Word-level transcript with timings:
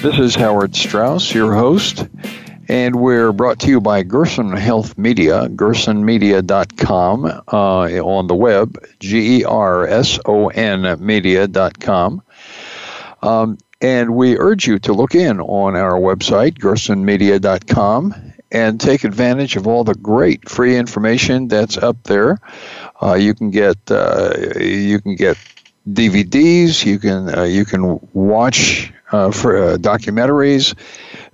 This 0.00 0.20
is 0.20 0.36
Howard 0.36 0.76
Strauss, 0.76 1.34
your 1.34 1.54
host, 1.54 2.06
and 2.68 2.94
we're 3.00 3.32
brought 3.32 3.58
to 3.60 3.66
you 3.68 3.80
by 3.80 4.04
Gerson 4.04 4.52
Health 4.52 4.96
Media, 4.96 5.48
gersonmedia.com 5.48 7.24
uh, 7.24 8.06
on 8.06 8.26
the 8.28 8.34
web, 8.36 8.78
G 9.00 9.40
E 9.40 9.44
R 9.44 9.88
S 9.88 10.20
O 10.24 10.50
N 10.50 11.04
media.com. 11.04 12.22
Um, 13.22 13.58
and 13.80 14.14
we 14.14 14.38
urge 14.38 14.68
you 14.68 14.78
to 14.78 14.92
look 14.92 15.16
in 15.16 15.40
on 15.40 15.74
our 15.74 15.98
website, 15.98 16.58
gersonmedia.com, 16.58 18.14
and 18.52 18.80
take 18.80 19.02
advantage 19.02 19.56
of 19.56 19.66
all 19.66 19.82
the 19.82 19.96
great 19.96 20.48
free 20.48 20.76
information 20.76 21.48
that's 21.48 21.76
up 21.76 22.04
there. 22.04 22.38
Uh, 23.02 23.14
you 23.14 23.34
can 23.34 23.50
get 23.50 23.76
uh, 23.90 24.32
you 24.60 25.00
can 25.00 25.16
get 25.16 25.36
DVDs. 25.90 26.86
You 26.86 27.00
can 27.00 27.36
uh, 27.36 27.42
you 27.42 27.64
can 27.64 27.98
watch 28.12 28.92
uh, 29.12 29.30
for 29.30 29.56
uh, 29.56 29.76
documentaries. 29.76 30.74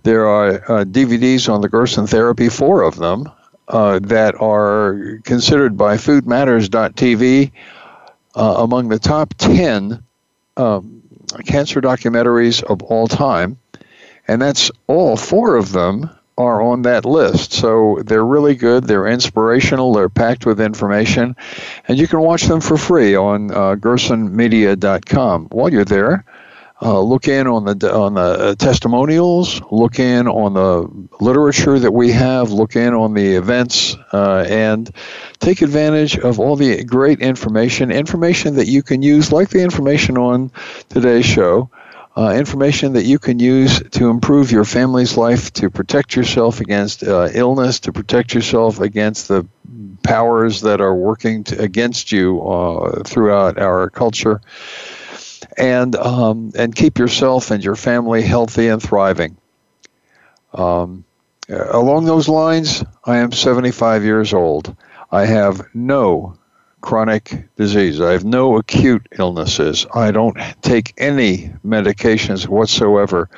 There 0.03 0.27
are 0.27 0.55
uh, 0.55 0.85
DVDs 0.85 1.53
on 1.53 1.61
the 1.61 1.69
Gerson 1.69 2.07
therapy, 2.07 2.49
four 2.49 2.83
of 2.83 2.97
them, 2.97 3.31
uh, 3.69 3.99
that 4.01 4.35
are 4.41 5.21
considered 5.25 5.77
by 5.77 5.97
FoodMatters.tv 5.97 7.51
uh, 8.35 8.55
among 8.59 8.89
the 8.89 8.99
top 8.99 9.35
10 9.39 10.03
um, 10.57 11.03
cancer 11.47 11.81
documentaries 11.81 12.63
of 12.63 12.83
all 12.83 13.09
time. 13.09 13.59
And 14.29 14.41
that's 14.41 14.71
all 14.87 15.17
four 15.17 15.57
of 15.57 15.73
them 15.73 16.11
are 16.37 16.61
on 16.61 16.83
that 16.83 17.05
list. 17.05 17.53
So 17.53 18.03
they're 18.05 18.25
really 18.25 18.55
good. 18.55 18.85
They're 18.85 19.07
inspirational. 19.07 19.93
They're 19.93 20.09
packed 20.09 20.47
with 20.47 20.61
information. 20.61 21.37
And 21.87 21.99
you 21.99 22.09
can 22.09 22.21
watch 22.21 22.45
them 22.45 22.61
for 22.61 22.77
free 22.77 23.15
on 23.15 23.51
uh, 23.53 23.77
gersonmedia.com. 23.77 25.47
While 25.47 25.73
you're 25.73 25.85
there, 25.85 26.25
uh, 26.85 27.01
look 27.01 27.29
in 27.29 27.47
on 27.47 27.65
the 27.65 27.95
on 27.95 28.15
the 28.15 28.21
uh, 28.21 28.55
testimonials. 28.57 29.63
Look 29.71 29.99
in 29.99 30.29
on 30.29 30.53
the 30.53 31.17
literature 31.25 31.79
that 31.79 31.93
we 31.93 32.13
have. 32.13 32.51
Look 32.51 32.77
in 32.77 32.93
on 32.93 33.15
the 33.15 33.37
events, 33.37 33.97
uh, 34.13 34.45
and 34.47 34.91
take 35.39 35.63
advantage 35.63 36.19
of 36.19 36.39
all 36.39 36.57
the 36.57 36.85
great 36.85 37.21
information. 37.21 37.91
Information 37.91 38.57
that 38.57 38.67
you 38.67 38.83
can 38.83 39.01
use, 39.01 39.33
like 39.33 39.49
the 39.49 39.63
information 39.63 40.19
on 40.19 40.53
today's 40.91 41.25
show. 41.25 41.71
Uh, 42.17 42.33
information 42.33 42.93
that 42.93 43.03
you 43.03 43.19
can 43.19 43.41
use 43.41 43.83
to 43.91 44.09
improve 44.09 44.53
your 44.53 44.65
family's 44.65 45.17
life, 45.17 45.53
to 45.53 45.69
protect 45.69 46.15
yourself 46.15 46.61
against 46.61 47.03
uh, 47.03 47.29
illness, 47.33 47.81
to 47.81 47.93
protect 47.93 48.33
yourself 48.33 48.79
against 48.79 49.27
the 49.27 49.45
powers 50.05 50.61
that 50.61 50.81
are 50.81 50.95
working 50.95 51.43
to, 51.43 51.61
against 51.61 52.13
you 52.13 52.41
uh, 52.43 53.03
throughout 53.03 53.59
our 53.59 53.91
culture 53.91 54.41
and 55.57 55.97
um, 55.97 56.53
and 56.57 56.75
keep 56.75 56.99
yourself 56.99 57.51
and 57.51 57.65
your 57.65 57.77
family 57.77 58.23
healthy 58.23 58.69
and 58.69 58.83
thriving. 58.83 59.37
Um, 60.53 61.05
along 61.49 62.05
those 62.05 62.29
lines, 62.29 62.85
I 63.05 63.19
am 63.19 63.33
75 63.33 64.05
years 64.05 64.33
old. 64.33 64.77
I 65.11 65.27
have 65.27 65.63
no 65.75 66.37
chronic 66.81 67.49
disease. 67.57 68.01
I 68.01 68.13
have 68.13 68.25
no 68.25 68.57
acute 68.59 69.09
illnesses. 69.19 69.87
I 69.95 70.11
don't 70.11 70.37
take 70.61 70.93
any 70.99 71.51
medications 71.67 72.47
whatsoever. 72.47 73.31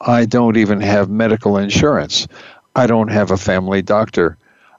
I 0.00 0.24
don't 0.24 0.56
even 0.56 0.80
have 0.80 1.10
medical 1.10 1.58
insurance. 1.58 2.26
I 2.74 2.86
don't 2.86 3.08
have 3.08 3.30
a 3.30 3.36
family 3.36 3.82
doctor. 3.82 4.36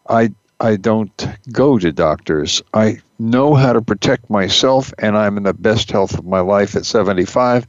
I 0.10 0.32
I 0.60 0.78
don't 0.78 1.28
go 1.52 1.78
to 1.78 1.92
doctors. 1.92 2.62
I 2.74 3.02
know 3.20 3.54
how 3.54 3.74
to 3.74 3.82
protect 3.82 4.30
myself, 4.30 4.94
and 5.00 5.18
I'm 5.18 5.38
in 5.38 5.44
the 5.44 5.54
best 5.54 5.92
health 5.92 6.18
of 6.18 6.26
my 6.26 6.40
life 6.40 6.76
at 6.76 6.86
75, 6.86 7.68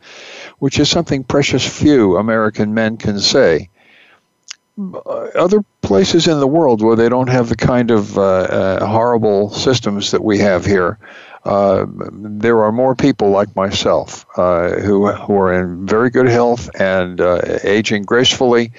which 0.58 0.78
is 0.78 0.88
something 0.90 1.24
precious 1.24 1.66
few 1.66 2.16
American 2.16 2.74
men 2.74 2.96
can 2.96 3.20
say. 3.20 3.70
Other 5.34 5.64
places 5.80 6.26
in 6.26 6.38
the 6.38 6.46
world 6.46 6.82
where 6.82 6.96
they 6.96 7.08
don't 7.08 7.28
have 7.28 7.48
the 7.48 7.56
kind 7.56 7.90
of 7.90 8.18
uh, 8.18 8.22
uh, 8.22 8.86
horrible 8.86 9.50
systems 9.50 10.10
that 10.10 10.22
we 10.22 10.38
have 10.38 10.66
here, 10.66 10.98
uh, 11.44 11.86
there 12.12 12.62
are 12.62 12.72
more 12.72 12.94
people 12.94 13.30
like 13.30 13.54
myself 13.54 14.26
uh, 14.36 14.70
who, 14.80 15.10
who 15.12 15.38
are 15.38 15.52
in 15.52 15.86
very 15.86 16.10
good 16.10 16.28
health 16.28 16.68
and 16.78 17.20
uh, 17.20 17.40
aging 17.62 18.02
gracefully 18.02 18.72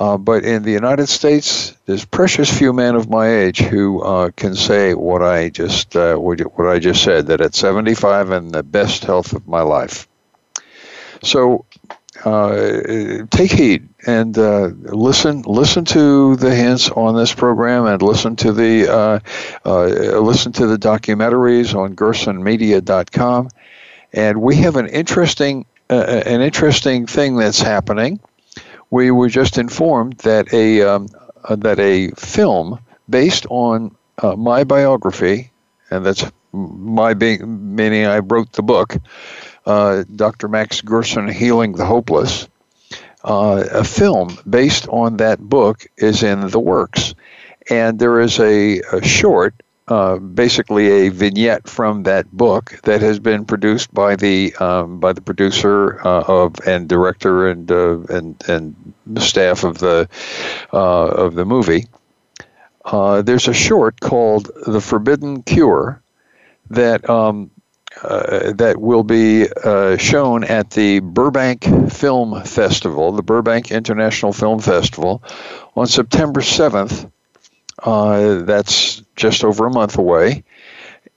uh, 0.00 0.16
but 0.16 0.46
in 0.46 0.62
the 0.62 0.72
United 0.72 1.08
States, 1.08 1.76
there's 1.84 2.06
precious 2.06 2.50
few 2.50 2.72
men 2.72 2.94
of 2.94 3.10
my 3.10 3.28
age 3.28 3.58
who 3.58 4.00
uh, 4.00 4.30
can 4.34 4.54
say 4.54 4.94
what 4.94 5.22
I 5.22 5.50
just 5.50 5.94
uh, 5.94 6.16
what 6.16 6.66
I 6.66 6.78
just 6.78 7.04
said. 7.04 7.26
That 7.26 7.42
at 7.42 7.54
75, 7.54 8.30
I'm 8.30 8.48
the 8.48 8.62
best 8.62 9.04
health 9.04 9.34
of 9.34 9.46
my 9.46 9.60
life. 9.60 10.08
So 11.22 11.66
uh, 12.24 13.26
take 13.30 13.52
heed 13.52 13.90
and 14.06 14.38
uh, 14.38 14.70
listen 14.84 15.42
listen 15.42 15.84
to 15.84 16.34
the 16.36 16.54
hints 16.54 16.88
on 16.88 17.14
this 17.14 17.34
program 17.34 17.84
and 17.84 18.00
listen 18.00 18.36
to 18.36 18.52
the 18.54 19.20
listen 19.66 20.52
to 20.52 20.66
the 20.66 20.78
documentaries 20.78 21.74
on 21.74 21.94
gersonmedia.com 21.94 23.50
and 24.14 24.40
we 24.40 24.56
have 24.56 24.76
an 24.76 24.86
interesting 24.88 25.66
an 25.90 26.40
interesting 26.40 27.06
thing 27.06 27.36
that's 27.36 27.60
happening 27.60 28.18
we 28.90 29.10
were 29.10 29.28
just 29.28 29.58
informed 29.58 30.18
that 30.18 30.52
a 30.52 30.82
um, 30.82 31.08
uh, 31.44 31.56
that 31.56 31.78
a 31.78 32.10
film 32.10 32.80
based 33.08 33.46
on 33.48 33.96
uh, 34.18 34.36
my 34.36 34.64
biography, 34.64 35.50
and 35.90 36.04
that's 36.04 36.24
my 36.52 37.14
being 37.14 37.74
meaning 37.74 38.04
I 38.04 38.18
wrote 38.18 38.52
the 38.52 38.62
book, 38.62 38.96
uh, 39.64 40.04
Dr. 40.14 40.48
Max 40.48 40.80
Gerson, 40.80 41.28
Healing 41.28 41.72
the 41.72 41.86
Hopeless. 41.86 42.48
Uh, 43.22 43.64
a 43.70 43.84
film 43.84 44.38
based 44.48 44.88
on 44.88 45.18
that 45.18 45.38
book 45.38 45.86
is 45.98 46.22
in 46.22 46.48
the 46.48 46.58
works, 46.58 47.14
and 47.68 47.98
there 47.98 48.18
is 48.20 48.40
a, 48.40 48.80
a 48.80 49.04
short 49.04 49.54
uh, 49.90 50.18
basically 50.18 50.86
a 50.86 51.08
vignette 51.08 51.68
from 51.68 52.04
that 52.04 52.30
book 52.30 52.78
that 52.84 53.00
has 53.00 53.18
been 53.18 53.44
produced 53.44 53.92
by 53.92 54.14
the 54.14 54.54
um, 54.56 55.00
by 55.00 55.12
the 55.12 55.20
producer 55.20 56.00
uh, 56.06 56.22
of 56.28 56.54
and 56.64 56.88
director 56.88 57.48
and 57.48 57.70
uh, 57.72 57.98
and 58.08 58.40
and 58.46 58.94
staff 59.18 59.64
of 59.64 59.78
the 59.78 60.08
uh, 60.72 61.06
of 61.08 61.34
the 61.34 61.44
movie. 61.44 61.86
Uh, 62.84 63.20
there's 63.22 63.48
a 63.48 63.52
short 63.52 63.98
called 63.98 64.48
"The 64.64 64.80
Forbidden 64.80 65.42
Cure" 65.42 66.00
that 66.70 67.10
um, 67.10 67.50
that 68.00 68.76
will 68.78 69.02
be 69.02 69.48
shown 69.98 70.44
at 70.44 70.70
the 70.70 71.00
Burbank 71.00 71.64
Film 71.90 72.44
Festival, 72.44 73.10
the 73.10 73.24
Burbank 73.24 73.72
International 73.72 74.32
Film 74.32 74.60
Festival, 74.60 75.20
on 75.74 75.88
September 75.88 76.40
7th 76.40 77.10
uh, 77.84 78.42
that's 78.42 79.02
just 79.16 79.44
over 79.44 79.66
a 79.66 79.70
month 79.70 79.98
away. 79.98 80.44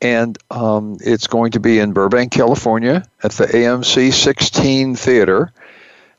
And 0.02 0.38
um, 0.52 0.98
it's 1.02 1.28
going 1.28 1.52
to 1.52 1.60
be 1.60 1.80
in 1.80 1.94
Burbank, 1.94 2.32
California 2.32 3.06
at 3.24 3.32
the 3.32 3.46
AMC 3.46 4.12
16 4.12 4.96
Theater, 4.96 5.54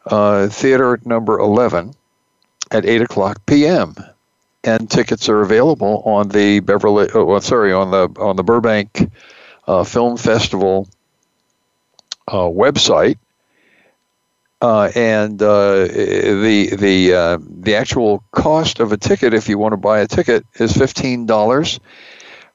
uh, 0.06 0.48
theater 0.48 0.98
number 1.04 1.38
11 1.38 1.94
at 2.70 2.86
8 2.86 3.02
o'clock 3.02 3.44
p.m. 3.46 3.94
And 4.62 4.90
tickets 4.90 5.28
are 5.28 5.42
available 5.42 6.02
on 6.06 6.28
the 6.28 6.60
Beverly, 6.60 7.08
oh, 7.12 7.38
sorry, 7.40 7.74
on 7.74 7.90
the 7.90 8.08
on 8.18 8.36
the 8.36 8.42
Burbank 8.42 9.10
uh, 9.66 9.84
Film 9.84 10.16
Festival 10.16 10.88
uh, 12.28 12.48
website 12.48 13.18
uh, 14.64 14.90
and 14.94 15.42
uh, 15.42 15.84
the 15.84 16.74
the 16.78 17.14
uh, 17.14 17.38
the 17.60 17.74
actual 17.74 18.24
cost 18.32 18.80
of 18.80 18.92
a 18.92 18.96
ticket, 18.96 19.34
if 19.34 19.46
you 19.46 19.58
want 19.58 19.74
to 19.74 19.76
buy 19.76 20.00
a 20.00 20.06
ticket, 20.06 20.46
is 20.54 20.72
fifteen 20.72 21.26
dollars. 21.26 21.80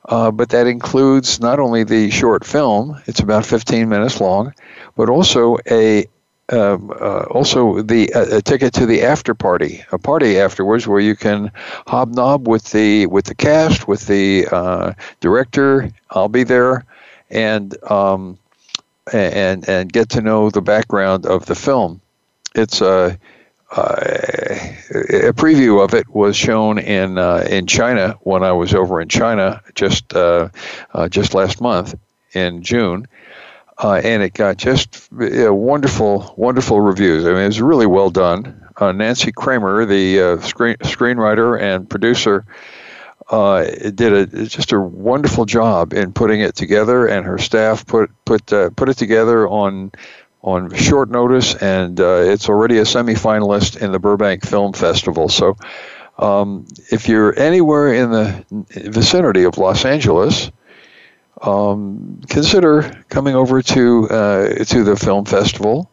Uh, 0.06 0.32
but 0.32 0.50
that 0.50 0.66
includes 0.66 1.40
not 1.40 1.60
only 1.60 1.84
the 1.84 2.10
short 2.10 2.44
film; 2.44 3.00
it's 3.06 3.20
about 3.20 3.46
fifteen 3.46 3.90
minutes 3.90 4.20
long, 4.20 4.52
but 4.96 5.08
also 5.08 5.60
a 5.70 6.08
um, 6.52 6.90
uh, 7.00 7.26
also 7.30 7.84
the 7.84 8.12
uh, 8.12 8.38
a 8.38 8.42
ticket 8.42 8.74
to 8.74 8.88
the 8.88 9.04
after 9.04 9.36
party, 9.36 9.84
a 9.92 10.00
party 10.00 10.40
afterwards 10.40 10.88
where 10.88 11.00
you 11.00 11.16
can 11.16 11.52
hobnob 11.86 12.48
with 12.48 12.72
the 12.72 13.06
with 13.06 13.26
the 13.26 13.36
cast, 13.36 13.88
with 13.88 14.08
the 14.08 14.96
director. 15.20 15.92
I'll 16.10 16.28
be 16.28 16.44
there, 16.44 16.86
and 17.30 17.78
um, 17.84 18.40
and 19.14 19.68
and 19.68 19.92
get 19.92 20.10
to 20.10 20.22
know 20.22 20.50
the 20.50 20.62
background 20.62 21.26
of 21.26 21.46
the 21.46 21.56
film. 21.56 22.02
It's 22.56 22.82
a 22.82 23.18
a 23.72 25.34
preview 25.34 25.84
of 25.84 25.94
it 25.94 26.10
was 26.10 26.36
shown 26.36 26.80
in 26.80 27.18
uh, 27.18 27.46
in 27.50 27.68
China 27.68 28.18
when 28.22 28.44
I 28.44 28.52
was 28.52 28.74
over 28.74 29.00
in 29.00 29.10
China 29.10 29.62
just 29.76 30.14
uh, 30.16 30.50
uh, 30.94 31.08
just 31.10 31.34
last 31.34 31.62
month 31.62 31.94
in 32.34 32.64
June, 32.64 33.08
uh, 33.78 34.02
and 34.04 34.24
it 34.24 34.34
got 34.34 34.58
just 34.58 35.08
wonderful 35.12 36.34
wonderful 36.36 36.82
reviews. 36.82 37.26
I 37.26 37.30
mean, 37.30 37.44
it 37.44 37.48
was 37.48 37.62
really 37.62 37.88
well 37.88 38.10
done. 38.10 38.68
Uh, 38.78 38.92
Nancy 38.92 39.32
Kramer, 39.32 39.86
the 39.86 40.40
screen 40.42 40.78
screenwriter 40.78 41.60
and 41.60 41.88
producer. 41.90 42.46
Did 43.30 44.14
a 44.14 44.46
just 44.48 44.72
a 44.72 44.80
wonderful 44.80 45.46
job 45.46 45.94
in 45.94 46.14
putting 46.14 46.42
it 46.42 46.56
together, 46.56 47.08
and 47.08 47.26
her 47.26 47.38
staff 47.38 47.86
put 47.86 48.12
put 48.26 48.46
put 48.76 48.90
it 48.90 48.98
together 48.98 49.48
on 49.48 49.92
on 50.42 50.74
short 50.74 51.10
notice, 51.10 51.56
and 51.56 52.00
uh, 52.00 52.22
it's 52.24 52.50
already 52.50 52.78
a 52.78 52.84
semifinalist 52.84 53.81
in 53.81 53.92
the 53.92 54.00
Burbank 54.00 54.46
Film 54.46 54.74
Festival. 54.74 55.28
So, 55.28 55.58
um, 56.18 56.66
if 56.92 57.10
you're 57.10 57.38
anywhere 57.38 57.94
in 57.94 58.12
the 58.12 58.46
vicinity 58.70 59.44
of 59.44 59.58
Los 59.58 59.86
Angeles, 59.86 60.52
um, 61.42 62.22
consider 62.30 63.04
coming 63.10 63.36
over 63.36 63.62
to 63.62 64.10
uh, 64.10 64.64
to 64.66 64.84
the 64.84 64.96
film 64.96 65.25
festival 65.25 65.90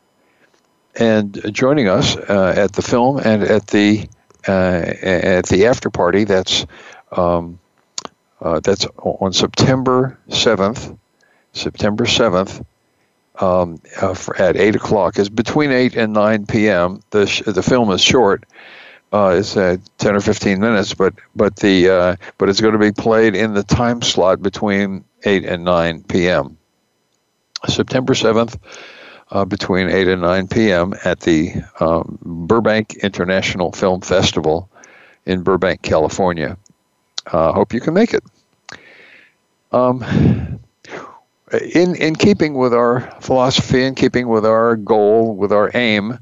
and 0.95 1.41
joining 1.53 1.89
us 1.89 2.17
uh, 2.17 2.55
at 2.57 2.73
the 2.73 2.83
film 2.83 3.19
and 3.19 3.43
at 3.43 3.67
the 3.69 4.09
uh, 4.49 4.95
at 5.03 5.47
the 5.47 5.67
after 5.67 5.91
party. 5.91 6.25
That's 6.25 6.67
um, 7.13 7.59
uh, 8.41 8.61
that's 8.61 8.87
on 8.99 9.33
September 9.33 10.19
seventh. 10.29 10.97
September 11.53 12.05
seventh 12.05 12.65
um, 13.41 13.81
uh, 14.01 14.15
at 14.39 14.57
eight 14.57 14.77
o'clock. 14.77 15.19
It's 15.19 15.29
between 15.29 15.71
eight 15.73 15.97
and 15.97 16.13
nine 16.13 16.47
p.m. 16.47 17.03
The 17.11 17.27
sh- 17.27 17.43
the 17.47 17.63
film 17.63 17.91
is 17.91 18.03
short. 18.03 18.45
Uh, 19.13 19.37
it's 19.39 19.57
uh, 19.57 19.77
ten 19.99 20.15
or 20.15 20.21
fifteen 20.21 20.61
minutes, 20.61 20.93
but 20.95 21.15
but 21.35 21.57
the 21.57 21.89
uh, 21.89 22.17
but 22.39 22.49
it's 22.49 22.61
going 22.61 22.73
to 22.73 22.79
be 22.79 22.93
played 22.93 23.35
in 23.35 23.55
the 23.55 23.63
time 23.63 24.03
slot 24.03 24.43
between 24.43 25.05
eight 25.25 25.45
and 25.45 25.65
nine 25.65 26.03
p.m. 26.03 26.59
September 27.67 28.15
seventh, 28.15 28.59
uh, 29.31 29.45
between 29.45 29.89
eight 29.89 30.09
and 30.09 30.21
nine 30.21 30.47
p.m. 30.49 30.93
at 31.05 31.21
the 31.21 31.55
um, 31.81 32.19
Burbank 32.23 32.97
International 32.97 33.73
Film 33.73 34.01
Festival 34.01 34.69
in 35.25 35.43
Burbank, 35.43 35.83
California. 35.83 36.59
Uh, 37.27 37.53
hope 37.53 37.73
you 37.73 37.81
can 37.81 37.95
make 37.95 38.15
it. 38.15 38.25
Um, 39.73 40.61
in 41.75 41.95
in 41.97 42.17
keeping 42.17 42.55
with 42.55 42.73
our 42.73 43.01
philosophy, 43.21 43.83
in 43.83 43.95
keeping 43.95 44.29
with 44.29 44.47
our 44.47 44.77
goal, 44.77 45.35
with 45.35 45.53
our 45.53 45.71
aim, 45.75 46.19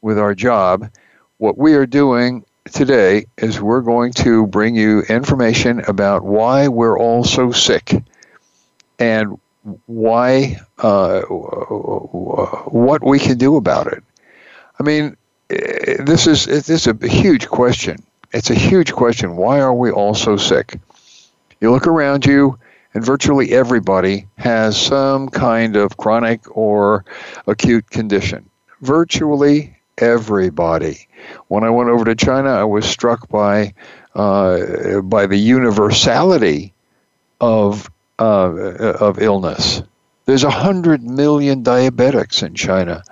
with 0.00 0.18
our 0.18 0.34
job, 0.34 0.90
what 1.38 1.58
we 1.58 1.74
are 1.74 1.86
doing 1.86 2.44
today 2.70 3.26
is 3.38 3.60
we're 3.60 3.80
going 3.80 4.12
to 4.12 4.46
bring 4.46 4.74
you 4.74 5.00
information 5.02 5.80
about 5.88 6.24
why 6.24 6.68
we're 6.68 6.98
all 6.98 7.24
so 7.24 7.50
sick 7.50 8.02
and 8.98 9.38
why 9.86 10.60
uh, 10.78 11.22
what 11.22 13.04
we 13.04 13.18
can 13.18 13.38
do 13.38 13.56
about 13.56 13.86
it. 13.88 14.02
I 14.78 14.82
mean, 14.82 15.16
this 15.48 16.26
is 16.26 16.46
this 16.46 16.68
is 16.70 16.86
a 16.86 16.96
huge 17.06 17.48
question. 17.48 17.98
It's 18.32 18.50
a 18.50 18.54
huge 18.54 18.92
question. 18.92 19.36
Why 19.36 19.60
are 19.60 19.74
we 19.74 19.90
all 19.90 20.14
so 20.14 20.36
sick? 20.36 20.78
You 21.60 21.70
look 21.70 21.86
around 21.86 22.24
you 22.24 22.58
and 22.94 23.04
virtually 23.04 23.52
everybody 23.52 24.26
has 24.36 24.80
some 24.80 25.28
kind 25.28 25.76
of 25.76 25.96
chronic 25.96 26.56
or 26.56 27.04
acute 27.46 27.90
condition. 27.90 28.48
Virtually 28.80 29.76
everybody. 29.98 31.08
When 31.48 31.62
I 31.62 31.70
went 31.70 31.90
over 31.90 32.04
to 32.04 32.14
China, 32.14 32.50
I 32.50 32.64
was 32.64 32.86
struck 32.86 33.28
by 33.28 33.74
uh, 34.14 35.00
by 35.02 35.26
the 35.26 35.36
universality 35.36 36.72
of 37.40 37.90
uh, 38.18 38.94
of 39.00 39.20
illness. 39.20 39.82
There's 40.24 40.44
100 40.44 41.02
million 41.02 41.64
diabetics 41.64 42.42
in 42.42 42.54
China. 42.54 43.02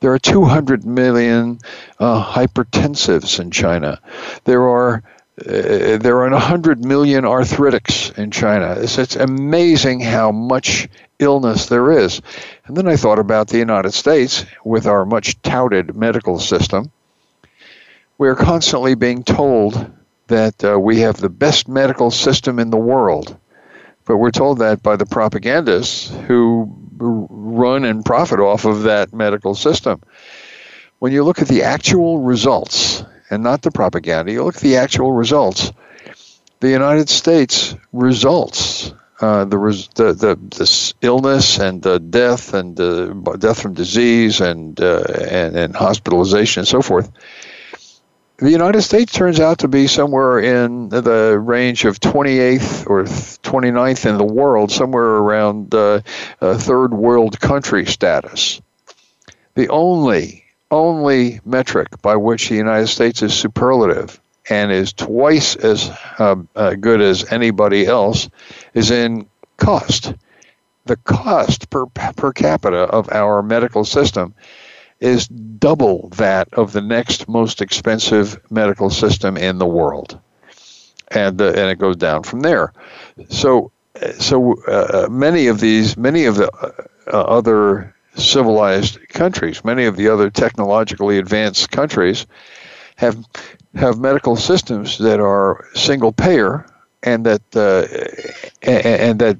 There 0.00 0.12
are 0.12 0.18
200 0.18 0.84
million 0.84 1.58
uh, 1.98 2.24
hypertensives 2.24 3.40
in 3.40 3.50
China. 3.50 4.00
There 4.44 4.68
are 4.68 5.02
uh, 5.40 5.96
there 5.96 6.22
are 6.22 6.30
100 6.30 6.84
million 6.84 7.24
arthritics 7.24 8.16
in 8.18 8.30
China. 8.30 8.74
It's, 8.78 8.98
it's 8.98 9.16
amazing 9.16 10.00
how 10.00 10.32
much 10.32 10.88
illness 11.18 11.66
there 11.66 11.90
is. 11.92 12.20
And 12.66 12.76
then 12.76 12.86
I 12.86 12.96
thought 12.96 13.18
about 13.18 13.48
the 13.48 13.58
United 13.58 13.92
States 13.92 14.44
with 14.64 14.86
our 14.86 15.06
much 15.06 15.40
touted 15.40 15.96
medical 15.96 16.38
system. 16.38 16.92
We're 18.18 18.36
constantly 18.36 18.94
being 18.94 19.24
told 19.24 19.90
that 20.26 20.62
uh, 20.62 20.78
we 20.78 21.00
have 21.00 21.16
the 21.16 21.30
best 21.30 21.68
medical 21.68 22.10
system 22.10 22.58
in 22.58 22.70
the 22.70 22.76
world. 22.76 23.36
But 24.10 24.16
we're 24.16 24.32
told 24.32 24.58
that 24.58 24.82
by 24.82 24.96
the 24.96 25.06
propagandists 25.06 26.10
who 26.26 26.68
run 26.98 27.84
and 27.84 28.04
profit 28.04 28.40
off 28.40 28.64
of 28.64 28.82
that 28.82 29.12
medical 29.12 29.54
system. 29.54 30.02
When 30.98 31.12
you 31.12 31.22
look 31.22 31.40
at 31.40 31.46
the 31.46 31.62
actual 31.62 32.18
results, 32.18 33.04
and 33.30 33.44
not 33.44 33.62
the 33.62 33.70
propaganda. 33.70 34.32
You 34.32 34.42
look 34.42 34.56
at 34.56 34.62
the 34.62 34.78
actual 34.78 35.12
results. 35.12 35.70
The 36.58 36.70
United 36.70 37.08
States 37.08 37.76
results, 37.92 38.92
uh, 39.20 39.44
the, 39.44 39.58
res- 39.58 39.86
the, 39.94 40.12
the 40.12 40.36
this 40.58 40.92
illness 41.02 41.60
and 41.60 41.80
the 41.80 42.00
death 42.00 42.52
and 42.52 42.80
uh, 42.80 43.12
death 43.36 43.62
from 43.62 43.74
disease 43.74 44.40
and, 44.40 44.80
uh, 44.80 45.04
and 45.30 45.56
and 45.56 45.76
hospitalization 45.76 46.62
and 46.62 46.68
so 46.68 46.82
forth. 46.82 47.12
The 48.40 48.50
United 48.50 48.80
States 48.80 49.12
turns 49.12 49.38
out 49.38 49.58
to 49.58 49.68
be 49.68 49.86
somewhere 49.86 50.38
in 50.38 50.88
the 50.88 51.38
range 51.38 51.84
of 51.84 52.00
28th 52.00 52.88
or 52.88 53.02
29th 53.04 54.08
in 54.08 54.16
the 54.16 54.24
world, 54.24 54.72
somewhere 54.72 55.04
around 55.04 55.74
uh, 55.74 56.00
third 56.40 56.94
world 56.94 57.38
country 57.38 57.84
status. 57.84 58.62
The 59.56 59.68
only 59.68 60.44
only 60.70 61.40
metric 61.44 61.88
by 62.00 62.16
which 62.16 62.48
the 62.48 62.54
United 62.54 62.86
States 62.86 63.20
is 63.20 63.34
superlative 63.34 64.18
and 64.48 64.72
is 64.72 64.94
twice 64.94 65.56
as 65.56 65.90
uh, 66.18 66.36
uh, 66.56 66.74
good 66.76 67.02
as 67.02 67.30
anybody 67.30 67.86
else 67.86 68.30
is 68.72 68.90
in 68.90 69.28
cost. 69.58 70.14
The 70.86 70.96
cost 70.96 71.68
per, 71.68 71.86
per 71.86 72.32
capita 72.32 72.84
of 72.84 73.10
our 73.12 73.42
medical 73.42 73.84
system 73.84 74.34
is 75.00 75.28
double 75.28 76.08
that 76.10 76.52
of 76.54 76.72
the 76.72 76.80
next 76.80 77.28
most 77.28 77.60
expensive 77.60 78.38
medical 78.50 78.90
system 78.90 79.36
in 79.36 79.58
the 79.58 79.66
world. 79.66 80.18
And, 81.08 81.40
uh, 81.40 81.48
and 81.48 81.70
it 81.70 81.78
goes 81.78 81.96
down 81.96 82.22
from 82.22 82.40
there. 82.40 82.72
So, 83.28 83.72
so 84.18 84.62
uh, 84.64 85.08
many 85.10 85.48
of 85.48 85.60
these, 85.60 85.96
many 85.96 86.26
of 86.26 86.36
the 86.36 86.50
uh, 87.12 87.16
other 87.16 87.94
civilized 88.16 88.98
countries. 89.08 89.64
Many 89.64 89.84
of 89.84 89.96
the 89.96 90.08
other 90.08 90.30
technologically 90.30 91.18
advanced 91.18 91.70
countries 91.70 92.26
have 92.96 93.24
have 93.74 93.98
medical 93.98 94.36
systems 94.36 94.98
that 94.98 95.20
are 95.20 95.66
single 95.74 96.12
payer 96.12 96.66
and 97.02 97.24
that 97.24 97.42
uh, 97.54 97.86
and, 98.62 98.86
and, 98.86 99.18
that 99.20 99.38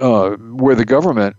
uh, 0.00 0.30
where 0.30 0.74
the 0.74 0.84
government 0.84 1.36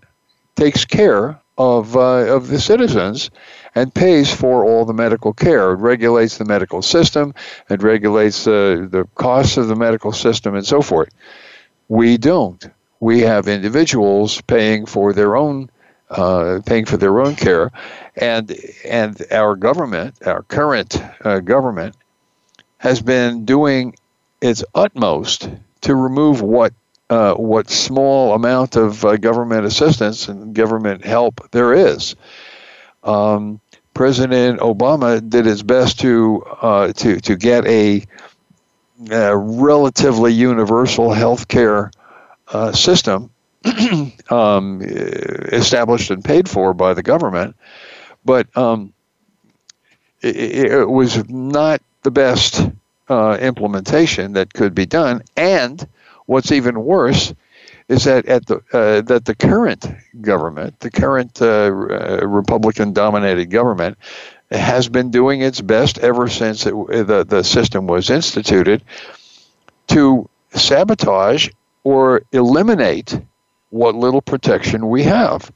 takes 0.56 0.86
care 0.86 1.40
of 1.58 1.96
uh, 1.96 2.36
of 2.36 2.48
the 2.48 2.60
citizens 2.60 3.30
and 3.76 3.94
pays 3.94 4.34
for 4.34 4.66
all 4.66 4.86
the 4.86 4.94
medical 4.94 5.34
care. 5.34 5.72
It 5.72 5.78
regulates 5.80 6.38
the 6.38 6.46
medical 6.46 6.82
system. 6.82 7.34
It 7.70 7.84
regulates 7.84 8.48
uh, 8.48 8.88
the 8.90 9.08
costs 9.16 9.58
of 9.58 9.68
the 9.68 9.76
medical 9.76 10.12
system 10.12 10.56
and 10.56 10.66
so 10.66 10.82
forth. 10.82 11.10
We 11.88 12.18
don't. 12.18 12.66
We 13.00 13.22
have 13.22 13.48
individuals 13.48 14.42
paying 14.42 14.86
for 14.86 15.14
their 15.14 15.36
own 15.36 15.70
uh, 16.10 16.62
paying 16.66 16.86
for 16.86 16.98
their 16.98 17.20
own 17.20 17.36
care, 17.36 17.72
and 18.16 18.56
and 18.86 19.22
our 19.32 19.56
government, 19.56 20.16
our 20.26 20.44
current 20.44 21.02
uh, 21.24 21.40
government, 21.40 21.96
has 22.78 23.02
been 23.02 23.46
doing 23.46 23.96
its 24.42 24.64
utmost 24.74 25.50
to 25.82 25.96
remove 25.96 26.42
what 26.42 26.74
uh, 27.10 27.36
what 27.36 27.70
small 27.70 28.34
amount 28.34 28.76
of 28.76 29.06
uh, 29.06 29.18
government 29.18 29.66
assistance 29.66 30.28
and 30.28 30.56
government 30.56 31.06
help 31.06 31.50
there 31.52 31.74
is. 31.74 32.16
Um, 33.04 33.60
President 33.94 34.60
Obama 34.60 35.28
did 35.28 35.46
his 35.46 35.64
best 35.64 36.00
to 36.02 36.44
uh, 36.62 36.92
to 36.94 37.20
to 37.22 37.36
get 37.36 37.66
a, 37.66 38.04
a 39.10 39.38
relatively 39.38 40.34
universal 40.34 41.14
health 41.14 41.48
care 41.48 41.92
uh, 42.50 42.72
system 42.74 43.30
um, 44.30 44.82
established 44.82 46.12
and 46.12 46.24
paid 46.24 46.50
for 46.50 46.74
by 46.74 46.94
the 46.94 47.04
government, 47.04 47.56
but 48.26 48.46
um, 48.58 48.94
it, 50.22 50.72
it, 50.72 50.90
was 50.90 51.28
not 51.30 51.82
the 52.04 52.12
best 52.12 52.70
uh, 53.10 53.38
implementation 53.40 54.34
that 54.34 54.54
could 54.54 54.76
be 54.76 54.86
done. 54.86 55.22
And 55.38 55.88
what's 56.26 56.52
even 56.52 56.84
worse 56.84 57.34
is 57.88 58.04
that 58.06 58.26
at 58.26 58.46
the 58.48 58.56
uh, 58.74 59.02
that 59.02 59.26
the 59.26 59.36
current 59.36 59.86
government, 60.22 60.80
the 60.80 60.90
current 60.90 61.42
uh, 61.42 61.72
Republican-dominated 61.72 63.46
government, 63.52 63.98
has 64.52 64.90
been 64.90 65.12
doing 65.12 65.42
its 65.42 65.62
best 65.62 66.00
ever 66.00 66.28
since 66.28 66.66
it, 66.66 66.74
the, 66.74 67.26
the 67.28 67.44
system 67.44 67.88
was 67.88 68.10
instituted 68.10 68.84
to 69.88 70.28
sabotage 70.52 71.50
or 71.84 72.24
eliminate 72.32 73.20
what 73.70 73.96
little 73.96 74.22
protection 74.22 74.90
we 74.90 75.04
have. 75.04 75.52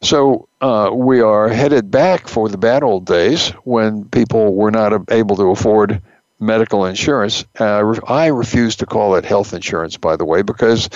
So 0.00 0.48
uh, 0.60 0.90
we 0.92 1.20
are 1.20 1.48
headed 1.48 1.90
back 1.90 2.26
for 2.26 2.48
the 2.48 2.58
bad 2.58 2.82
old 2.82 3.06
days 3.06 3.50
when 3.62 4.06
people 4.06 4.54
were 4.54 4.72
not 4.72 5.12
able 5.12 5.36
to 5.36 5.50
afford 5.50 6.02
medical 6.42 6.84
insurance. 6.84 7.44
Uh, 7.58 7.94
I 8.06 8.26
refuse 8.26 8.76
to 8.76 8.86
call 8.86 9.14
it 9.14 9.24
health 9.24 9.54
insurance, 9.54 9.96
by 9.96 10.16
the 10.16 10.24
way, 10.24 10.42
because 10.42 10.90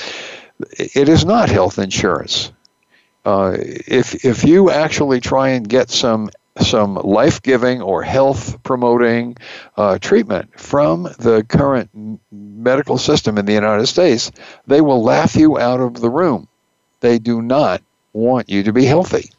it 0.72 1.08
is 1.08 1.24
not 1.24 1.48
health 1.48 1.78
insurance. 1.78 2.52
Uh, 3.24 3.56
if 3.58 4.24
if 4.24 4.44
you 4.44 4.70
actually 4.70 5.20
try 5.20 5.50
and 5.50 5.68
get 5.68 5.90
some 5.90 6.30
some 6.60 6.94
life 6.94 7.42
giving 7.42 7.82
or 7.82 8.02
health 8.02 8.62
promoting 8.62 9.36
uh, 9.76 9.98
treatment 9.98 10.58
from 10.58 11.04
the 11.18 11.44
current 11.48 11.90
medical 12.30 12.98
system 12.98 13.36
in 13.36 13.44
the 13.44 13.52
United 13.52 13.86
States, 13.86 14.30
they 14.66 14.80
will 14.80 15.02
laugh 15.02 15.36
you 15.36 15.58
out 15.58 15.80
of 15.80 15.94
the 15.94 16.08
room. 16.08 16.48
They 17.00 17.18
do 17.18 17.42
not 17.42 17.82
want 18.12 18.48
you 18.48 18.62
to 18.62 18.72
be 18.72 18.84
healthy. 18.84 19.30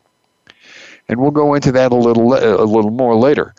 And 1.10 1.20
we'll 1.20 1.32
go 1.32 1.54
into 1.54 1.72
that 1.72 1.92
a 1.92 1.96
little 1.96 2.34
a 2.34 2.66
little 2.66 2.92
more 2.92 3.16
later. 3.16 3.56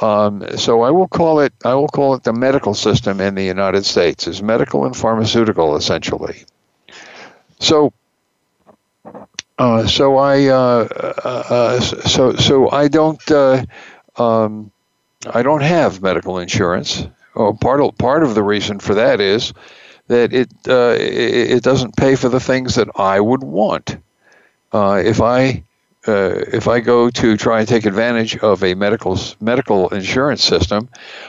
Um, 0.00 0.46
so 0.56 0.82
I 0.82 0.90
will 0.90 1.08
call 1.08 1.40
it 1.40 1.52
I 1.64 1.74
will 1.74 1.88
call 1.88 2.14
it 2.14 2.22
the 2.22 2.32
medical 2.32 2.74
system 2.74 3.20
in 3.20 3.34
the 3.34 3.44
United 3.44 3.84
States 3.84 4.26
is 4.26 4.42
medical 4.42 4.86
and 4.86 4.96
pharmaceutical 4.96 5.76
essentially. 5.76 6.44
So 7.58 7.92
uh, 9.58 9.86
so 9.86 10.16
I 10.16 10.46
uh, 10.46 10.88
uh, 11.22 11.44
uh 11.50 11.80
so 11.80 12.34
so 12.36 12.70
I 12.70 12.88
don't 12.88 13.30
uh, 13.30 13.64
um, 14.16 14.70
I 15.34 15.42
don't 15.42 15.62
have 15.62 16.00
medical 16.00 16.38
insurance. 16.38 17.06
Oh, 17.36 17.52
part 17.52 17.80
of 17.80 17.96
part 17.98 18.22
of 18.22 18.34
the 18.34 18.42
reason 18.42 18.80
for 18.80 18.94
that 18.94 19.20
is 19.20 19.52
that 20.06 20.32
it 20.32 20.50
uh, 20.66 20.96
it, 20.98 21.50
it 21.50 21.62
doesn't 21.62 21.96
pay 21.96 22.16
for 22.16 22.30
the 22.30 22.40
things 22.40 22.76
that 22.76 22.88
I 22.96 23.20
would 23.20 23.42
want. 23.42 23.98
if 24.72 25.20
I 25.20 25.62
uh, 26.06 26.44
if 26.52 26.66
I 26.66 26.80
go 26.80 27.10
to 27.10 27.36
try 27.36 27.60
and 27.60 27.68
take 27.68 27.84
advantage 27.84 28.36
of 28.38 28.64
a 28.64 28.74
medical 28.74 29.18
medical 29.40 29.88
insurance 29.90 30.42
system, 30.42 30.88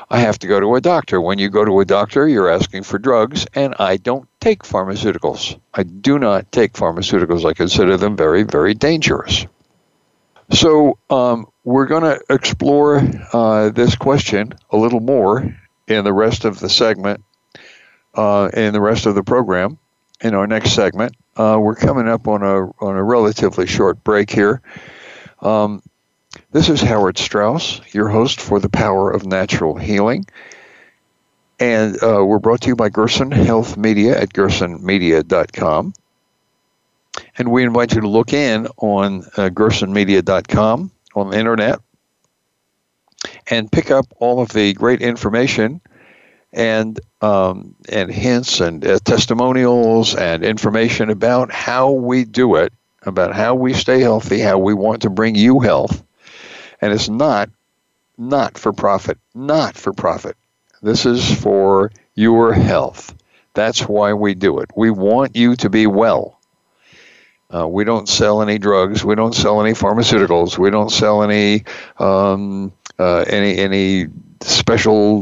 I 0.10 0.20
have 0.20 0.40
to 0.40 0.48
go 0.48 0.60
to 0.60 0.76
a 0.76 0.82
doctor. 0.82 1.20
When 1.20 1.40
you 1.40 1.50
go 1.50 1.66
to 1.66 1.80
a 1.82 1.86
doctor, 1.86 2.28
you're 2.28 2.50
asking 2.50 2.84
for 2.84 2.98
drugs, 2.98 3.46
and 3.54 3.76
I 3.80 3.98
don't 3.98 4.30
take 4.40 4.64
pharmaceuticals. 4.64 5.60
I 5.74 5.84
do 5.84 6.18
not 6.18 6.52
take 6.52 6.74
pharmaceuticals. 6.74 7.44
I 7.44 7.54
consider 7.54 7.98
them 7.98 8.16
very, 8.16 8.44
very 8.44 8.74
dangerous. 8.74 9.46
So 10.52 10.98
um, 11.10 11.48
we're 11.64 11.86
going 11.86 12.04
to 12.04 12.22
explore 12.30 13.02
uh, 13.34 13.70
this 13.70 13.96
question 13.96 14.54
a 14.70 14.78
little 14.78 15.00
more 15.00 15.54
in 15.88 16.04
the 16.04 16.14
rest 16.14 16.46
of 16.46 16.60
the 16.60 16.70
segment, 16.70 17.24
uh, 18.16 18.50
in 18.54 18.74
the 18.74 18.82
rest 18.82 19.06
of 19.06 19.16
the 19.16 19.24
program, 19.24 19.78
in 20.22 20.34
our 20.34 20.48
next 20.48 20.72
segment. 20.72 21.16
Uh, 21.38 21.58
we're 21.60 21.76
coming 21.76 22.08
up 22.08 22.28
on 22.28 22.44
a 22.44 22.66
on 22.84 22.96
a 22.96 23.04
relatively 23.04 23.66
short 23.66 24.04
break 24.04 24.30
here. 24.30 24.62
Um, 25.42 25.82
this 26.52 26.70
is 26.70 26.82
Howard 26.82 27.18
Strauss, 27.18 27.82
your 27.94 28.10
host 28.10 28.40
for 28.40 28.60
the 28.60 28.70
Power 28.70 29.12
of 29.12 29.26
Natural 29.26 29.76
Healing, 29.78 30.26
and 31.60 31.96
uh, 32.04 32.24
we're 32.26 32.40
brought 32.40 32.62
to 32.62 32.68
you 32.68 32.76
by 32.76 32.90
Gerson 32.90 33.32
Health 33.32 33.78
Media 33.78 34.20
at 34.20 34.34
gersonmedia.com. 34.34 35.94
And 37.38 37.52
we 37.52 37.64
invite 37.64 37.94
you 37.94 38.02
to 38.02 38.08
look 38.08 38.34
in 38.34 38.68
on 38.78 39.24
uh, 39.38 39.50
gersonmedia.com 39.50 40.92
on 41.14 41.30
the 41.30 41.38
internet 41.38 41.80
and 43.50 43.72
pick 43.72 43.92
up 43.92 44.08
all 44.20 44.42
of 44.42 44.50
the 44.50 44.74
great 44.74 45.02
information 45.02 45.82
and 46.54 47.00
um, 47.22 47.76
and 47.90 48.12
hints 48.12 48.60
and 48.60 48.86
uh, 48.86 49.00
testimonials 49.00 50.16
and 50.16 50.44
information 50.44 51.10
about 51.10 51.52
how 51.52 51.92
we 51.92 52.26
do 52.26 52.56
it, 52.56 52.74
about 53.04 53.34
how 53.34 53.56
we 53.56 53.74
stay 53.74 54.00
healthy, 54.00 54.40
how 54.40 54.58
we 54.58 54.74
want 54.74 55.04
to 55.04 55.10
bring 55.10 55.36
you 55.36 55.60
health, 55.60 56.04
and 56.82 56.94
it's 56.94 57.10
not 57.10 57.50
not 58.18 58.58
for 58.58 58.74
profit, 58.74 59.18
not 59.34 59.76
for 59.76 59.94
profit. 59.94 60.36
This 60.82 61.06
is 61.06 61.34
for 61.42 61.92
your 62.16 62.54
health. 62.54 63.16
That's 63.54 63.82
why 63.82 64.14
we 64.14 64.34
do 64.34 64.60
it. 64.60 64.70
We 64.76 64.92
want 64.92 65.36
you 65.36 65.56
to 65.58 65.70
be 65.70 65.88
well. 65.88 66.40
Uh, 67.54 67.68
we 67.68 67.84
don't 67.84 68.08
sell 68.08 68.42
any 68.42 68.58
drugs. 68.58 69.04
We 69.04 69.16
don't 69.16 69.36
sell 69.36 69.62
any 69.62 69.74
pharmaceuticals. 69.74 70.58
We 70.58 70.70
don't 70.70 70.90
sell 70.90 71.22
any 71.22 71.66
um, 72.00 72.72
uh, 72.98 73.26
any 73.28 73.58
any 73.58 74.08
special 74.42 75.22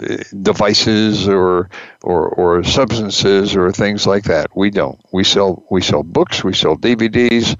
uh, 0.00 0.16
devices 0.42 1.28
or, 1.28 1.70
or 2.02 2.28
or 2.28 2.64
substances 2.64 3.56
or 3.56 3.72
things 3.72 4.06
like 4.06 4.24
that. 4.24 4.56
We 4.56 4.70
don't. 4.70 5.00
We 5.12 5.24
sell 5.24 5.64
we 5.70 5.80
sell 5.80 6.02
books. 6.02 6.44
We 6.44 6.52
sell 6.52 6.76
DVDs. 6.76 7.56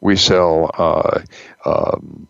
We 0.00 0.16
sell 0.16 0.70
uh, 0.74 1.22
um, 1.64 2.28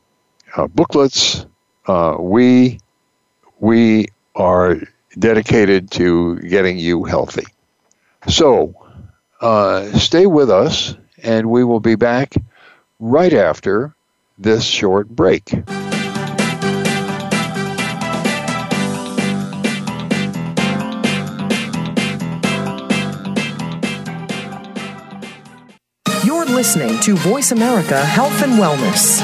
uh, 0.56 0.66
booklets. 0.68 1.46
Uh, 1.86 2.16
we 2.18 2.78
we 3.60 4.08
are 4.34 4.76
dedicated 5.18 5.90
to 5.92 6.36
getting 6.40 6.78
you 6.78 7.04
healthy. 7.04 7.46
So 8.28 8.74
uh, 9.40 9.90
stay 9.98 10.26
with 10.26 10.50
us, 10.50 10.96
and 11.22 11.50
we 11.50 11.64
will 11.64 11.80
be 11.80 11.94
back 11.94 12.34
right 12.98 13.32
after 13.32 13.94
this 14.38 14.64
short 14.64 15.08
break. 15.08 15.52
Listening 26.56 26.98
to 27.00 27.14
Voice 27.16 27.52
America 27.52 28.02
Health 28.02 28.42
and 28.42 28.54
Wellness. 28.54 29.20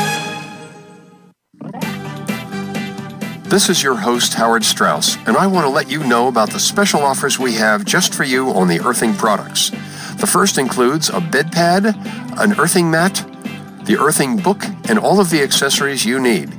This 3.48 3.70
is 3.70 3.82
your 3.82 3.94
host, 3.94 4.34
Howard 4.34 4.62
Strauss, 4.62 5.16
and 5.26 5.38
I 5.38 5.46
want 5.46 5.64
to 5.64 5.70
let 5.70 5.90
you 5.90 6.04
know 6.04 6.28
about 6.28 6.50
the 6.50 6.60
special 6.60 7.00
offers 7.00 7.38
we 7.38 7.54
have 7.54 7.86
just 7.86 8.12
for 8.12 8.24
you 8.24 8.50
on 8.50 8.68
the 8.68 8.80
earthing 8.80 9.14
products. 9.14 9.70
The 10.20 10.28
first 10.30 10.58
includes 10.58 11.08
a 11.08 11.22
bed 11.22 11.50
pad, 11.50 11.86
an 12.38 12.60
earthing 12.60 12.90
mat, 12.90 13.24
the 13.86 13.96
earthing 13.98 14.36
book, 14.36 14.62
and 14.90 14.98
all 14.98 15.18
of 15.18 15.30
the 15.30 15.42
accessories 15.42 16.04
you 16.04 16.20
need. 16.20 16.52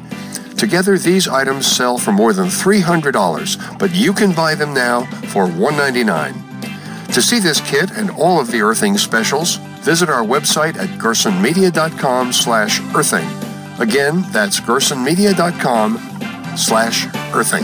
Together, 0.57 0.97
these 0.97 1.27
items 1.27 1.67
sell 1.67 1.99
for 1.99 2.11
more 2.11 2.33
than 2.33 2.47
$300, 2.47 3.77
but 3.77 3.93
you 3.93 4.11
can 4.11 4.33
buy 4.33 4.55
them 4.55 4.73
now 4.73 5.05
for 5.27 5.45
199. 5.45 6.33
To 7.09 7.21
see 7.21 7.37
this 7.37 7.61
kit 7.61 7.91
and 7.91 8.09
all 8.09 8.39
of 8.39 8.49
the 8.49 8.61
earthing 8.61 8.97
specials, 8.97 9.59
visit 9.83 10.09
our 10.09 10.23
website 10.23 10.77
at 10.77 10.89
gersonmedia.com 10.99 12.33
slash 12.33 12.81
earthing. 12.95 13.27
Again, 13.79 14.23
that's 14.31 14.59
gersonmedia.com 14.59 16.57
slash 16.57 17.07
earthing. 17.33 17.63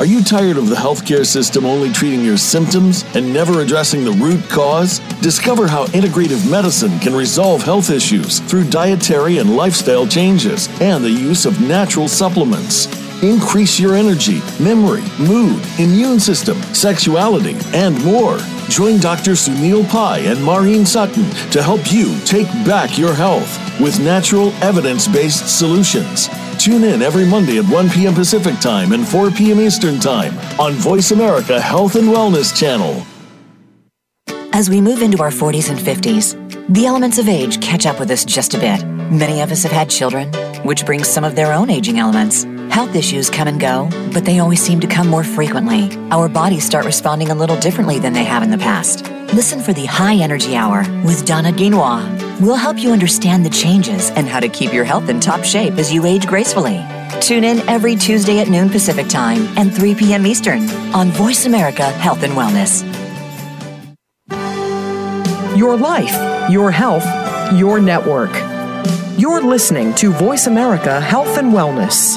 Are 0.00 0.06
you 0.06 0.24
tired 0.24 0.56
of 0.56 0.70
the 0.70 0.76
healthcare 0.76 1.26
system 1.26 1.66
only 1.66 1.92
treating 1.92 2.24
your 2.24 2.38
symptoms 2.38 3.04
and 3.14 3.34
never 3.34 3.60
addressing 3.60 4.02
the 4.02 4.12
root 4.12 4.42
cause? 4.48 4.98
Discover 5.20 5.68
how 5.68 5.84
integrative 5.88 6.50
medicine 6.50 6.98
can 7.00 7.14
resolve 7.14 7.62
health 7.62 7.90
issues 7.90 8.40
through 8.40 8.70
dietary 8.70 9.36
and 9.38 9.56
lifestyle 9.56 10.06
changes 10.06 10.68
and 10.80 11.04
the 11.04 11.10
use 11.10 11.44
of 11.44 11.60
natural 11.60 12.08
supplements. 12.08 12.86
Increase 13.22 13.78
your 13.78 13.94
energy, 13.94 14.40
memory, 14.58 15.02
mood, 15.18 15.62
immune 15.78 16.18
system, 16.18 16.56
sexuality, 16.72 17.58
and 17.74 18.02
more. 18.02 18.38
Join 18.70 19.00
Dr. 19.00 19.32
Sunil 19.32 19.86
Pai 19.90 20.28
and 20.28 20.40
Maureen 20.42 20.86
Sutton 20.86 21.28
to 21.50 21.60
help 21.60 21.92
you 21.92 22.16
take 22.20 22.46
back 22.64 22.96
your 22.96 23.12
health 23.12 23.58
with 23.80 23.98
natural, 23.98 24.52
evidence 24.62 25.08
based 25.08 25.58
solutions. 25.58 26.28
Tune 26.56 26.84
in 26.84 27.02
every 27.02 27.26
Monday 27.26 27.58
at 27.58 27.64
1 27.64 27.90
p.m. 27.90 28.14
Pacific 28.14 28.54
Time 28.60 28.92
and 28.92 29.06
4 29.06 29.32
p.m. 29.32 29.58
Eastern 29.58 29.98
Time 29.98 30.38
on 30.60 30.74
Voice 30.74 31.10
America 31.10 31.60
Health 31.60 31.96
and 31.96 32.08
Wellness 32.08 32.56
Channel. 32.56 33.04
As 34.52 34.70
we 34.70 34.80
move 34.80 35.02
into 35.02 35.20
our 35.20 35.30
40s 35.30 35.68
and 35.68 35.78
50s, 35.78 36.36
the 36.72 36.86
elements 36.86 37.18
of 37.18 37.28
age 37.28 37.60
catch 37.60 37.86
up 37.86 37.98
with 37.98 38.10
us 38.12 38.24
just 38.24 38.54
a 38.54 38.58
bit. 38.58 38.84
Many 39.10 39.40
of 39.40 39.50
us 39.50 39.64
have 39.64 39.72
had 39.72 39.90
children, 39.90 40.32
which 40.62 40.86
brings 40.86 41.08
some 41.08 41.24
of 41.24 41.34
their 41.34 41.52
own 41.52 41.70
aging 41.70 41.98
elements. 41.98 42.44
Health 42.70 42.94
issues 42.94 43.28
come 43.28 43.48
and 43.48 43.58
go, 43.58 43.88
but 44.12 44.24
they 44.24 44.38
always 44.38 44.62
seem 44.62 44.78
to 44.78 44.86
come 44.86 45.08
more 45.08 45.24
frequently. 45.24 45.90
Our 46.12 46.28
bodies 46.28 46.64
start 46.64 46.86
responding 46.86 47.30
a 47.30 47.34
little 47.34 47.58
differently 47.58 47.98
than 47.98 48.12
they 48.12 48.22
have 48.22 48.44
in 48.44 48.50
the 48.52 48.58
past. 48.58 49.10
Listen 49.34 49.60
for 49.60 49.72
the 49.72 49.86
High 49.86 50.14
Energy 50.14 50.54
Hour 50.54 50.84
with 51.04 51.26
Donna 51.26 51.50
Guinois. 51.50 52.40
We'll 52.40 52.54
help 52.54 52.78
you 52.78 52.92
understand 52.92 53.44
the 53.44 53.50
changes 53.50 54.10
and 54.10 54.28
how 54.28 54.38
to 54.38 54.48
keep 54.48 54.72
your 54.72 54.84
health 54.84 55.08
in 55.08 55.18
top 55.18 55.42
shape 55.42 55.74
as 55.74 55.92
you 55.92 56.06
age 56.06 56.28
gracefully. 56.28 56.80
Tune 57.20 57.42
in 57.42 57.58
every 57.68 57.96
Tuesday 57.96 58.38
at 58.38 58.48
noon 58.48 58.70
Pacific 58.70 59.08
Time 59.08 59.48
and 59.58 59.74
3 59.74 59.96
p.m. 59.96 60.24
Eastern 60.24 60.70
on 60.94 61.08
Voice 61.08 61.46
America 61.46 61.90
Health 61.90 62.22
and 62.22 62.34
Wellness. 62.34 62.86
Your 65.56 65.76
life, 65.76 66.50
your 66.50 66.70
health, 66.70 67.04
your 67.52 67.80
network. 67.80 68.30
You're 69.18 69.42
listening 69.42 69.92
to 69.96 70.12
Voice 70.12 70.46
America 70.46 71.00
Health 71.00 71.36
and 71.36 71.52
Wellness. 71.52 72.16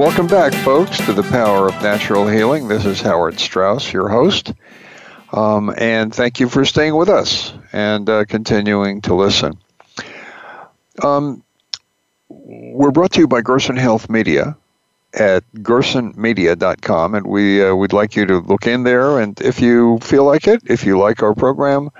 Welcome 0.00 0.28
back, 0.28 0.54
folks, 0.54 0.96
to 1.04 1.12
the 1.12 1.22
Power 1.24 1.68
of 1.68 1.82
Natural 1.82 2.26
Healing. 2.26 2.68
This 2.68 2.86
is 2.86 3.02
Howard 3.02 3.38
Strauss, 3.38 3.92
your 3.92 4.08
host. 4.08 4.54
Um, 5.30 5.74
and 5.76 6.12
thank 6.12 6.40
you 6.40 6.48
for 6.48 6.64
staying 6.64 6.96
with 6.96 7.10
us 7.10 7.52
and 7.70 8.08
uh, 8.08 8.24
continuing 8.24 9.02
to 9.02 9.14
listen. 9.14 9.58
Um, 11.02 11.44
we're 12.30 12.92
brought 12.92 13.12
to 13.12 13.20
you 13.20 13.28
by 13.28 13.42
Gerson 13.42 13.76
Health 13.76 14.08
Media 14.08 14.56
at 15.12 15.44
gersonmedia.com, 15.56 17.14
and 17.14 17.26
we 17.26 17.62
uh, 17.62 17.74
would 17.74 17.92
like 17.92 18.16
you 18.16 18.24
to 18.24 18.38
look 18.38 18.66
in 18.66 18.84
there. 18.84 19.20
And 19.20 19.38
if 19.42 19.60
you 19.60 19.98
feel 19.98 20.24
like 20.24 20.48
it, 20.48 20.62
if 20.64 20.82
you 20.82 20.98
like 20.98 21.22
our 21.22 21.34
program, 21.34 21.90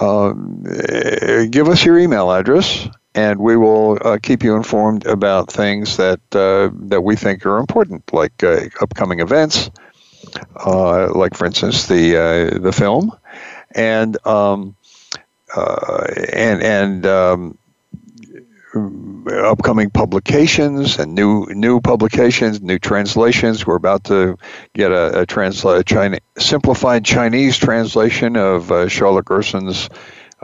um, 0.00 0.62
give 1.50 1.68
us 1.68 1.84
your 1.84 1.98
email 1.98 2.32
address, 2.32 2.88
and 3.14 3.38
we 3.38 3.56
will 3.56 3.98
uh, 4.02 4.18
keep 4.22 4.42
you 4.42 4.56
informed 4.56 5.06
about 5.06 5.50
things 5.50 5.96
that 5.96 6.20
uh, 6.34 6.70
that 6.88 7.02
we 7.02 7.16
think 7.16 7.46
are 7.46 7.58
important, 7.58 8.12
like 8.12 8.42
uh, 8.42 8.66
upcoming 8.80 9.20
events, 9.20 9.70
uh, 10.56 11.12
like 11.14 11.36
for 11.36 11.46
instance 11.46 11.86
the 11.86 12.16
uh, 12.16 12.58
the 12.58 12.72
film, 12.72 13.12
and 13.74 14.16
um, 14.26 14.74
uh, 15.54 16.06
and 16.32 16.62
and 16.62 17.06
um, 17.06 17.58
upcoming 19.44 19.90
publications 19.90 20.98
and 20.98 21.14
new 21.14 21.46
new 21.50 21.80
publications, 21.80 22.60
new 22.62 22.80
translations. 22.80 23.64
We're 23.64 23.76
about 23.76 24.04
to 24.04 24.36
get 24.72 24.90
a, 24.90 25.20
a 25.20 25.26
transla- 25.26 25.84
China, 25.86 26.18
simplified 26.36 27.04
Chinese 27.04 27.56
translation 27.56 28.36
of 28.36 28.90
Charlotte 28.90 29.26
Gerson's 29.26 29.88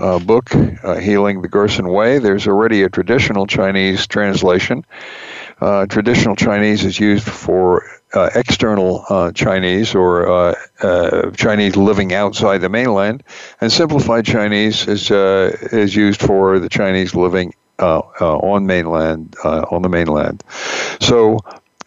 uh, 0.00 0.19
book, 0.19 0.50
uh, 0.54 0.97
Healing 0.97 1.42
the 1.42 1.49
Gerson 1.49 1.88
Way. 1.88 2.19
There's 2.19 2.47
already 2.47 2.83
a 2.83 2.88
traditional 2.88 3.47
Chinese 3.47 4.07
translation. 4.07 4.85
Uh, 5.61 5.87
traditional 5.87 6.37
Chinese 6.37 6.85
is 6.85 6.99
used 6.99 7.26
for 7.26 7.85
uh, 8.14 8.30
external 8.35 9.04
uh, 9.11 9.30
Chinese 9.33 9.95
or 9.95 10.26
uh, 10.83 11.30
Chinese 11.33 11.76
living 11.76 12.14
outside 12.14 12.59
the 12.59 12.69
mainland, 12.69 13.23
and 13.61 13.71
simplified 13.71 14.25
Chinese 14.25 14.88
is 14.88 15.11
is 15.11 15.95
used 15.95 16.21
for 16.21 16.59
the 16.59 16.69
Chinese 16.69 17.14
living 17.14 17.54
on 17.78 18.66
mainland 18.66 19.37
on 19.45 19.83
the 19.83 19.88
mainland. 19.88 20.42
So. 21.00 21.38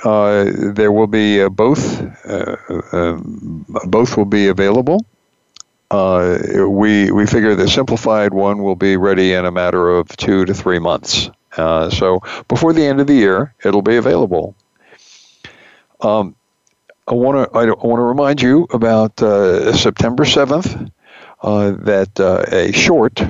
there 0.03 0.91
will 0.91 1.07
be 1.07 1.47
both. 1.47 1.81
Um, 2.91 3.65
both 3.87 4.17
will 4.17 4.25
be 4.25 4.47
available. 4.47 4.99
We 5.93 7.11
we 7.11 7.25
figure 7.25 7.55
the 7.55 7.67
simplified 7.67 8.33
one 8.33 8.63
will 8.63 8.75
be 8.75 8.97
ready 8.97 9.33
in 9.33 9.45
a 9.45 9.51
matter 9.51 9.89
of 9.89 10.07
two 10.17 10.45
to 10.45 10.53
three 10.53 10.79
months. 10.79 11.29
so 11.55 12.21
before 12.47 12.73
the 12.73 12.85
end 12.85 12.99
of 12.99 13.07
the 13.07 13.13
year, 13.13 13.53
it'll 13.63 13.81
be 13.81 13.97
available. 13.97 14.55
Um, 16.01 16.35
I 17.07 17.13
want 17.13 17.51
to 17.51 17.57
I 17.57 17.65
want 17.65 17.99
to 17.99 18.03
remind 18.03 18.41
you 18.41 18.67
about 18.71 19.21
uh, 19.21 19.73
September 19.73 20.25
seventh. 20.25 20.91
Uh, 21.43 21.71
that 21.71 22.17
uh, 22.21 22.45
a 22.53 22.71
short 22.71 23.21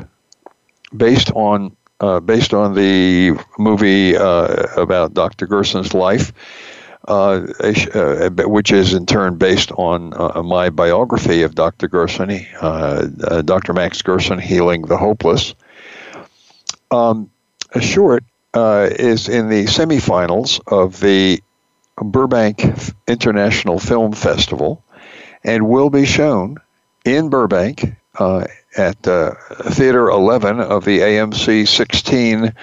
based 0.95 1.31
on 1.31 1.75
uh, 1.99 2.19
based 2.19 2.53
on 2.53 2.75
the 2.75 3.31
movie 3.57 4.15
uh, 4.15 4.67
about 4.77 5.15
Dr. 5.15 5.47
Gerson's 5.47 5.95
life, 5.95 6.31
uh, 6.31 6.72
which 7.07 8.71
is 8.71 8.93
in 8.93 9.05
turn 9.05 9.37
based 9.37 9.71
on 9.73 10.45
my 10.45 10.69
biography 10.69 11.43
of 11.43 11.55
Dr. 11.55 11.87
Gerson, 11.87 12.45
Dr. 13.45 13.73
Max 13.73 14.01
Gerson, 14.01 14.39
Healing 14.39 14.83
the 14.83 14.97
Hopeless. 14.97 15.55
Um, 16.91 17.29
a 17.73 17.81
short 17.81 18.23
is 18.55 19.27
in 19.27 19.49
the 19.49 19.65
semifinals 19.65 20.61
of 20.67 20.99
the 20.99 21.41
Burbank 21.97 22.63
International 23.07 23.79
Film 23.79 24.13
Festival 24.13 24.83
and 25.43 25.67
will 25.67 25.89
be 25.89 26.05
shown 26.05 26.57
in 27.05 27.29
Burbank 27.29 27.95
uh, 28.17 28.45
at 28.77 29.07
uh, 29.07 29.33
Theater 29.69 30.09
11 30.09 30.59
of 30.59 30.85
the 30.85 30.99
AMC 30.99 31.67
16 31.67 32.53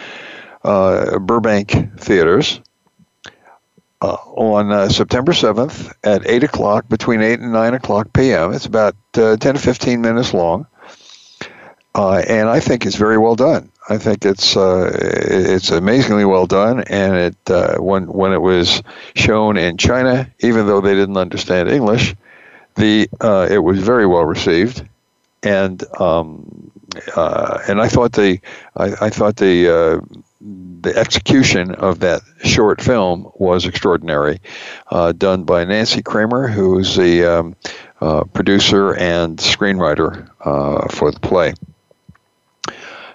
uh, 0.62 1.18
Burbank 1.18 1.98
theaters 1.98 2.60
uh, 4.02 4.16
on 4.36 4.72
uh, 4.72 4.88
September 4.88 5.32
7th 5.32 5.92
at 6.04 6.26
8 6.26 6.44
o'clock, 6.44 6.88
between 6.88 7.20
8 7.20 7.40
and 7.40 7.52
9 7.52 7.74
o'clock 7.74 8.12
p.m. 8.12 8.52
It's 8.52 8.66
about 8.66 8.96
uh, 9.14 9.36
10 9.36 9.54
to 9.54 9.60
15 9.60 10.00
minutes 10.00 10.32
long. 10.32 10.66
and 11.94 12.48
I 12.48 12.60
think 12.60 12.86
it's 12.86 12.96
very 12.96 13.18
well 13.18 13.36
done. 13.36 13.70
I 13.90 13.98
think 13.98 14.24
it's 14.24 14.56
uh, 14.56 14.88
it's 14.94 15.70
amazingly 15.70 16.24
well 16.24 16.46
done, 16.46 16.84
and 16.84 17.16
it 17.16 17.50
uh, 17.50 17.78
when 17.78 18.06
when 18.06 18.32
it 18.32 18.40
was 18.40 18.84
shown 19.16 19.56
in 19.56 19.78
China, 19.78 20.30
even 20.40 20.68
though 20.68 20.80
they 20.80 20.94
didn't 20.94 21.16
understand 21.16 21.68
English, 21.68 22.14
the 22.76 23.08
uh, 23.20 23.48
it 23.50 23.58
was 23.58 23.80
very 23.80 24.06
well 24.06 24.24
received, 24.24 24.86
and 25.42 25.82
um, 26.00 26.70
uh, 27.16 27.58
and 27.68 27.80
I 27.80 27.88
thought 27.88 28.12
the 28.12 28.38
I, 28.76 29.06
I 29.06 29.10
thought 29.10 29.36
the 29.36 29.68
uh, 29.68 30.20
the 30.40 30.96
execution 30.96 31.74
of 31.74 32.00
that 32.00 32.22
short 32.44 32.80
film 32.80 33.30
was 33.34 33.66
extraordinary, 33.66 34.40
uh, 34.90 35.12
done 35.12 35.44
by 35.44 35.64
Nancy 35.64 36.02
Kramer, 36.02 36.48
who's 36.48 36.96
the 36.96 37.24
um, 37.24 37.56
producer 38.32 38.94
and 38.96 39.38
screenwriter 39.38 40.28
for 40.92 41.10
the 41.10 41.20
play. 41.20 41.52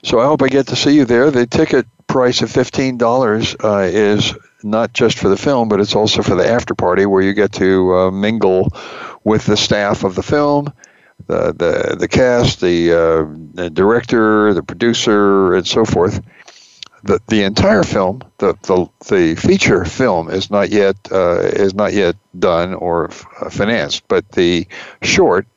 So 0.03 0.19
I 0.19 0.25
hope 0.25 0.43
I 0.43 0.49
get 0.49 0.67
to 0.67 0.75
see 0.75 0.95
you 0.95 1.05
there. 1.05 1.31
The 1.31 1.47
ticket 1.47 1.87
price 2.05 2.43
of 2.43 2.51
fifteen 2.51 2.97
dollars 2.97 3.55
uh, 3.63 3.89
is 3.91 4.35
not 4.61 4.93
just 4.93 5.17
for 5.17 5.29
the 5.29 5.37
film, 5.37 5.67
but 5.67 5.79
it's 5.79 5.95
also 5.95 6.21
for 6.21 6.35
the 6.35 6.47
after 6.47 6.75
party 6.75 7.07
where 7.07 7.23
you 7.23 7.33
get 7.33 7.51
to 7.53 7.95
uh, 7.95 8.11
mingle 8.11 8.69
with 9.23 9.47
the 9.47 9.57
staff 9.57 10.03
of 10.03 10.13
the 10.13 10.21
film, 10.21 10.71
the 11.25 11.53
the 11.53 11.95
the 11.99 12.07
cast, 12.07 12.61
the, 12.61 12.91
uh, 12.93 13.25
the 13.55 13.69
director, 13.71 14.53
the 14.53 14.61
producer, 14.61 15.55
and 15.55 15.65
so 15.65 15.85
forth. 15.85 16.21
The, 17.05 17.21
the 17.27 17.43
entire 17.43 17.83
film, 17.83 18.23
the, 18.39 18.55
the 18.63 18.89
the 19.07 19.35
feature 19.35 19.85
film, 19.85 20.29
is 20.29 20.49
not 20.51 20.71
yet 20.71 20.97
uh, 21.11 21.39
is 21.39 21.75
not 21.75 21.93
yet 21.93 22.15
done 22.39 22.73
or 22.73 23.05
f- 23.09 23.25
financed, 23.51 24.07
but 24.07 24.29
the 24.31 24.67
short 25.03 25.47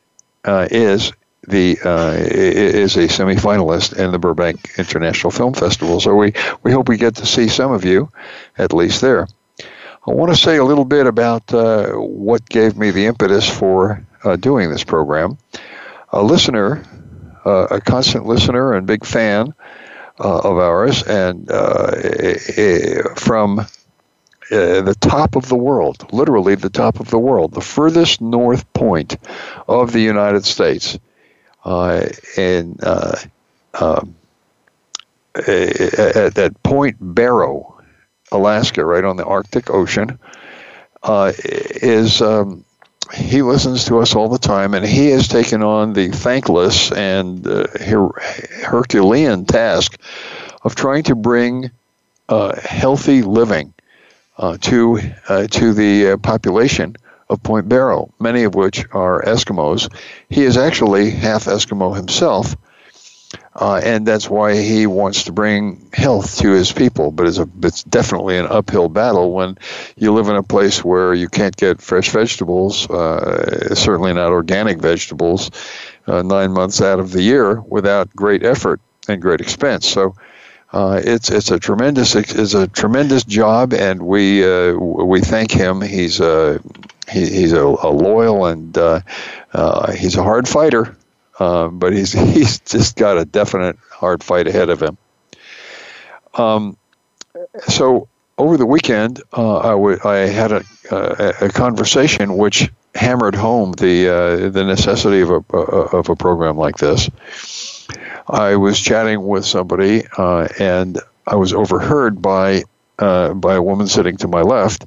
uh, 0.45 0.69
is 0.71 1.13
the 1.49 1.79
uh, 1.85 2.15
is 2.19 2.97
a 2.97 3.09
semifinalist 3.09 3.97
in 3.99 4.13
the 4.13 4.19
Burbank 4.19 4.79
International 4.79 5.31
Film 5.31 5.55
Festival. 5.55 6.01
So 6.01 6.15
we, 6.15 6.35
we 6.63 6.73
hope 6.73 6.89
we 6.89 6.99
get 6.99 7.17
to 7.17 7.27
see 7.27 7.49
some 7.49 7.73
of 7.73 7.85
you, 7.85 8.11
at 8.59 8.75
least 8.75 9.01
there. 9.01 9.27
I 10.07 10.13
want 10.13 10.33
to 10.33 10.37
say 10.39 10.57
a 10.59 10.65
little 10.65 10.85
bit 10.85 11.07
about 11.07 11.53
uh, 11.55 11.93
what 11.93 12.49
gave 12.49 12.77
me 12.77 12.91
the 12.91 13.07
impetus 13.07 13.49
for 13.49 14.05
uh, 14.25 14.37
doing 14.37 14.71
this 14.71 14.85
program. 14.85 15.39
A 16.13 16.23
listener, 16.23 16.85
uh, 17.45 17.67
a 17.71 17.81
constant 17.81 18.27
listener 18.27 18.75
and 18.75 18.87
big 18.87 19.05
fan 19.05 19.55
uh, 20.21 20.39
of 20.39 20.59
ours, 20.59 21.03
and 21.03 21.51
uh, 21.51 21.93
from 23.15 23.61
uh, 23.61 23.67
the 24.51 24.97
top 25.01 25.37
of 25.37 25.49
the 25.49 25.57
world, 25.57 26.13
literally 26.13 26.55
the 26.55 26.71
top 26.71 27.01
of 27.01 27.11
the 27.11 27.19
world, 27.19 27.53
the 27.53 27.61
furthest 27.61 28.21
north 28.21 28.71
point 28.73 29.17
of 29.69 29.93
the 29.93 30.01
United 30.01 30.45
States, 30.45 30.99
uh, 31.65 32.09
um, 33.75 34.15
at, 35.35 36.39
at 36.39 36.63
Point 36.63 36.97
Barrow, 37.01 37.81
Alaska, 38.33 38.85
right 38.85 39.05
on 39.05 39.17
the 39.17 39.25
Arctic 39.25 39.71
Ocean, 39.71 40.19
uh, 41.03 41.33
is 41.45 42.21
um, 42.21 42.65
he 43.15 43.43
listens 43.43 43.85
to 43.87 43.99
us 43.99 44.15
all 44.15 44.29
the 44.29 44.39
time, 44.39 44.75
and 44.75 44.85
he 44.85 45.09
has 45.11 45.29
taken 45.29 45.63
on 45.63 45.93
the 45.93 46.09
thankless 46.09 46.93
and 46.93 47.47
uh, 47.47 47.67
her- 47.81 48.21
Herculean 48.65 49.45
task 49.45 49.99
of 50.63 50.75
trying 50.75 51.05
to 51.05 51.15
bring 51.15 51.71
uh, 52.29 52.59
healthy 52.61 53.23
living 53.23 53.73
uh, 54.39 54.57
to 54.63 55.01
uh, 55.29 55.47
to 55.49 55.73
the 55.73 56.13
uh, 56.13 56.17
population 56.19 56.97
of 57.29 57.43
Point 57.43 57.69
Barrow, 57.69 58.13
many 58.19 58.45
of 58.45 58.55
which 58.55 58.85
are 58.93 59.23
Eskimos. 59.23 59.93
He 60.29 60.43
is 60.45 60.57
actually 60.57 61.11
half 61.11 61.45
Eskimo 61.45 61.95
himself. 61.95 62.57
Uh, 63.61 63.81
and 63.83 64.07
that's 64.07 64.31
why 64.31 64.55
he 64.55 64.87
wants 64.87 65.25
to 65.25 65.33
bring 65.33 65.85
health 65.93 66.39
to 66.39 66.51
his 66.51 66.73
people. 66.73 67.11
But 67.11 67.27
it's, 67.27 67.39
a, 67.39 67.49
it's 67.63 67.83
definitely 67.83 68.39
an 68.39 68.47
uphill 68.47 68.89
battle 68.89 69.33
when 69.33 69.59
you 69.97 70.13
live 70.13 70.29
in 70.29 70.37
a 70.37 70.45
place 70.45 70.85
where 70.85 71.13
you 71.13 71.29
can't 71.29 71.57
get 71.57 71.83
fresh 71.83 72.11
vegetables, 72.11 72.89
uh, 72.89 73.75
certainly 73.75 74.15
not 74.15 74.31
organic 74.31 74.79
vegetables, 74.79 75.51
uh, 76.07 76.23
nine 76.23 76.53
months 76.53 76.81
out 76.81 77.01
of 77.01 77.11
the 77.11 77.23
year 77.23 77.61
without 77.63 78.15
great 78.15 78.45
effort 78.45 78.81
and 79.09 79.21
great 79.21 79.41
expense. 79.41 79.89
So 79.89 80.15
uh, 80.73 81.01
it's 81.03 81.31
it's 81.31 81.51
a 81.51 81.59
tremendous 81.59 82.15
it's 82.15 82.55
a 82.55 82.69
tremendous 82.69 83.25
job, 83.25 83.73
and 83.73 84.03
we 84.03 84.45
uh, 84.45 84.75
we 84.75 85.21
thank 85.21 85.51
him. 85.51 85.81
He's 85.81 86.21
a 86.21 86.61
he, 87.11 87.21
he's 87.21 87.53
a, 87.53 87.65
a, 87.65 87.91
loyal 87.91 88.45
and 88.45 88.77
uh, 88.77 89.01
uh 89.55 89.93
he's 89.93 90.17
a 90.17 90.23
hard 90.23 90.47
fighter, 90.47 90.95
uh, 91.39 91.69
but 91.69 91.93
he's 91.93 92.13
he's 92.35 92.61
just 92.61 92.97
got 92.97 93.19
a 93.19 93.25
definite 93.25 93.77
hard 93.91 94.23
fight 94.23 94.47
ahead 94.47 94.71
of 94.71 94.83
him. 94.83 94.97
Um, 96.35 96.77
so 97.69 98.09
over 98.37 98.57
the 98.57 98.67
weekend, 98.67 99.23
uh, 99.37 99.59
I, 99.59 99.71
w- 99.71 99.99
I 100.05 100.17
had 100.19 100.53
a, 100.53 100.65
a 100.91 101.49
conversation 101.49 102.37
which 102.37 102.71
hammered 102.95 103.35
home 103.35 103.73
the 103.73 104.51
the 104.53 104.65
necessity 104.65 105.21
of 105.21 105.31
a 105.31 105.57
of 105.57 106.09
a 106.09 106.17
program 106.17 106.57
like 106.57 106.77
this. 106.77 107.11
I 108.29 108.57
was 108.57 108.79
chatting 108.79 109.27
with 109.27 109.47
somebody, 109.47 110.05
uh, 110.19 110.49
and 110.59 110.99
I 111.27 111.37
was 111.37 111.53
overheard 111.53 112.21
by 112.21 112.65
uh, 112.99 113.35
by 113.35 113.55
a 113.55 113.63
woman 113.63 113.87
sitting 113.87 114.17
to 114.19 114.29
my 114.29 114.43
left, 114.43 114.87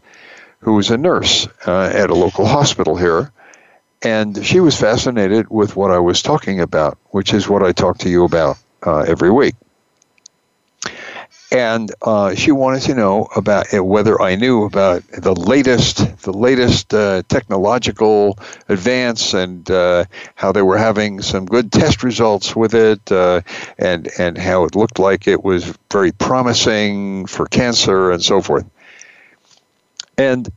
who 0.60 0.74
was 0.74 0.92
a 0.92 0.98
nurse 0.98 1.48
uh, 1.66 1.92
at 1.94 2.10
a 2.10 2.16
local 2.16 2.46
hospital 2.46 2.96
here, 2.96 3.32
and 4.04 4.44
she 4.46 4.60
was 4.60 4.80
fascinated 4.80 5.50
with 5.50 5.76
what 5.76 5.92
I 5.92 6.00
was 6.00 6.22
talking 6.22 6.60
about, 6.60 6.98
which 7.12 7.34
is 7.34 7.48
what 7.50 7.64
I 7.64 7.72
talk 7.72 8.00
to 8.00 8.10
you 8.10 8.24
about 8.26 8.58
uh, 8.86 9.00
every 9.08 9.32
week 9.32 9.56
and 11.52 11.92
uh, 12.02 12.34
she 12.34 12.52
wanted 12.52 12.82
to 12.84 12.96
know 12.96 13.28
about 13.36 13.66
whether 13.74 14.22
I 14.22 14.36
knew 14.36 14.64
about 14.66 15.04
the 15.08 15.34
latest, 15.34 16.18
the 16.22 16.32
latest 16.34 16.94
uh, 16.94 17.24
technological 17.28 18.38
advance, 18.70 19.34
and 19.34 19.70
uh, 19.70 20.06
how 20.36 20.52
they 20.52 20.62
were 20.62 20.78
having 20.78 21.22
some 21.22 21.46
good 21.46 21.72
test 21.72 22.04
results 22.04 22.56
with 22.56 22.74
it, 22.74 23.12
uh, 23.12 23.42
and 23.78 24.10
and 24.18 24.38
how 24.38 24.64
it 24.66 24.76
looked 24.76 25.00
like 25.00 25.28
it 25.28 25.44
was 25.44 25.78
very 25.92 26.12
promising 26.12 27.26
for 27.26 27.46
cancer 27.46 28.12
and 28.12 28.24
so 28.24 28.42
forth. 28.42 28.66
And 30.18 30.50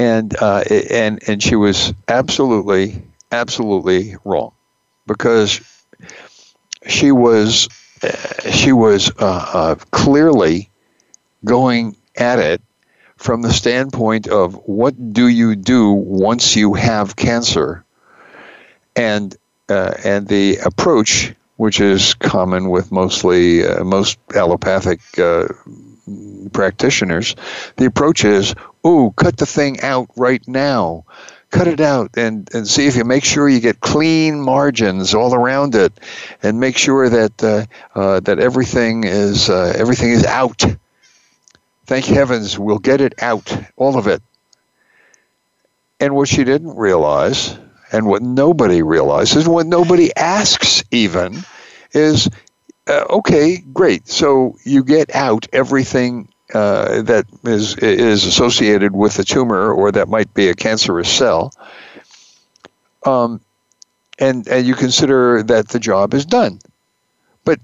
and 0.00 0.34
uh, 0.40 0.64
and 0.90 1.22
and 1.28 1.42
she 1.42 1.54
was 1.56 1.92
absolutely 2.08 3.02
absolutely 3.30 4.16
wrong 4.24 4.52
because 5.06 5.60
she 6.88 7.12
was 7.12 7.68
she 8.50 8.72
was 8.72 9.10
uh, 9.18 9.50
uh, 9.52 9.74
clearly 9.90 10.70
going 11.44 11.94
at 12.16 12.38
it 12.38 12.62
from 13.16 13.42
the 13.42 13.52
standpoint 13.52 14.26
of 14.26 14.54
what 14.66 15.12
do 15.12 15.28
you 15.28 15.54
do 15.54 15.92
once 15.92 16.56
you 16.56 16.72
have 16.72 17.14
cancer, 17.16 17.84
and 18.96 19.36
uh, 19.68 19.92
and 20.02 20.26
the 20.28 20.56
approach, 20.64 21.34
which 21.56 21.78
is 21.78 22.14
common 22.14 22.70
with 22.70 22.90
mostly 22.90 23.66
uh, 23.66 23.84
most 23.84 24.18
allopathic 24.34 25.00
uh, 25.18 25.46
practitioners, 26.52 27.36
the 27.76 27.84
approach 27.84 28.24
is, 28.24 28.54
"Ooh, 28.86 29.12
cut 29.16 29.36
the 29.36 29.46
thing 29.46 29.80
out 29.80 30.08
right 30.16 30.46
now." 30.46 31.04
cut 31.50 31.66
it 31.66 31.80
out 31.80 32.10
and, 32.16 32.48
and 32.54 32.66
see 32.66 32.86
if 32.86 32.96
you 32.96 33.04
make 33.04 33.24
sure 33.24 33.48
you 33.48 33.60
get 33.60 33.80
clean 33.80 34.40
margins 34.40 35.14
all 35.14 35.34
around 35.34 35.74
it 35.74 35.92
and 36.42 36.60
make 36.60 36.76
sure 36.76 37.08
that 37.08 37.42
uh, 37.42 37.66
uh, 37.98 38.20
that 38.20 38.38
everything 38.38 39.04
is 39.04 39.50
uh, 39.50 39.72
everything 39.76 40.10
is 40.10 40.24
out. 40.24 40.64
Thank 41.86 42.04
heavens 42.04 42.58
we'll 42.58 42.78
get 42.78 43.00
it 43.00 43.20
out 43.20 43.56
all 43.76 43.98
of 43.98 44.06
it. 44.06 44.22
And 45.98 46.14
what 46.14 46.28
she 46.28 46.44
didn't 46.44 46.76
realize 46.76 47.58
and 47.92 48.06
what 48.06 48.22
nobody 48.22 48.82
realizes 48.82 49.48
what 49.48 49.66
nobody 49.66 50.14
asks 50.16 50.84
even 50.92 51.36
is 51.92 52.28
uh, 52.86 53.04
okay 53.10 53.58
great. 53.72 54.06
So 54.08 54.56
you 54.64 54.84
get 54.84 55.14
out 55.14 55.48
everything 55.52 56.28
uh, 56.54 57.02
that 57.02 57.26
is 57.44 57.76
is 57.76 58.24
associated 58.24 58.94
with 58.94 59.18
a 59.18 59.24
tumor 59.24 59.72
or 59.72 59.92
that 59.92 60.08
might 60.08 60.32
be 60.34 60.48
a 60.48 60.54
cancerous 60.54 61.10
cell, 61.10 61.52
um, 63.04 63.40
and 64.18 64.46
and 64.48 64.66
you 64.66 64.74
consider 64.74 65.42
that 65.42 65.68
the 65.68 65.78
job 65.78 66.14
is 66.14 66.26
done, 66.26 66.58
but 67.44 67.60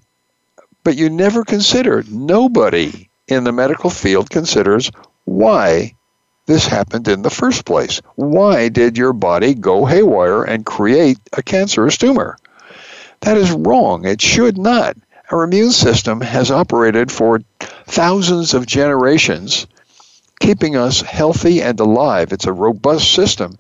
but 0.85 0.97
you 0.97 1.11
never 1.11 1.45
consider 1.45 2.05
nobody 2.09 3.09
in 3.29 3.45
the 3.45 3.53
medical 3.53 3.91
field 3.91 4.31
considers 4.31 4.91
why 5.25 5.93
this 6.47 6.67
happened 6.67 7.09
in 7.09 7.23
the 7.23 7.31
first 7.31 7.65
place. 7.65 8.01
Why 8.15 8.69
did 8.69 8.97
your 8.97 9.13
body 9.13 9.55
go 9.55 9.85
haywire 9.85 10.45
and 10.45 10.65
create 10.65 11.19
a 11.33 11.43
cancerous 11.43 11.99
tumor? 11.99 12.39
That 13.21 13.37
is 13.37 13.51
wrong. 13.51 14.07
It 14.07 14.23
should 14.23 14.57
not. 14.57 14.97
Our 15.31 15.43
immune 15.43 15.73
system 15.73 16.21
has 16.21 16.53
operated 16.53 17.11
for 17.11 17.41
thousands 17.87 18.55
of 18.55 18.67
generations, 18.67 19.67
keeping 20.41 20.77
us 20.77 21.01
healthy 21.01 21.63
and 21.63 21.79
alive. 21.81 22.33
It's 22.33 22.47
a 22.47 22.53
robust 22.53 23.13
system. 23.13 23.59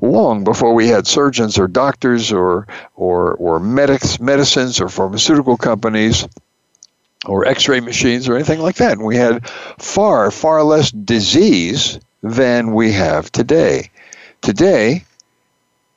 Long 0.00 0.44
before 0.44 0.74
we 0.74 0.88
had 0.88 1.06
surgeons 1.06 1.58
or 1.58 1.68
doctors 1.68 2.32
or 2.32 2.66
or 2.94 3.34
or 3.34 3.60
medics, 3.60 4.20
medicines 4.20 4.80
or 4.80 4.88
pharmaceutical 4.88 5.56
companies 5.56 6.26
or 7.24 7.46
X-ray 7.46 7.80
machines 7.80 8.28
or 8.28 8.34
anything 8.34 8.60
like 8.60 8.76
that, 8.76 8.92
and 8.92 9.04
we 9.04 9.16
had 9.16 9.48
far 9.78 10.30
far 10.30 10.62
less 10.62 10.90
disease 10.90 11.98
than 12.22 12.74
we 12.74 12.92
have 12.92 13.30
today. 13.32 13.90
Today, 14.42 15.04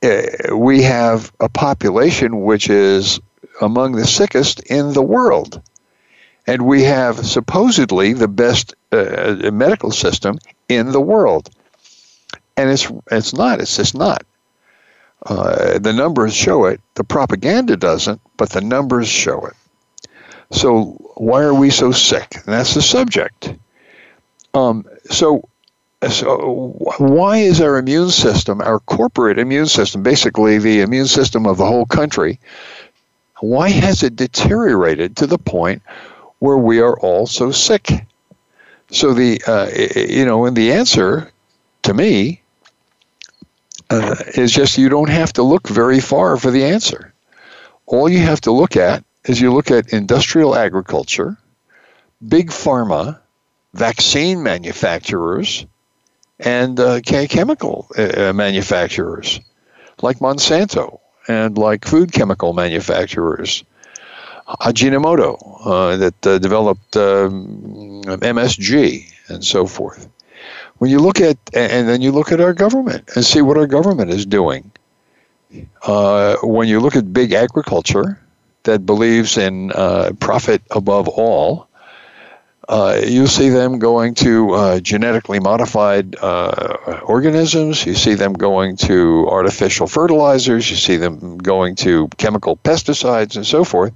uh, 0.02 0.56
we 0.56 0.82
have 0.82 1.30
a 1.40 1.48
population 1.48 2.42
which 2.42 2.70
is 2.70 3.20
among 3.60 3.92
the 3.92 4.06
sickest 4.06 4.60
in 4.60 4.92
the 4.92 5.02
world. 5.02 5.60
And 6.46 6.66
we 6.66 6.82
have 6.84 7.24
supposedly 7.24 8.12
the 8.12 8.28
best 8.28 8.74
uh, 8.92 9.50
medical 9.52 9.90
system 9.90 10.38
in 10.68 10.92
the 10.92 11.00
world. 11.00 11.50
And 12.56 12.70
it's, 12.70 12.90
it's 13.10 13.34
not, 13.34 13.60
it's 13.60 13.76
just 13.76 13.94
not. 13.94 14.24
Uh, 15.26 15.78
the 15.78 15.92
numbers 15.92 16.34
show 16.34 16.64
it. 16.64 16.80
The 16.94 17.04
propaganda 17.04 17.76
doesn't, 17.76 18.20
but 18.36 18.50
the 18.50 18.62
numbers 18.62 19.08
show 19.08 19.44
it. 19.46 19.54
So 20.50 20.96
why 21.14 21.42
are 21.42 21.54
we 21.54 21.70
so 21.70 21.92
sick? 21.92 22.34
And 22.34 22.46
that's 22.46 22.74
the 22.74 22.82
subject. 22.82 23.54
Um, 24.54 24.84
so, 25.10 25.48
so 26.08 26.74
why 26.98 27.36
is 27.38 27.60
our 27.60 27.76
immune 27.76 28.10
system, 28.10 28.60
our 28.62 28.80
corporate 28.80 29.38
immune 29.38 29.66
system, 29.66 30.02
basically 30.02 30.58
the 30.58 30.80
immune 30.80 31.06
system 31.06 31.46
of 31.46 31.58
the 31.58 31.66
whole 31.66 31.86
country, 31.86 32.40
why 33.40 33.70
has 33.70 34.02
it 34.02 34.16
deteriorated 34.16 35.16
to 35.18 35.26
the 35.26 35.38
point 35.38 35.82
where 36.40 36.56
we 36.56 36.80
are 36.80 36.98
all 36.98 37.26
so 37.26 37.52
sick? 37.52 37.88
So 38.90 39.14
the 39.14 39.40
uh, 39.46 39.70
you 39.96 40.24
know, 40.24 40.46
and 40.46 40.56
the 40.56 40.72
answer 40.72 41.30
to 41.82 41.94
me 41.94 42.42
uh, 43.88 44.16
is 44.34 44.52
just 44.52 44.76
you 44.76 44.88
don't 44.88 45.08
have 45.10 45.32
to 45.34 45.42
look 45.42 45.68
very 45.68 46.00
far 46.00 46.36
for 46.36 46.50
the 46.50 46.64
answer. 46.64 47.14
All 47.86 48.08
you 48.08 48.18
have 48.18 48.40
to 48.42 48.52
look 48.52 48.76
at 48.76 49.04
is 49.24 49.40
you 49.40 49.52
look 49.52 49.70
at 49.70 49.92
industrial 49.92 50.56
agriculture, 50.56 51.36
big 52.26 52.50
pharma, 52.50 53.20
vaccine 53.74 54.42
manufacturers, 54.42 55.66
and 56.40 56.80
uh, 56.80 57.00
chemical 57.00 57.88
uh, 57.96 58.32
manufacturers 58.32 59.40
like 60.02 60.18
Monsanto 60.18 61.00
and 61.28 61.56
like 61.58 61.84
food 61.84 62.12
chemical 62.12 62.52
manufacturers. 62.52 63.64
Ajinomoto 64.60 65.60
uh, 65.64 65.96
that 65.96 66.26
uh, 66.26 66.38
developed 66.38 66.96
um, 66.96 68.02
MSG 68.04 69.12
and 69.28 69.44
so 69.44 69.66
forth. 69.66 70.08
When 70.78 70.90
you 70.90 70.98
look 70.98 71.20
at, 71.20 71.36
and 71.52 71.88
then 71.88 72.00
you 72.00 72.10
look 72.10 72.32
at 72.32 72.40
our 72.40 72.54
government 72.54 73.10
and 73.14 73.24
see 73.24 73.42
what 73.42 73.56
our 73.56 73.66
government 73.66 74.10
is 74.10 74.24
doing. 74.26 74.70
Uh, 75.82 76.36
when 76.42 76.68
you 76.68 76.80
look 76.80 76.96
at 76.96 77.12
big 77.12 77.32
agriculture 77.32 78.18
that 78.62 78.86
believes 78.86 79.36
in 79.36 79.72
uh, 79.72 80.12
profit 80.20 80.62
above 80.70 81.08
all, 81.08 81.68
uh, 82.68 83.00
you 83.04 83.26
see 83.26 83.48
them 83.48 83.78
going 83.78 84.14
to 84.14 84.52
uh, 84.52 84.80
genetically 84.80 85.40
modified 85.40 86.16
organisms. 87.02 87.84
You 87.84 87.94
see 87.94 88.14
them 88.14 88.32
going 88.32 88.76
to 88.78 89.26
artificial 89.28 89.86
fertilizers. 89.86 90.70
You 90.70 90.76
see 90.76 90.96
them 90.96 91.36
going 91.38 91.74
to 91.76 92.08
chemical 92.16 92.56
pesticides 92.56 93.34
and 93.36 93.44
so 93.44 93.64
forth, 93.64 93.92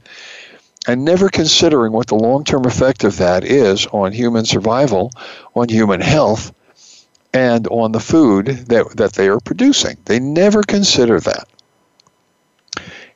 and 0.87 1.05
never 1.05 1.29
considering 1.29 1.93
what 1.93 2.09
the 2.09 2.15
long 2.15 2.45
term 2.45 2.65
effect 2.65 3.05
of 3.05 3.17
that 3.19 3.45
is 3.45 3.87
on 3.87 4.13
human 4.13 4.45
survival, 4.45 5.11
on 5.55 5.69
human 5.69 6.01
health, 6.01 6.53
and 7.33 7.67
on 7.69 7.93
the 7.93 8.01
food 8.01 8.47
that, 8.47 8.97
that 8.97 9.13
they 9.15 9.29
are 9.29 9.41
producing. 9.41 9.97
They 10.05 10.21
never 10.21 10.63
consider 10.63 11.21
that. 11.21 11.49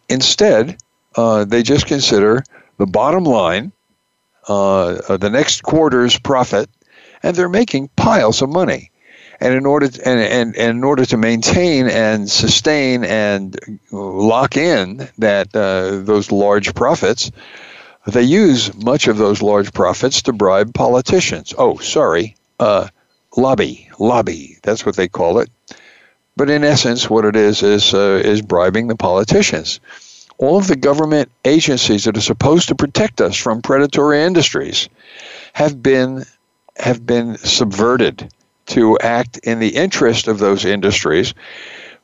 Instead, 0.08 0.78
uh, 1.16 1.44
they 1.44 1.62
just 1.62 1.86
consider 1.86 2.42
the 2.78 2.86
bottom 2.86 3.24
line, 3.24 3.72
uh, 4.48 5.16
the 5.16 5.30
next 5.30 5.62
quarter's 5.62 6.18
profit, 6.18 6.70
and 7.22 7.36
they're 7.36 7.48
making 7.48 7.88
piles 7.96 8.42
of 8.42 8.48
money. 8.48 8.90
And 9.40 9.54
in 9.54 9.66
order 9.66 9.88
to, 9.88 10.08
and, 10.08 10.20
and, 10.20 10.56
and 10.56 10.78
in 10.78 10.84
order 10.84 11.04
to 11.06 11.16
maintain 11.16 11.88
and 11.88 12.28
sustain 12.28 13.04
and 13.04 13.56
lock 13.92 14.56
in 14.56 15.08
that 15.18 15.54
uh, 15.54 16.02
those 16.02 16.32
large 16.32 16.74
profits, 16.74 17.30
they 18.06 18.22
use 18.22 18.74
much 18.74 19.06
of 19.06 19.16
those 19.16 19.42
large 19.42 19.72
profits 19.72 20.22
to 20.22 20.32
bribe 20.32 20.74
politicians. 20.74 21.54
Oh, 21.56 21.78
sorry, 21.78 22.36
uh, 22.58 22.88
lobby, 23.36 23.88
lobby. 23.98 24.58
That's 24.62 24.84
what 24.84 24.96
they 24.96 25.08
call 25.08 25.38
it. 25.38 25.50
But 26.36 26.50
in 26.50 26.64
essence, 26.64 27.10
what 27.10 27.24
it 27.24 27.36
is 27.36 27.62
is 27.62 27.94
uh, 27.94 28.20
is 28.24 28.42
bribing 28.42 28.86
the 28.86 28.96
politicians. 28.96 29.80
All 30.38 30.56
of 30.56 30.68
the 30.68 30.76
government 30.76 31.30
agencies 31.44 32.04
that 32.04 32.16
are 32.16 32.20
supposed 32.20 32.68
to 32.68 32.76
protect 32.76 33.20
us 33.20 33.36
from 33.36 33.60
predatory 33.60 34.22
industries 34.22 34.88
have 35.52 35.82
been 35.82 36.24
have 36.76 37.04
been 37.04 37.36
subverted 37.38 38.32
to 38.68 38.98
act 38.98 39.38
in 39.38 39.58
the 39.58 39.76
interest 39.76 40.28
of 40.28 40.38
those 40.38 40.64
industries 40.64 41.34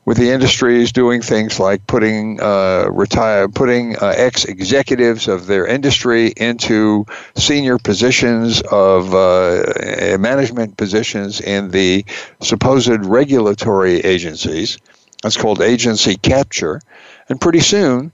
with 0.05 0.19
the 0.19 0.31
industries 0.31 0.93
doing 0.93 1.23
things 1.23 1.59
like 1.59 1.87
putting 1.87 2.41
uh, 2.41 2.87
retire, 2.91 3.49
putting 3.49 3.97
uh, 3.97 4.13
ex 4.17 4.45
executives 4.45 5.29
of 5.29 5.47
their 5.47 5.67
industry 5.67 6.33
into 6.37 7.07
senior 7.37 7.79
positions 7.79 8.61
of 8.71 9.15
uh, 9.15 9.63
management 10.19 10.77
positions 10.77 11.41
in 11.41 11.71
the 11.71 12.05
supposed 12.41 13.05
regulatory 13.07 14.01
agencies. 14.01 14.79
That's 15.23 15.39
called 15.39 15.63
agency 15.63 16.17
capture, 16.17 16.81
and 17.29 17.41
pretty 17.41 17.61
soon. 17.61 18.13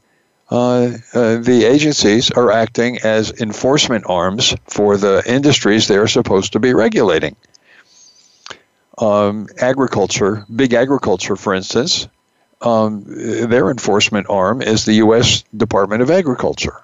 Uh, 0.52 0.96
uh, 1.14 1.36
the 1.36 1.64
agencies 1.64 2.28
are 2.32 2.50
acting 2.50 2.98
as 3.04 3.30
enforcement 3.40 4.02
arms 4.08 4.52
for 4.66 4.96
the 4.96 5.22
industries 5.24 5.86
they 5.86 5.96
are 5.96 6.08
supposed 6.08 6.52
to 6.52 6.58
be 6.58 6.74
regulating 6.74 7.36
um, 9.00 9.48
agriculture, 9.58 10.44
big 10.54 10.74
agriculture, 10.74 11.36
for 11.36 11.54
instance, 11.54 12.08
um, 12.60 13.04
their 13.06 13.70
enforcement 13.70 14.26
arm 14.28 14.60
is 14.60 14.84
the 14.84 14.94
U.S. 14.94 15.42
Department 15.56 16.02
of 16.02 16.10
Agriculture. 16.10 16.82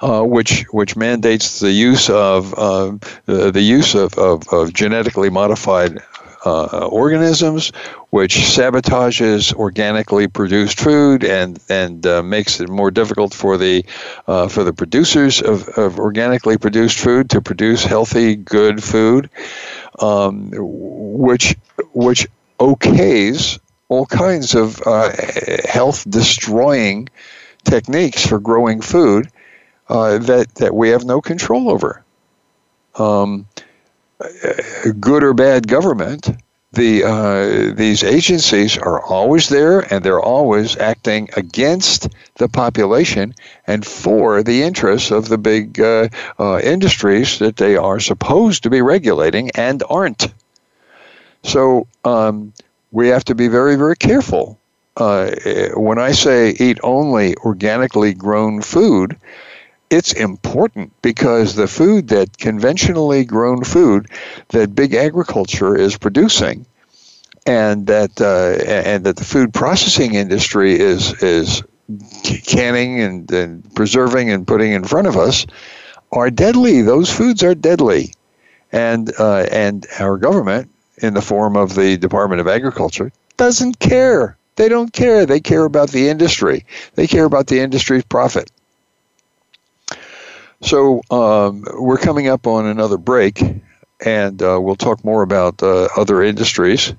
Uh, 0.00 0.22
which 0.22 0.64
which 0.72 0.96
mandates 0.96 1.60
the 1.60 1.70
use 1.70 2.10
of 2.10 2.52
uh, 2.58 2.92
the, 3.26 3.52
the 3.52 3.62
use 3.62 3.94
of, 3.94 4.12
of, 4.18 4.46
of 4.48 4.72
genetically 4.72 5.30
modified 5.30 6.02
uh, 6.44 6.88
organisms, 6.88 7.72
which 8.10 8.36
sabotages 8.36 9.54
organically 9.54 10.28
produced 10.28 10.78
food 10.78 11.24
and 11.24 11.58
and 11.68 12.06
uh, 12.06 12.22
makes 12.22 12.60
it 12.60 12.68
more 12.68 12.90
difficult 12.90 13.32
for 13.32 13.56
the 13.56 13.84
uh, 14.26 14.48
for 14.48 14.64
the 14.64 14.72
producers 14.72 15.40
of, 15.40 15.68
of 15.70 15.98
organically 15.98 16.58
produced 16.58 16.98
food 16.98 17.30
to 17.30 17.40
produce 17.40 17.84
healthy, 17.84 18.36
good 18.36 18.82
food 18.82 19.30
um, 20.00 20.50
which 20.54 21.56
which 21.92 22.26
okays 22.58 23.58
all 23.88 24.06
kinds 24.06 24.54
of 24.54 24.80
uh, 24.86 25.10
health 25.68 26.08
destroying 26.08 27.08
techniques 27.64 28.26
for 28.26 28.38
growing 28.38 28.80
food 28.80 29.28
uh, 29.88 30.18
that 30.18 30.54
that 30.56 30.74
we 30.74 30.88
have 30.90 31.04
no 31.04 31.20
control 31.20 31.70
over. 31.70 32.02
Um, 32.96 33.46
good 35.00 35.24
or 35.24 35.34
bad 35.34 35.66
government 35.68 36.30
the 36.74 37.04
uh, 37.04 37.74
these 37.74 38.02
agencies 38.02 38.76
are 38.76 39.00
always 39.02 39.48
there 39.48 39.80
and 39.92 40.04
they're 40.04 40.20
always 40.20 40.76
acting 40.76 41.28
against 41.36 42.08
the 42.36 42.48
population 42.48 43.34
and 43.66 43.86
for 43.86 44.42
the 44.42 44.62
interests 44.62 45.10
of 45.10 45.28
the 45.28 45.38
big 45.38 45.80
uh, 45.80 46.08
uh, 46.38 46.58
industries 46.58 47.38
that 47.38 47.56
they 47.56 47.76
are 47.76 48.00
supposed 48.00 48.62
to 48.64 48.70
be 48.70 48.82
regulating 48.82 49.50
and 49.52 49.82
aren't. 49.88 50.28
So 51.42 51.86
um, 52.04 52.52
we 52.92 53.08
have 53.08 53.24
to 53.24 53.34
be 53.34 53.48
very 53.48 53.76
very 53.76 53.96
careful. 53.96 54.58
Uh, 54.96 55.32
when 55.74 55.98
I 55.98 56.12
say 56.12 56.50
eat 56.50 56.78
only 56.82 57.36
organically 57.38 58.14
grown 58.14 58.62
food, 58.62 59.16
it's 59.90 60.12
important 60.12 60.92
because 61.02 61.54
the 61.54 61.68
food 61.68 62.08
that 62.08 62.36
conventionally 62.38 63.24
grown 63.24 63.64
food 63.64 64.08
that 64.48 64.74
big 64.74 64.94
agriculture 64.94 65.76
is 65.76 65.96
producing 65.96 66.66
and 67.46 67.86
that 67.86 68.20
uh, 68.20 68.62
and 68.64 69.04
that 69.04 69.16
the 69.16 69.24
food 69.24 69.52
processing 69.52 70.14
industry 70.14 70.78
is 70.78 71.22
is 71.22 71.62
canning 72.44 73.00
and, 73.00 73.30
and 73.30 73.74
preserving 73.74 74.30
and 74.30 74.46
putting 74.46 74.72
in 74.72 74.84
front 74.84 75.06
of 75.06 75.16
us 75.16 75.46
are 76.12 76.30
deadly. 76.30 76.82
Those 76.82 77.10
foods 77.10 77.42
are 77.42 77.54
deadly, 77.54 78.14
and 78.72 79.12
uh, 79.18 79.46
and 79.50 79.86
our 79.98 80.16
government, 80.16 80.70
in 80.98 81.14
the 81.14 81.22
form 81.22 81.56
of 81.56 81.74
the 81.74 81.96
Department 81.96 82.40
of 82.40 82.48
Agriculture, 82.48 83.12
doesn't 83.36 83.78
care. 83.78 84.36
They 84.56 84.68
don't 84.68 84.92
care. 84.92 85.26
They 85.26 85.40
care 85.40 85.64
about 85.64 85.90
the 85.90 86.08
industry. 86.08 86.64
They 86.94 87.06
care 87.06 87.24
about 87.24 87.48
the 87.48 87.60
industry's 87.60 88.04
profit. 88.04 88.50
So 90.64 91.02
um, 91.10 91.62
we're 91.74 91.98
coming 91.98 92.28
up 92.28 92.46
on 92.46 92.64
another 92.64 92.96
break, 92.96 93.42
and 94.02 94.42
uh, 94.42 94.58
we'll 94.58 94.76
talk 94.76 95.04
more 95.04 95.22
about 95.22 95.62
uh, 95.62 95.88
other 95.94 96.22
industries 96.22 96.94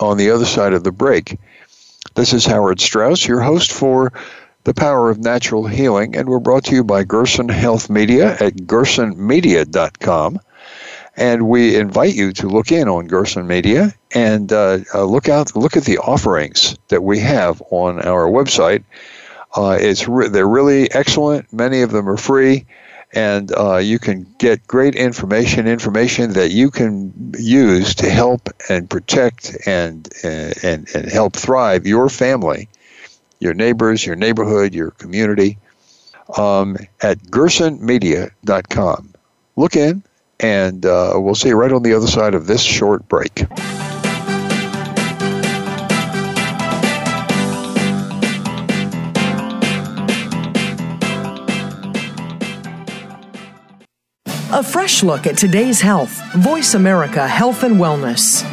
on 0.00 0.16
the 0.16 0.30
other 0.30 0.46
side 0.46 0.72
of 0.72 0.82
the 0.82 0.90
break. 0.90 1.38
This 2.14 2.32
is 2.32 2.46
Howard 2.46 2.80
Strauss, 2.80 3.28
your 3.28 3.40
host 3.40 3.70
for 3.70 4.14
The 4.64 4.72
Power 4.72 5.10
of 5.10 5.18
Natural 5.18 5.66
Healing, 5.66 6.16
and 6.16 6.26
we're 6.26 6.40
brought 6.40 6.64
to 6.64 6.74
you 6.74 6.82
by 6.82 7.04
Gerson 7.04 7.50
Health 7.50 7.90
Media 7.90 8.32
at 8.40 8.54
gersonmedia.com. 8.54 10.40
And 11.16 11.48
we 11.48 11.76
invite 11.76 12.14
you 12.14 12.32
to 12.32 12.48
look 12.48 12.72
in 12.72 12.88
on 12.88 13.08
Gerson 13.08 13.46
Media 13.46 13.92
and 14.14 14.50
uh, 14.54 14.78
uh, 14.94 15.04
look 15.04 15.28
out, 15.28 15.54
look 15.54 15.76
at 15.76 15.84
the 15.84 15.98
offerings 15.98 16.78
that 16.88 17.02
we 17.02 17.18
have 17.18 17.62
on 17.70 18.00
our 18.00 18.26
website 18.26 18.84
uh, 19.56 19.76
it's 19.80 20.06
re- 20.06 20.28
they're 20.28 20.48
really 20.48 20.90
excellent. 20.92 21.52
Many 21.52 21.82
of 21.82 21.90
them 21.90 22.08
are 22.08 22.16
free, 22.16 22.66
and 23.12 23.52
uh, 23.56 23.76
you 23.76 23.98
can 23.98 24.26
get 24.38 24.66
great 24.66 24.94
information, 24.94 25.66
information 25.66 26.34
that 26.34 26.50
you 26.50 26.70
can 26.70 27.34
use 27.36 27.94
to 27.96 28.08
help 28.08 28.48
and 28.68 28.88
protect 28.88 29.56
and 29.66 30.08
and 30.22 30.88
and 30.94 31.10
help 31.10 31.34
thrive 31.34 31.86
your 31.86 32.08
family, 32.08 32.68
your 33.40 33.54
neighbors, 33.54 34.06
your 34.06 34.16
neighborhood, 34.16 34.74
your 34.74 34.92
community. 34.92 35.58
Um, 36.36 36.76
at 37.02 37.18
gersonmedia.com. 37.18 39.14
Look 39.56 39.74
in, 39.74 40.04
and 40.38 40.86
uh, 40.86 41.14
we'll 41.16 41.34
see 41.34 41.48
you 41.48 41.56
right 41.56 41.72
on 41.72 41.82
the 41.82 41.94
other 41.94 42.06
side 42.06 42.34
of 42.34 42.46
this 42.46 42.62
short 42.62 43.08
break. 43.08 43.46
A 54.60 54.62
fresh 54.62 55.02
look 55.02 55.26
at 55.26 55.38
today's 55.38 55.80
health. 55.80 56.20
Voice 56.34 56.74
America 56.74 57.26
Health 57.26 57.62
and 57.62 57.76
Wellness. 57.76 58.44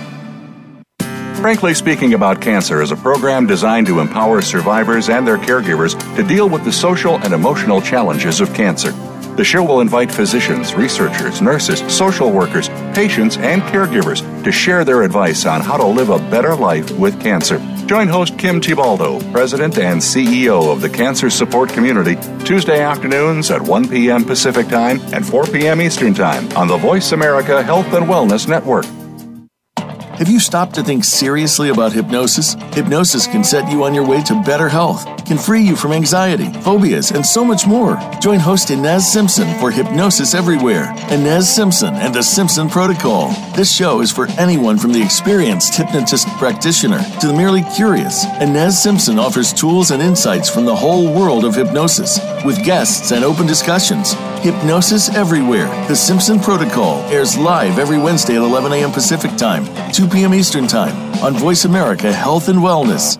Frankly 1.41 1.73
Speaking 1.73 2.13
About 2.13 2.41
Cancer 2.41 2.81
is 2.81 2.91
a 2.91 2.95
program 2.95 3.45
designed 3.45 3.87
to 3.87 3.99
empower 3.99 4.41
survivors 4.41 5.09
and 5.09 5.27
their 5.27 5.37
caregivers 5.37 5.99
to 6.15 6.23
deal 6.23 6.47
with 6.47 6.63
the 6.63 6.71
social 6.71 7.15
and 7.15 7.33
emotional 7.33 7.81
challenges 7.81 8.39
of 8.39 8.53
cancer. 8.53 8.93
The 9.38 9.43
show 9.43 9.63
will 9.63 9.82
invite 9.82 10.12
physicians, 10.12 10.73
researchers, 10.73 11.43
nurses, 11.43 11.80
social 11.95 12.32
workers, 12.32 12.69
patients, 12.95 13.38
and 13.38 13.62
caregivers 13.62 14.23
to 14.43 14.52
share 14.52 14.84
their 14.84 15.04
advice 15.04 15.45
on 15.45 15.62
how 15.62 15.78
to 15.78 15.86
live 15.86 16.10
a 16.10 16.17
better 16.17 16.56
life 16.56 16.89
with 16.97 17.21
cancer. 17.21 17.60
Join 17.86 18.08
host 18.08 18.39
Kim 18.39 18.60
Thiboldeaux, 18.60 19.32
President 19.32 19.78
and 19.78 20.02
CEO 20.02 20.73
of 20.73 20.82
the 20.82 20.89
Cancer 20.89 21.30
Support 21.30 21.69
Community, 21.69 22.15
Tuesday 22.45 22.82
afternoons 22.82 23.52
at 23.52 23.62
1 23.62 23.89
p.m. 23.89 24.26
Pacific 24.26 24.69
Time 24.69 25.00
and 25.13 25.23
4 25.23 25.45
p.m. 25.45 25.84
Eastern 25.84 26.15
Time 26.15 26.52
on 26.58 26.67
the 26.67 26.78
Voice 26.78 27.12
America 27.12 27.62
Health 27.62 27.93
and 27.93 28.08
Wellness 28.08 28.47
Network. 28.47 28.86
Have 30.17 30.30
you 30.30 30.39
stopped 30.39 30.73
to 30.73 30.84
think 30.84 31.03
seriously 31.03 31.69
about 31.69 31.93
hypnosis? 31.93 32.56
Hypnosis 32.73 33.27
can 33.27 33.43
set 33.43 33.71
you 33.71 33.84
on 33.84 33.93
your 33.93 34.03
way 34.03 34.23
to 34.23 34.41
better 34.41 34.67
health, 34.67 35.06
can 35.27 35.38
free 35.38 35.62
you 35.62 35.75
from 35.75 35.91
anxiety, 35.91 36.51
phobias, 36.62 37.12
and 37.12 37.23
so 37.23 37.45
much 37.45 37.67
more. 37.67 37.99
Join 38.19 38.39
host 38.39 38.71
Inez 38.71 39.13
Simpson 39.13 39.47
for 39.60 39.69
Hypnosis 39.69 40.34
Everywhere. 40.34 40.91
Inez 41.12 41.53
Simpson 41.53 41.93
and 41.93 42.15
the 42.15 42.23
Simpson 42.23 42.67
Protocol. 42.67 43.30
This 43.56 43.71
show 43.71 44.01
is 44.01 44.12
for 44.12 44.27
anyone 44.39 44.80
from 44.80 44.91
the 44.91 45.03
experienced 45.03 45.75
hypnotist 45.75 46.27
practitioner 46.39 47.03
to 47.21 47.27
the 47.27 47.34
merely 47.34 47.62
curious. 47.75 48.25
Inez 48.41 48.82
Simpson 48.82 49.19
offers 49.19 49.53
tools 49.53 49.91
and 49.91 50.01
insights 50.01 50.49
from 50.49 50.65
the 50.65 50.75
whole 50.75 51.13
world 51.13 51.45
of 51.45 51.53
hypnosis 51.53 52.19
with 52.43 52.65
guests 52.65 53.12
and 53.12 53.23
open 53.23 53.45
discussions. 53.45 54.15
Hypnosis 54.47 55.13
Everywhere. 55.13 55.67
The 55.89 55.95
Simpson 55.95 56.39
Protocol 56.39 57.01
airs 57.12 57.38
live 57.38 57.79
every 57.79 57.99
Wednesday 57.99 58.38
at 58.38 58.41
11 58.41 58.71
a.m. 58.71 58.93
Pacific 58.93 59.36
Time, 59.36 59.65
2 59.91 60.07
p.m. 60.07 60.33
Eastern 60.33 60.67
Time 60.67 60.95
on 61.21 61.33
Voice 61.33 61.65
America 61.65 62.13
Health 62.13 62.47
and 62.47 62.60
Wellness. 62.60 63.17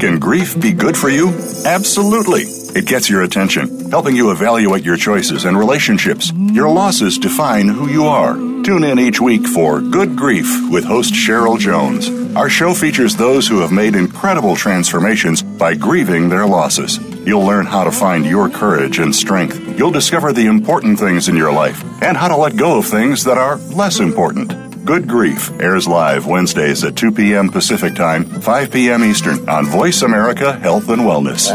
Can 0.00 0.18
grief 0.18 0.58
be 0.58 0.72
good 0.72 0.96
for 0.96 1.10
you? 1.10 1.28
Absolutely. 1.66 2.44
It 2.74 2.86
gets 2.86 3.10
your 3.10 3.22
attention, 3.22 3.90
helping 3.90 4.16
you 4.16 4.30
evaluate 4.30 4.82
your 4.82 4.96
choices 4.96 5.44
and 5.44 5.58
relationships. 5.58 6.32
Your 6.32 6.70
losses 6.70 7.18
define 7.18 7.68
who 7.68 7.90
you 7.90 8.06
are. 8.06 8.32
Tune 8.32 8.82
in 8.82 8.98
each 8.98 9.20
week 9.20 9.46
for 9.46 9.82
Good 9.82 10.16
Grief 10.16 10.70
with 10.70 10.84
host 10.84 11.12
Cheryl 11.12 11.58
Jones. 11.58 12.08
Our 12.34 12.48
show 12.48 12.72
features 12.72 13.14
those 13.14 13.46
who 13.46 13.60
have 13.60 13.72
made 13.72 13.94
incredible 13.94 14.56
transformations 14.56 15.42
by 15.42 15.74
grieving 15.74 16.30
their 16.30 16.46
losses. 16.46 16.98
You'll 17.26 17.44
learn 17.44 17.66
how 17.66 17.82
to 17.82 17.90
find 17.90 18.24
your 18.24 18.48
courage 18.48 19.00
and 19.00 19.12
strength. 19.12 19.60
You'll 19.76 19.90
discover 19.90 20.32
the 20.32 20.46
important 20.46 20.98
things 20.98 21.28
in 21.28 21.36
your 21.36 21.52
life 21.52 21.82
and 22.00 22.16
how 22.16 22.28
to 22.28 22.36
let 22.36 22.56
go 22.56 22.78
of 22.78 22.86
things 22.86 23.24
that 23.24 23.36
are 23.36 23.56
less 23.74 23.98
important. 23.98 24.84
Good 24.84 25.08
Grief 25.08 25.50
airs 25.60 25.88
live 25.88 26.26
Wednesdays 26.26 26.84
at 26.84 26.94
2 26.94 27.10
p.m. 27.10 27.48
Pacific 27.48 27.96
Time, 27.96 28.24
5 28.24 28.70
p.m. 28.70 29.02
Eastern 29.02 29.48
on 29.48 29.66
Voice 29.66 30.02
America 30.02 30.52
Health 30.52 30.88
and 30.88 31.02
Wellness. 31.02 31.50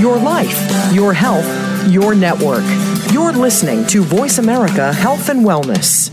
Your 0.00 0.18
life, 0.18 0.94
your 0.94 1.12
health, 1.12 1.88
your 1.88 2.14
network. 2.14 2.62
You're 3.12 3.32
listening 3.32 3.84
to 3.88 4.04
Voice 4.04 4.38
America 4.38 4.92
Health 4.92 5.28
and 5.28 5.44
Wellness. 5.44 6.12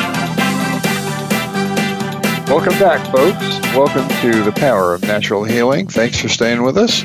Welcome 2.51 2.77
back, 2.79 3.09
folks. 3.13 3.61
Welcome 3.73 4.09
to 4.19 4.43
the 4.43 4.51
Power 4.51 4.93
of 4.93 5.03
Natural 5.03 5.45
Healing. 5.45 5.87
Thanks 5.87 6.19
for 6.19 6.27
staying 6.27 6.63
with 6.63 6.77
us. 6.77 7.03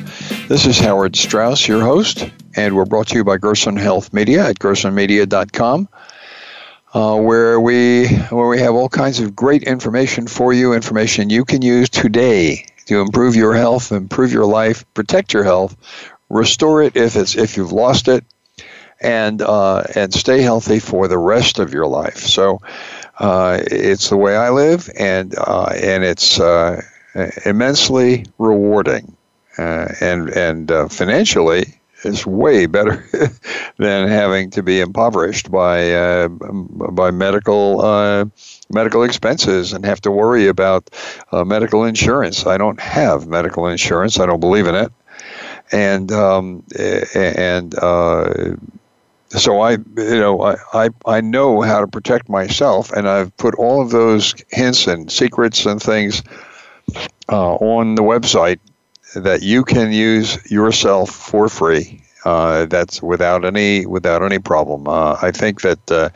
This 0.48 0.66
is 0.66 0.76
Howard 0.80 1.14
Straus, 1.14 1.68
your 1.68 1.82
host, 1.82 2.28
and 2.56 2.74
we're 2.74 2.84
brought 2.84 3.06
to 3.08 3.14
you 3.14 3.22
by 3.22 3.36
Gerson 3.36 3.76
Health 3.76 4.12
Media 4.12 4.48
at 4.48 4.58
gersonmedia.com, 4.58 5.88
uh, 6.94 7.16
where 7.20 7.60
we 7.60 8.08
where 8.08 8.48
we 8.48 8.58
have 8.58 8.74
all 8.74 8.88
kinds 8.88 9.20
of 9.20 9.36
great 9.36 9.62
information 9.62 10.26
for 10.26 10.52
you, 10.52 10.72
information 10.72 11.30
you 11.30 11.44
can 11.44 11.62
use 11.62 11.88
today 11.88 12.66
to 12.86 13.00
improve 13.00 13.36
your 13.36 13.54
health, 13.54 13.92
improve 13.92 14.32
your 14.32 14.46
life, 14.46 14.84
protect 14.94 15.32
your 15.32 15.44
health, 15.44 15.76
restore 16.28 16.82
it 16.82 16.96
if 16.96 17.14
it's 17.14 17.36
if 17.36 17.56
you've 17.56 17.70
lost 17.70 18.08
it, 18.08 18.24
and 19.00 19.42
uh, 19.42 19.84
and 19.94 20.12
stay 20.12 20.42
healthy 20.42 20.80
for 20.80 21.06
the 21.06 21.18
rest 21.18 21.60
of 21.60 21.72
your 21.72 21.86
life. 21.86 22.18
So 22.18 22.60
uh, 23.18 23.60
it's 23.70 24.10
the 24.10 24.16
way 24.16 24.36
I 24.36 24.50
live, 24.50 24.90
and 24.98 25.34
uh, 25.38 25.70
and 25.74 26.04
it's 26.04 26.38
uh, 26.38 26.82
immensely 27.44 28.26
rewarding, 28.38 29.16
uh, 29.58 29.88
and 30.00 30.28
and 30.30 30.70
uh, 30.70 30.88
financially. 30.88 31.80
It's 32.04 32.26
way 32.26 32.66
better 32.66 33.04
than 33.78 34.08
having 34.08 34.50
to 34.50 34.62
be 34.62 34.80
impoverished 34.80 35.50
by 35.50 35.92
uh, 35.92 36.28
by 36.28 37.10
medical 37.10 38.30
medical 38.68 39.02
expenses 39.02 39.72
and 39.72 39.84
have 39.86 40.02
to 40.02 40.10
worry 40.10 40.46
about 40.46 40.90
medical 41.32 41.84
insurance. 41.84 42.46
I 42.46 42.58
don't 42.58 42.78
have 42.80 43.26
medical 43.26 43.66
insurance. 43.66 44.20
I 44.20 44.26
don't 44.26 44.40
believe 44.40 44.66
in 44.66 44.74
it, 44.74 44.92
and 45.72 46.12
um, 46.12 46.64
and 47.14 47.74
so 49.36 49.60
I, 49.60 49.72
you 49.72 50.20
know, 50.20 50.40
I, 50.42 50.56
I, 50.72 50.88
I 51.06 51.20
know 51.20 51.60
how 51.60 51.80
to 51.80 51.86
protect 51.86 52.28
myself, 52.28 52.90
and 52.92 53.08
I've 53.08 53.36
put 53.36 53.54
all 53.56 53.82
of 53.82 53.90
those 53.90 54.34
hints 54.50 54.86
and 54.86 55.10
secrets 55.10 55.66
and 55.66 55.80
things 55.80 56.22
uh, 57.30 57.54
on 57.56 57.94
the 57.94 58.02
website 58.02 58.58
that 59.14 59.42
you 59.42 59.64
can 59.64 59.92
use 59.92 60.50
yourself 60.50 61.10
for 61.10 61.48
free. 61.48 62.02
Uh, 62.24 62.66
that's 62.66 63.00
without 63.00 63.44
any 63.44 63.86
without 63.86 64.20
any 64.20 64.40
problem. 64.40 64.88
Uh, 64.88 65.16
I 65.22 65.30
think 65.30 65.60
that 65.60 65.92
uh, 65.92 66.08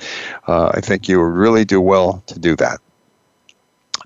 uh, 0.48 0.72
I 0.74 0.80
think 0.80 1.09
you 1.09 1.20
would 1.20 1.33
really 1.33 1.64
do 1.64 1.80
well 1.80 2.22
to 2.26 2.38
do 2.38 2.56
that. 2.56 2.80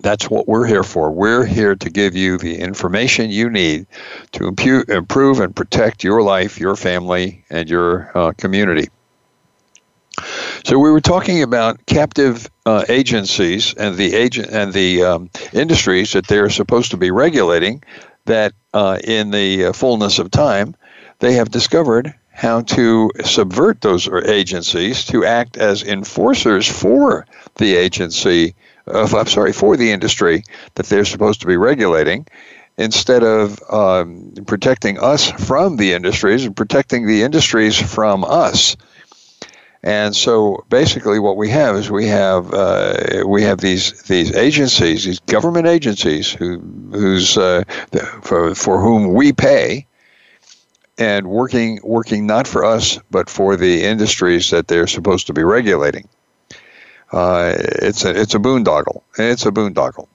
That's 0.00 0.28
what 0.28 0.46
we're 0.46 0.66
here 0.66 0.82
for. 0.82 1.10
We're 1.10 1.46
here 1.46 1.74
to 1.76 1.88
give 1.88 2.14
you 2.14 2.36
the 2.36 2.58
information 2.58 3.30
you 3.30 3.48
need 3.48 3.86
to 4.32 4.48
improve 4.48 5.40
and 5.40 5.56
protect 5.56 6.04
your 6.04 6.20
life, 6.20 6.58
your 6.58 6.76
family, 6.76 7.42
and 7.48 7.70
your 7.70 8.10
uh, 8.14 8.32
community. 8.32 8.88
So 10.64 10.78
we 10.78 10.90
were 10.90 11.00
talking 11.00 11.42
about 11.42 11.84
captive 11.86 12.48
uh, 12.66 12.84
agencies 12.88 13.74
and 13.74 13.96
the 13.96 14.14
agent 14.14 14.48
and 14.50 14.72
the 14.72 15.04
um, 15.04 15.30
industries 15.52 16.12
that 16.12 16.26
they're 16.26 16.50
supposed 16.50 16.90
to 16.92 16.96
be 16.96 17.10
regulating. 17.10 17.82
That 18.26 18.54
uh, 18.72 18.98
in 19.04 19.30
the 19.32 19.66
uh, 19.66 19.72
fullness 19.72 20.18
of 20.18 20.30
time, 20.30 20.74
they 21.18 21.34
have 21.34 21.50
discovered 21.50 22.14
how 22.32 22.62
to 22.62 23.10
subvert 23.22 23.80
those 23.82 24.08
agencies 24.08 25.04
to 25.06 25.24
act 25.24 25.56
as 25.56 25.82
enforcers 25.82 26.66
for 26.66 27.26
the 27.56 27.76
agency. 27.76 28.54
Of, 28.86 29.14
I'm 29.14 29.26
sorry, 29.26 29.52
for 29.52 29.76
the 29.76 29.92
industry 29.92 30.44
that 30.74 30.86
they're 30.86 31.04
supposed 31.04 31.40
to 31.42 31.46
be 31.46 31.56
regulating, 31.56 32.26
instead 32.76 33.22
of 33.22 33.60
um, 33.70 34.32
protecting 34.46 34.98
us 34.98 35.30
from 35.30 35.76
the 35.76 35.92
industries 35.92 36.44
and 36.44 36.56
protecting 36.56 37.06
the 37.06 37.22
industries 37.22 37.78
from 37.78 38.24
us. 38.24 38.76
And 39.84 40.16
so 40.16 40.64
basically, 40.70 41.18
what 41.18 41.36
we 41.36 41.50
have 41.50 41.76
is 41.76 41.90
we 41.90 42.06
have 42.06 42.54
uh, 42.54 43.22
we 43.26 43.42
have 43.42 43.58
these 43.58 44.02
these 44.04 44.34
agencies, 44.34 45.04
these 45.04 45.20
government 45.20 45.66
agencies, 45.66 46.32
who 46.32 46.58
who's 46.90 47.36
uh, 47.36 47.64
for 48.22 48.54
for 48.54 48.80
whom 48.80 49.12
we 49.12 49.34
pay, 49.34 49.86
and 50.96 51.26
working 51.26 51.80
working 51.84 52.26
not 52.26 52.48
for 52.48 52.64
us 52.64 52.98
but 53.10 53.28
for 53.28 53.56
the 53.56 53.84
industries 53.84 54.48
that 54.50 54.68
they're 54.68 54.86
supposed 54.86 55.26
to 55.26 55.34
be 55.34 55.44
regulating. 55.44 56.08
Uh, 57.12 57.52
it's 57.58 58.06
a 58.06 58.18
it's 58.18 58.34
a 58.34 58.38
boondoggle. 58.38 59.02
It's 59.18 59.44
a 59.44 59.52
boondoggle. 59.52 60.08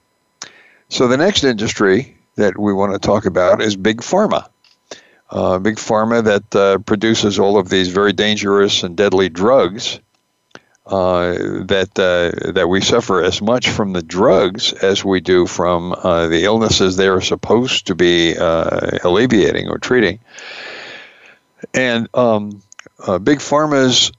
So 0.88 1.06
the 1.06 1.16
next 1.16 1.44
industry 1.44 2.16
that 2.34 2.58
we 2.58 2.72
want 2.72 2.92
to 2.92 2.98
talk 2.98 3.24
about 3.24 3.62
is 3.62 3.76
big 3.76 3.98
pharma 3.98 4.49
uh, 5.30 5.58
big 5.58 5.76
pharma 5.76 6.24
that 6.24 6.56
uh, 6.56 6.78
produces 6.78 7.38
all 7.38 7.56
of 7.56 7.68
these 7.68 7.88
very 7.88 8.12
dangerous 8.12 8.82
and 8.82 8.96
deadly 8.96 9.28
drugs. 9.28 10.00
Uh, 10.86 11.34
that 11.66 11.90
uh, 11.98 12.50
that 12.52 12.68
we 12.68 12.80
suffer 12.80 13.22
as 13.22 13.40
much 13.40 13.68
from 13.68 13.92
the 13.92 14.02
drugs 14.02 14.72
as 14.72 15.04
we 15.04 15.20
do 15.20 15.46
from 15.46 15.92
uh, 15.92 16.26
the 16.26 16.42
illnesses 16.42 16.96
they 16.96 17.06
are 17.06 17.20
supposed 17.20 17.86
to 17.86 17.94
be 17.94 18.34
alleviating 18.34 19.68
or 19.68 19.78
treating. 19.78 20.18
And 21.74 22.08
um, 22.14 22.60
big 23.22 23.38
pharma's 23.38 24.10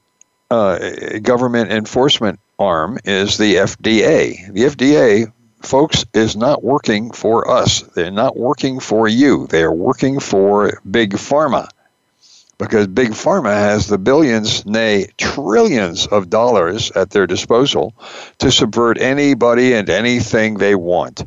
government 0.50 1.72
enforcement 1.72 2.40
arm 2.58 3.00
is 3.04 3.38
the 3.38 3.56
FDA. 3.56 4.54
The 4.54 4.62
FDA 4.62 5.34
folks, 5.62 6.06
is 6.14 6.36
not 6.36 6.64
working 6.64 7.12
for 7.12 7.50
us. 7.50 7.82
They're 7.82 8.12
not 8.12 8.38
working 8.38 8.80
for 8.80 9.08
you. 9.08 9.48
They're 9.48 9.72
working 9.72 10.20
for 10.20 10.80
Big 10.90 11.14
Pharma. 11.14 11.70
Because 12.58 12.88
Big 12.88 13.12
Pharma 13.12 13.54
has 13.54 13.88
the 13.88 13.98
billions, 13.98 14.66
nay, 14.66 15.08
trillions 15.18 16.06
of 16.06 16.30
dollars 16.30 16.92
at 16.92 17.10
their 17.10 17.26
disposal 17.26 17.96
to 18.38 18.52
subvert 18.52 19.02
anybody 19.02 19.74
and 19.74 19.90
anything 19.90 20.56
they 20.56 20.76
want. 20.76 21.26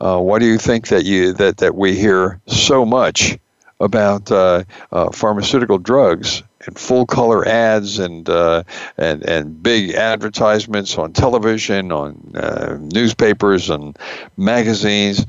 Uh, 0.00 0.18
why 0.18 0.38
do 0.38 0.46
you 0.46 0.58
think 0.58 0.88
that 0.88 1.04
you 1.04 1.32
that, 1.34 1.58
that 1.58 1.74
we 1.74 1.96
hear 1.96 2.40
so 2.46 2.84
much 2.84 3.38
about 3.78 4.30
uh, 4.32 4.64
uh, 4.90 5.10
pharmaceutical 5.10 5.78
drugs 5.78 6.42
and 6.66 6.78
full 6.78 7.06
color 7.06 7.46
ads 7.46 7.98
and 7.98 8.28
uh, 8.28 8.62
and 8.96 9.22
and 9.24 9.62
big 9.62 9.94
advertisements 9.94 10.96
on 10.98 11.12
television, 11.12 11.92
on 11.92 12.32
uh, 12.34 12.76
newspapers 12.80 13.70
and 13.70 13.98
magazines, 14.36 15.26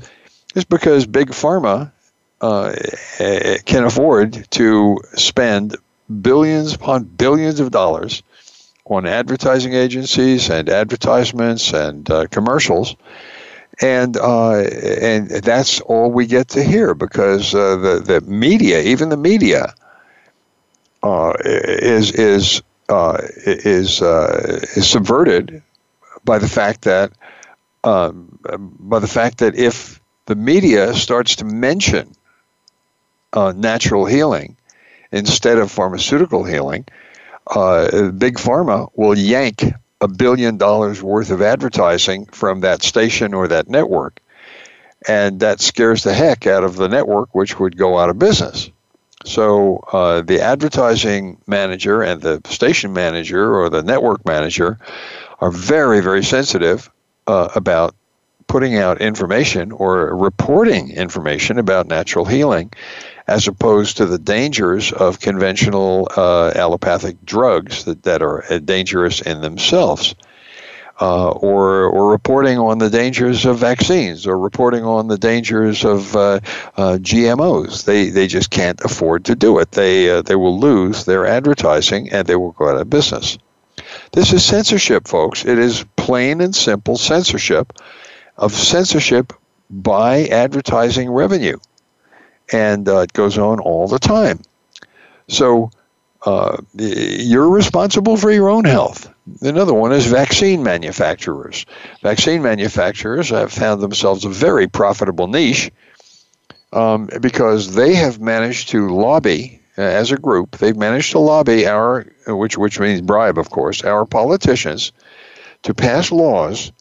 is 0.54 0.64
because 0.64 1.06
big 1.06 1.28
pharma 1.30 1.90
uh, 2.40 2.74
can 3.64 3.84
afford 3.84 4.46
to 4.50 4.98
spend 5.14 5.76
billions 6.20 6.74
upon 6.74 7.04
billions 7.04 7.60
of 7.60 7.70
dollars 7.70 8.22
on 8.86 9.06
advertising 9.06 9.72
agencies 9.72 10.50
and 10.50 10.68
advertisements 10.68 11.72
and 11.72 12.10
uh, 12.10 12.26
commercials. 12.26 12.96
And 13.80 14.16
uh, 14.16 14.58
and 14.58 15.28
that's 15.30 15.80
all 15.80 16.10
we 16.10 16.26
get 16.26 16.48
to 16.48 16.62
hear 16.62 16.94
because 16.94 17.54
uh, 17.54 17.76
the 17.76 17.98
the 17.98 18.20
media, 18.20 18.80
even 18.82 19.08
the 19.08 19.16
media, 19.16 19.74
uh, 21.04 21.34
is 21.44 22.12
is 22.12 22.62
uh, 22.88 23.18
is 23.46 24.00
uh, 24.00 24.60
is 24.74 24.88
subverted 24.88 25.62
by 26.24 26.38
the 26.38 26.48
fact 26.48 26.82
that 26.82 27.12
um, 27.84 28.38
by 28.80 28.98
the 28.98 29.06
fact 29.06 29.38
that 29.38 29.54
if 29.54 30.00
the 30.26 30.34
media 30.34 30.94
starts 30.94 31.36
to 31.36 31.44
mention 31.44 32.10
uh, 33.34 33.52
natural 33.54 34.06
healing 34.06 34.56
instead 35.12 35.58
of 35.58 35.70
pharmaceutical 35.70 36.42
healing, 36.42 36.86
big 37.46 38.38
pharma 38.38 38.90
will 38.96 39.16
yank 39.16 39.62
a 40.00 40.08
billion 40.08 40.56
dollars 40.56 41.02
worth 41.02 41.30
of 41.30 41.42
advertising 41.42 42.24
from 42.26 42.60
that 42.60 42.82
station 42.82 43.34
or 43.34 43.46
that 43.48 43.68
network. 43.68 44.20
And 45.06 45.40
that 45.40 45.60
scares 45.60 46.02
the 46.02 46.14
heck 46.14 46.46
out 46.46 46.64
of 46.64 46.76
the 46.76 46.88
network, 46.88 47.34
which 47.34 47.60
would 47.60 47.76
go 47.76 47.98
out 47.98 48.08
of 48.08 48.18
business. 48.18 48.70
So 49.24 49.78
uh, 49.92 50.20
the 50.20 50.40
advertising 50.40 51.40
manager 51.46 52.02
and 52.02 52.20
the 52.20 52.40
station 52.44 52.92
manager 52.92 53.54
or 53.58 53.70
the 53.70 53.82
network 53.82 54.24
manager 54.26 54.78
are 55.40 55.50
very, 55.50 56.00
very 56.00 56.22
sensitive 56.22 56.90
uh, 57.26 57.48
about 57.54 57.94
putting 58.46 58.76
out 58.76 59.00
information 59.00 59.72
or 59.72 60.14
reporting 60.14 60.90
information 60.90 61.58
about 61.58 61.86
natural 61.88 62.26
healing 62.26 62.70
as 63.26 63.48
opposed 63.48 63.96
to 63.96 64.06
the 64.06 64.18
dangers 64.18 64.92
of 64.92 65.18
conventional 65.18 66.08
uh, 66.16 66.52
allopathic 66.54 67.16
drugs 67.24 67.84
that, 67.84 68.02
that 68.02 68.22
are 68.22 68.44
uh, 68.52 68.58
dangerous 68.58 69.22
in 69.22 69.40
themselves. 69.40 70.14
Uh, 71.00 71.30
or, 71.30 71.86
or 71.86 72.12
reporting 72.12 72.56
on 72.56 72.78
the 72.78 72.88
dangers 72.88 73.44
of 73.44 73.58
vaccines, 73.58 74.28
or 74.28 74.38
reporting 74.38 74.84
on 74.84 75.08
the 75.08 75.18
dangers 75.18 75.84
of 75.84 76.14
uh, 76.14 76.38
uh, 76.76 76.98
GMOs. 77.00 77.84
They, 77.84 78.10
they 78.10 78.28
just 78.28 78.50
can't 78.50 78.80
afford 78.82 79.24
to 79.24 79.34
do 79.34 79.58
it. 79.58 79.72
They, 79.72 80.08
uh, 80.08 80.22
they 80.22 80.36
will 80.36 80.58
lose 80.58 81.04
their 81.04 81.26
advertising 81.26 82.12
and 82.12 82.28
they 82.28 82.36
will 82.36 82.52
go 82.52 82.68
out 82.68 82.80
of 82.80 82.88
business. 82.88 83.38
This 84.12 84.32
is 84.32 84.44
censorship, 84.44 85.08
folks. 85.08 85.44
It 85.44 85.58
is 85.58 85.84
plain 85.96 86.40
and 86.40 86.54
simple 86.54 86.96
censorship 86.96 87.72
of 88.36 88.52
censorship 88.52 89.32
by 89.68 90.26
advertising 90.26 91.10
revenue 91.10 91.58
and 92.52 92.88
uh, 92.88 93.00
it 93.00 93.12
goes 93.12 93.38
on 93.38 93.60
all 93.60 93.88
the 93.88 93.98
time. 93.98 94.40
So 95.28 95.70
uh, 96.24 96.56
you're 96.74 97.50
responsible 97.50 98.16
for 98.16 98.30
your 98.30 98.48
own 98.48 98.64
health. 98.64 99.12
Another 99.42 99.74
one 99.74 99.92
is 99.92 100.06
vaccine 100.06 100.62
manufacturers. 100.62 101.66
Vaccine 102.02 102.42
manufacturers 102.42 103.30
have 103.30 103.52
found 103.52 103.80
themselves 103.80 104.24
a 104.24 104.30
very 104.30 104.66
profitable 104.66 105.28
niche 105.28 105.70
um, 106.72 107.08
because 107.20 107.74
they 107.74 107.94
have 107.94 108.20
managed 108.20 108.70
to 108.70 108.88
lobby 108.88 109.60
uh, 109.76 109.82
as 109.82 110.12
a 110.12 110.16
group. 110.16 110.58
They've 110.58 110.76
managed 110.76 111.12
to 111.12 111.18
lobby 111.18 111.66
our, 111.66 112.06
which 112.26 112.56
which 112.56 112.80
means 112.80 113.00
bribe, 113.00 113.38
of 113.38 113.50
course, 113.50 113.82
our 113.82 114.06
politicians 114.06 114.92
to 115.62 115.74
pass 115.74 116.10
laws 116.10 116.72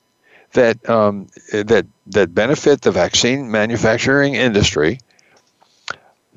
that 0.54 0.90
um, 0.90 1.28
that 1.52 1.86
that 2.08 2.34
benefit 2.34 2.82
the 2.82 2.92
vaccine 2.92 3.52
manufacturing 3.52 4.36
industry 4.36 5.00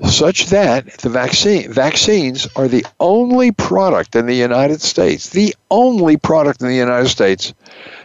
such 0.05 0.47
that 0.47 0.86
the 0.99 1.09
vaccine 1.09 1.72
vaccines 1.72 2.47
are 2.55 2.68
the 2.68 2.84
only 3.01 3.51
product 3.51 4.14
in 4.14 4.26
the 4.26 4.34
United 4.34 4.82
States, 4.82 5.30
the 5.30 5.55
only 5.70 6.16
product 6.16 6.61
in 6.61 6.68
the 6.68 6.74
United 6.74 7.09
States 7.09 7.55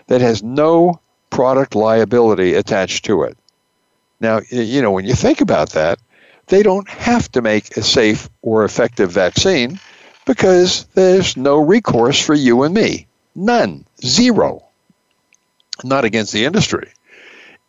that 0.07 0.21
has 0.21 0.41
no 0.41 0.99
product 1.29 1.75
liability 1.75 2.53
attached 2.53 3.05
to 3.05 3.23
it. 3.23 3.37
Now, 4.19 4.41
you 4.49 4.81
know, 4.81 4.91
when 4.91 5.05
you 5.05 5.15
think 5.15 5.41
about 5.41 5.71
that, 5.71 5.99
they 6.47 6.63
don't 6.63 6.87
have 6.89 7.31
to 7.31 7.41
make 7.41 7.75
a 7.77 7.83
safe 7.83 8.29
or 8.41 8.63
effective 8.63 9.11
vaccine 9.11 9.79
because 10.25 10.85
there's 10.93 11.35
no 11.35 11.57
recourse 11.57 12.23
for 12.23 12.33
you 12.33 12.63
and 12.63 12.73
me. 12.73 13.07
None. 13.35 13.85
Zero. 14.05 14.63
Not 15.83 16.05
against 16.05 16.33
the 16.33 16.45
industry. 16.45 16.91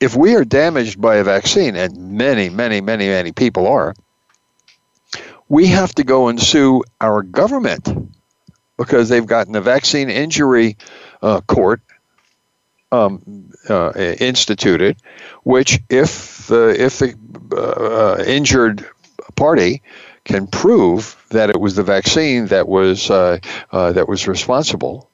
If 0.01 0.16
we 0.16 0.35
are 0.35 0.45
damaged 0.45 1.01
by 1.01 1.16
a 1.16 1.25
vaccine, 1.25 1.77
and 1.77 1.97
many, 1.97 2.51
many, 2.51 2.81
many, 2.81 3.07
many 3.07 3.33
people 3.33 3.68
are, 3.68 3.95
we 5.53 5.66
have 5.66 5.94
to 5.94 6.03
go 6.03 6.28
and 6.28 6.40
sue 6.40 6.82
our 7.03 7.22
government 7.22 7.86
because 8.78 9.11
they've 9.11 9.26
gotten 9.26 9.55
a 9.55 9.61
vaccine 9.61 10.09
injury 10.09 10.78
uh, 11.20 11.42
court 11.42 11.82
um, 12.90 13.53
uh, 13.68 13.92
instituted, 14.18 14.96
which 15.42 15.78
if 15.90 16.46
the 16.46 16.74
if 16.78 17.00
the 17.00 17.14
uh, 17.55 18.24
injured 18.26 18.88
party 19.36 19.82
can 20.24 20.46
prove 20.46 21.22
that 21.28 21.50
it 21.50 21.61
was 21.61 21.76
the 21.76 21.82
vaccine 21.82 22.46
that 22.46 22.66
was 22.66 23.11
uh, 23.11 23.36
uh, 23.72 23.92
that 23.92 24.09
was 24.09 24.26
responsible, 24.26 25.11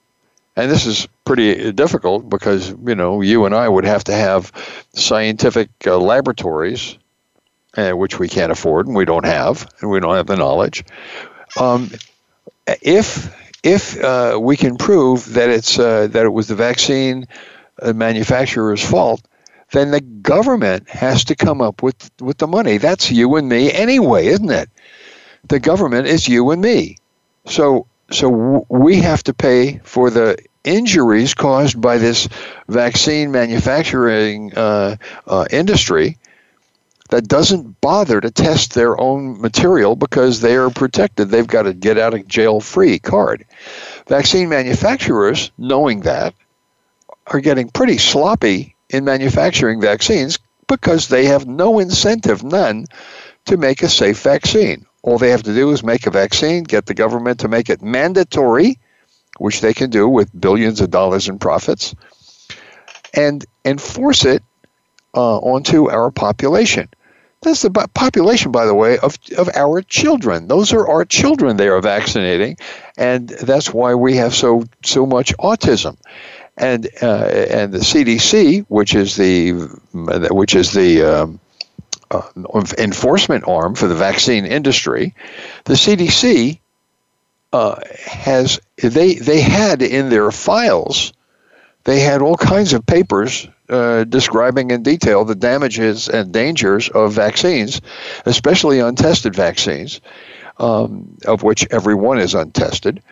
and 0.55 0.71
this 0.71 0.87
is 0.87 1.09
pretty 1.25 1.73
difficult 1.73 2.31
because 2.31 2.71
you 2.87 2.95
know 2.95 3.23
you 3.23 3.45
and 3.45 3.57
I 3.57 3.69
would 3.69 3.85
have 3.85 4.05
to 4.05 4.13
have 4.13 4.53
scientific 4.95 5.69
uh, 5.85 5.99
laboratories 5.99 6.97
uh, 7.79 7.93
which 7.93 8.19
we 8.19 8.29
can't 8.29 8.51
afford 8.51 8.87
and 8.87 8.97
we 8.97 9.05
don't 9.05 9.25
have, 9.25 9.69
and 9.81 9.91
we 9.91 10.01
don't 10.01 10.17
have 10.17 10.27
the 10.27 10.37
knowledge. 10.37 10.85
Um, 11.57 11.91
if 12.67 13.35
if 13.63 14.03
uh, 14.03 14.39
we 14.41 14.57
can 14.57 14.77
prove 14.77 15.35
that 15.35 15.49
it's 15.49 15.79
uh, 15.79 16.09
that 16.09 16.25
it 16.25 16.33
was 16.33 16.49
the 16.49 16.57
vaccine 16.57 17.27
uh, 17.81 17.93
manufacturer's 17.93 18.85
fault, 18.85 19.23
then 19.71 19.91
the 19.93 20.01
government 20.01 20.89
has 20.89 21.25
to 21.25 21.37
come 21.37 21.61
up 21.63 21.83
with 21.83 22.11
with 22.21 22.39
the 22.39 22.49
money. 22.49 22.79
That's 22.79 23.11
you 23.11 23.37
and 23.37 23.49
me 23.49 23.73
anyway, 23.73 24.27
isn't 24.27 24.51
it? 24.51 24.69
The 25.47 25.61
government 25.61 26.09
is 26.09 26.29
you 26.29 26.51
and 26.51 26.61
me. 26.61 26.97
So 27.47 27.87
so 28.11 28.67
we 28.69 28.97
have 29.03 29.23
to 29.25 29.35
pay 29.35 29.79
for 29.85 30.11
the 30.11 30.37
injuries 30.65 31.35
caused 31.35 31.81
by 31.81 31.99
this 31.99 32.29
vaccine 32.69 33.31
manufacturing 33.31 34.53
uh, 34.55 34.97
uh, 35.27 35.47
industry 35.51 36.19
that 37.09 37.29
doesn't 37.29 37.81
bother 37.81 38.21
to 38.21 38.31
test 38.31 38.75
their 38.75 38.99
own 39.01 39.41
material 39.41 39.97
because 39.97 40.41
they 40.41 40.57
are 40.57 40.71
protected. 40.71 41.29
They've 41.29 41.47
got 41.47 41.67
a 41.67 41.73
get 41.73 41.99
out 41.99 42.15
of 42.15 42.29
jail 42.29 42.61
free 42.61 42.99
card. 42.99 43.45
Vaccine 44.07 44.49
manufacturers, 44.49 45.51
knowing 45.59 46.01
that, 46.01 46.35
are 47.27 47.41
getting 47.41 47.69
pretty 47.71 47.99
sloppy 47.99 48.75
in 48.91 49.05
manufacturing 49.05 49.81
vaccines 49.81 50.39
because 50.67 51.09
they 51.09 51.27
have 51.27 51.47
no 51.47 51.79
incentive, 51.79 52.43
none, 52.43 52.87
to 53.47 53.57
make 53.57 53.83
a 53.83 53.89
safe 53.89 54.21
vaccine. 54.23 54.85
All 55.03 55.19
they 55.19 55.31
have 55.31 55.43
to 55.45 55.55
do 55.55 55.71
is 55.71 55.83
make 55.83 56.07
a 56.07 56.11
vaccine, 56.11 56.65
get 56.65 56.87
the 56.87 56.95
government 56.95 57.41
to 57.41 57.49
make 57.49 57.71
it 57.71 57.83
mandatory, 57.83 58.79
which 59.39 59.61
they 59.61 59.73
can 59.73 59.89
do 59.91 60.09
with 60.09 60.39
billions 60.39 60.81
of 60.81 60.91
dollars 60.91 61.29
in 61.29 61.39
profits, 61.39 61.95
and 63.15 63.45
enforce 63.65 64.25
it 64.25 64.43
uh, 65.15 65.39
onto 65.39 65.89
our 65.89 66.11
population. 66.11 66.89
That's 67.43 67.63
the 67.63 67.71
population, 67.71 68.51
by 68.51 68.67
the 68.67 68.75
way, 68.75 68.99
of, 68.99 69.17
of 69.37 69.49
our 69.55 69.81
children. 69.83 70.49
Those 70.49 70.73
are 70.73 70.87
our 70.89 71.05
children 71.05 71.57
they 71.57 71.69
are 71.69 71.81
vaccinating, 71.81 72.57
and 72.97 73.29
that's 73.29 73.73
why 73.73 73.95
we 73.95 74.17
have 74.17 74.35
so 74.35 74.65
so 74.83 75.07
much 75.07 75.33
autism. 75.37 75.97
And 76.57 76.89
uh, 77.01 77.27
and 77.27 77.73
the 77.73 77.79
CDC, 77.79 78.67
which 78.69 78.95
is 78.95 79.15
the 79.15 79.53
which 80.33 80.57
is 80.57 80.73
the 80.73 81.03
um, 81.03 81.41
uh, 82.11 82.23
enforcement 82.77 83.45
arm 83.47 83.77
for 83.77 83.87
the 83.87 83.95
vaccine 83.95 84.45
industry, 84.45 85.15
the 85.65 85.75
CDC 85.75 86.59
uh, 87.53 87.81
has 88.05 88.59
they 88.79 89.15
they 89.15 89.41
had 89.41 89.81
in 89.83 90.09
their 90.09 90.33
files, 90.33 91.13
they 91.85 92.01
had 92.01 92.21
all 92.21 92.37
kinds 92.37 92.73
of 92.73 92.85
papers 92.85 93.47
uh, 93.69 94.05
describing 94.05 94.71
in 94.71 94.83
detail 94.83 95.25
the 95.25 95.35
damages 95.35 96.09
and 96.09 96.33
dangers 96.33 96.89
of 96.91 97.13
vaccines, 97.13 97.81
especially 98.27 98.81
untested 98.81 99.35
vaccines, 99.35 100.01
um, 100.59 101.17
of 101.27 101.43
which 101.43 101.67
every 101.71 101.95
one 101.95 102.19
is 102.19 102.35
untested. 102.35 103.03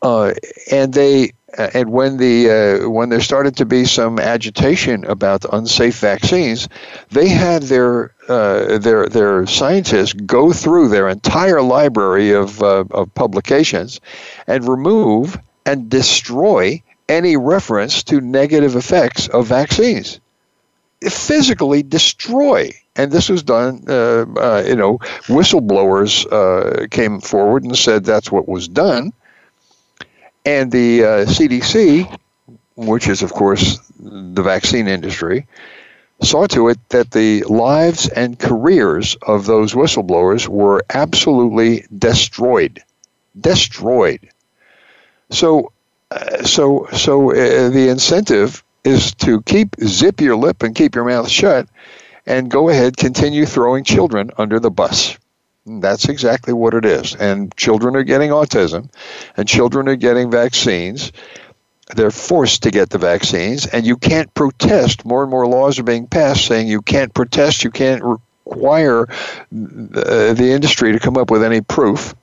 Uh, 0.00 0.32
and 0.70 0.94
they 0.94 1.32
and 1.56 1.90
when 1.90 2.18
the 2.18 2.50
uh, 2.84 2.88
when 2.88 3.08
there 3.08 3.20
started 3.20 3.56
to 3.56 3.64
be 3.64 3.84
some 3.84 4.18
agitation 4.18 5.04
about 5.06 5.44
unsafe 5.52 5.98
vaccines, 5.98 6.68
they 7.10 7.28
had 7.28 7.62
their 7.64 8.12
uh, 8.28 8.78
their 8.78 9.08
their 9.08 9.46
scientists 9.46 10.12
go 10.12 10.52
through 10.52 10.88
their 10.88 11.08
entire 11.08 11.62
library 11.62 12.32
of 12.32 12.62
uh, 12.62 12.84
of 12.90 13.12
publications 13.14 14.00
and 14.46 14.68
remove 14.68 15.38
and 15.64 15.88
destroy 15.88 16.82
any 17.08 17.36
reference 17.36 18.02
to 18.04 18.20
negative 18.20 18.76
effects 18.76 19.28
of 19.28 19.46
vaccines. 19.46 20.20
Physically 21.02 21.82
destroy. 21.82 22.72
And 22.96 23.12
this 23.12 23.28
was 23.28 23.42
done, 23.42 23.84
uh, 23.88 24.26
uh, 24.36 24.64
you 24.66 24.74
know, 24.74 24.98
whistleblowers 25.28 26.26
uh, 26.32 26.88
came 26.88 27.20
forward 27.20 27.64
and 27.64 27.76
said 27.76 28.04
that's 28.04 28.32
what 28.32 28.48
was 28.48 28.66
done. 28.66 29.12
And 30.44 30.72
the 30.72 31.00
CDC, 31.00 32.10
uh, 32.10 32.16
which 32.74 33.08
is, 33.08 33.22
of 33.22 33.32
course, 33.32 33.78
the 34.00 34.42
vaccine 34.42 34.88
industry, 34.88 35.46
saw 36.22 36.46
to 36.48 36.68
it 36.68 36.78
that 36.88 37.12
the 37.12 37.44
lives 37.44 38.08
and 38.08 38.38
careers 38.38 39.16
of 39.22 39.46
those 39.46 39.74
whistleblowers 39.74 40.48
were 40.48 40.84
absolutely 40.90 41.84
destroyed. 41.96 42.82
Destroyed. 43.40 44.28
So 45.30 45.70
so 46.44 46.86
so 46.92 47.30
uh, 47.32 47.68
the 47.68 47.88
incentive 47.88 48.64
is 48.84 49.14
to 49.14 49.42
keep 49.42 49.76
zip 49.84 50.20
your 50.20 50.36
lip 50.36 50.62
and 50.62 50.74
keep 50.74 50.94
your 50.94 51.04
mouth 51.04 51.28
shut 51.28 51.68
and 52.26 52.50
go 52.50 52.68
ahead 52.68 52.96
continue 52.96 53.44
throwing 53.44 53.84
children 53.84 54.30
under 54.38 54.58
the 54.60 54.70
bus. 54.70 55.18
That's 55.66 56.08
exactly 56.08 56.54
what 56.54 56.72
it 56.72 56.84
is. 56.84 57.14
And 57.14 57.54
children 57.56 57.94
are 57.96 58.02
getting 58.02 58.30
autism 58.30 58.88
and 59.36 59.46
children 59.46 59.88
are 59.88 59.96
getting 59.96 60.30
vaccines. 60.30 61.12
They're 61.94 62.10
forced 62.10 62.62
to 62.62 62.70
get 62.70 62.90
the 62.90 62.98
vaccines 62.98 63.66
and 63.66 63.86
you 63.86 63.96
can't 63.96 64.32
protest. 64.34 65.04
More 65.04 65.22
and 65.22 65.30
more 65.30 65.46
laws 65.46 65.78
are 65.78 65.84
being 65.84 66.06
passed 66.06 66.46
saying 66.46 66.68
you 66.68 66.80
can't 66.80 67.12
protest, 67.12 67.64
you 67.64 67.70
can't 67.70 68.02
require 68.46 69.06
the, 69.52 70.34
the 70.36 70.50
industry 70.52 70.92
to 70.92 70.98
come 70.98 71.18
up 71.18 71.30
with 71.30 71.42
any 71.42 71.60
proof. 71.60 72.14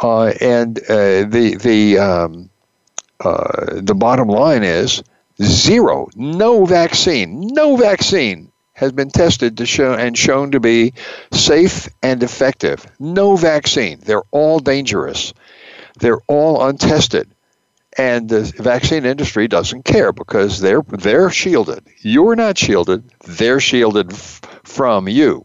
Uh, 0.00 0.32
and 0.40 0.78
uh, 0.88 1.24
the 1.24 1.56
the 1.62 1.98
um, 1.98 2.50
uh, 3.24 3.80
the 3.80 3.94
bottom 3.94 4.28
line 4.28 4.62
is 4.62 5.02
zero, 5.42 6.08
no 6.16 6.64
vaccine, 6.64 7.40
no 7.52 7.76
vaccine 7.76 8.52
has 8.74 8.92
been 8.92 9.10
tested 9.10 9.56
to 9.58 9.66
show 9.66 9.94
and 9.94 10.16
shown 10.16 10.50
to 10.50 10.60
be 10.60 10.92
safe 11.30 11.88
and 12.02 12.22
effective. 12.22 12.84
No 12.98 13.36
vaccine. 13.36 14.00
They're 14.00 14.24
all 14.30 14.58
dangerous. 14.58 15.32
They're 15.98 16.20
all 16.26 16.66
untested. 16.66 17.30
And 17.98 18.28
the 18.28 18.40
vaccine 18.58 19.04
industry 19.04 19.46
doesn't 19.48 19.84
care 19.84 20.12
because 20.12 20.60
they're 20.60 20.82
they're 20.82 21.30
shielded. 21.30 21.86
You're 22.00 22.34
not 22.34 22.56
shielded. 22.56 23.04
They're 23.26 23.60
shielded 23.60 24.12
f- 24.12 24.40
from 24.64 25.08
you. 25.08 25.44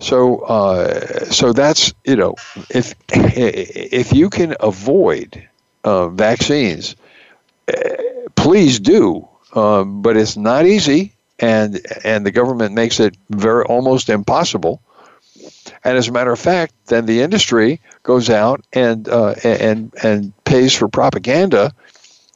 So 0.00 0.40
uh, 0.40 1.26
so 1.30 1.52
that's 1.52 1.94
you 2.04 2.16
know 2.16 2.34
if 2.68 2.96
if 3.08 4.12
you 4.12 4.28
can 4.28 4.56
avoid 4.58 5.48
uh, 5.86 6.08
vaccines, 6.08 6.96
please 8.34 8.80
do. 8.80 9.28
Um, 9.54 10.02
but 10.02 10.18
it's 10.18 10.36
not 10.36 10.66
easy, 10.66 11.14
and 11.38 11.80
and 12.04 12.26
the 12.26 12.30
government 12.30 12.74
makes 12.74 13.00
it 13.00 13.16
very 13.30 13.64
almost 13.64 14.10
impossible. 14.10 14.82
And 15.82 15.96
as 15.96 16.08
a 16.08 16.12
matter 16.12 16.32
of 16.32 16.38
fact, 16.38 16.74
then 16.86 17.06
the 17.06 17.22
industry 17.22 17.80
goes 18.02 18.28
out 18.28 18.64
and 18.72 19.08
uh, 19.08 19.34
and 19.42 19.94
and 20.02 20.32
pays 20.44 20.74
for 20.74 20.88
propaganda, 20.88 21.72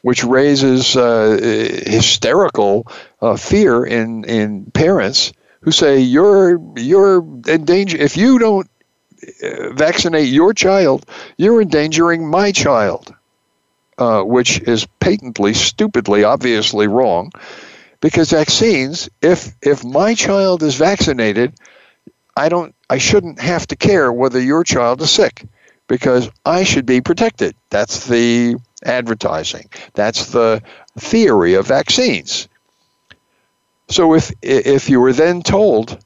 which 0.03 0.25
raises 0.25 0.97
uh, 0.97 1.39
hysterical 1.85 2.87
uh, 3.21 3.37
fear 3.37 3.85
in 3.85 4.25
in 4.25 4.71
parents 4.71 5.33
who 5.61 5.73
say 5.73 6.01
you're 6.01 6.59
you're 6.77 7.19
in 7.49 7.65
danger 7.67 7.99
if 7.99 8.17
you 8.17 8.39
don't 8.39 8.71
uh, 9.43 9.73
vaccinate 9.75 10.29
your 10.29 10.55
child, 10.55 11.05
you're 11.37 11.61
endangering 11.61 12.31
my 12.31 12.53
child 12.53 13.15
uh, 14.01 14.23
which 14.23 14.61
is 14.63 14.87
patently, 14.99 15.55
stupidly, 15.55 16.25
obviously 16.25 16.89
wrong, 16.89 17.31
because 18.01 18.31
vaccines, 18.31 19.11
if 19.21 19.55
if 19.63 19.85
my 19.85 20.15
child 20.15 20.63
is 20.63 20.75
vaccinated, 20.75 21.53
I 22.37 22.49
don't, 22.49 22.75
I 22.89 22.99
shouldn't 22.99 23.39
have 23.41 23.67
to 23.69 23.77
care 23.77 24.11
whether 24.11 24.41
your 24.41 24.65
child 24.65 25.03
is 25.03 25.11
sick, 25.11 25.45
because 25.87 26.31
I 26.47 26.65
should 26.65 26.87
be 26.87 27.01
protected. 27.03 27.55
That's 27.69 28.07
the 28.07 28.57
advertising. 28.85 29.69
That's 29.93 30.31
the 30.33 30.63
theory 30.99 31.55
of 31.55 31.67
vaccines. 31.67 32.49
So 33.91 34.15
if 34.15 34.33
if 34.41 34.89
you 34.89 35.01
were 35.01 35.13
then 35.13 35.43
told 35.43 36.03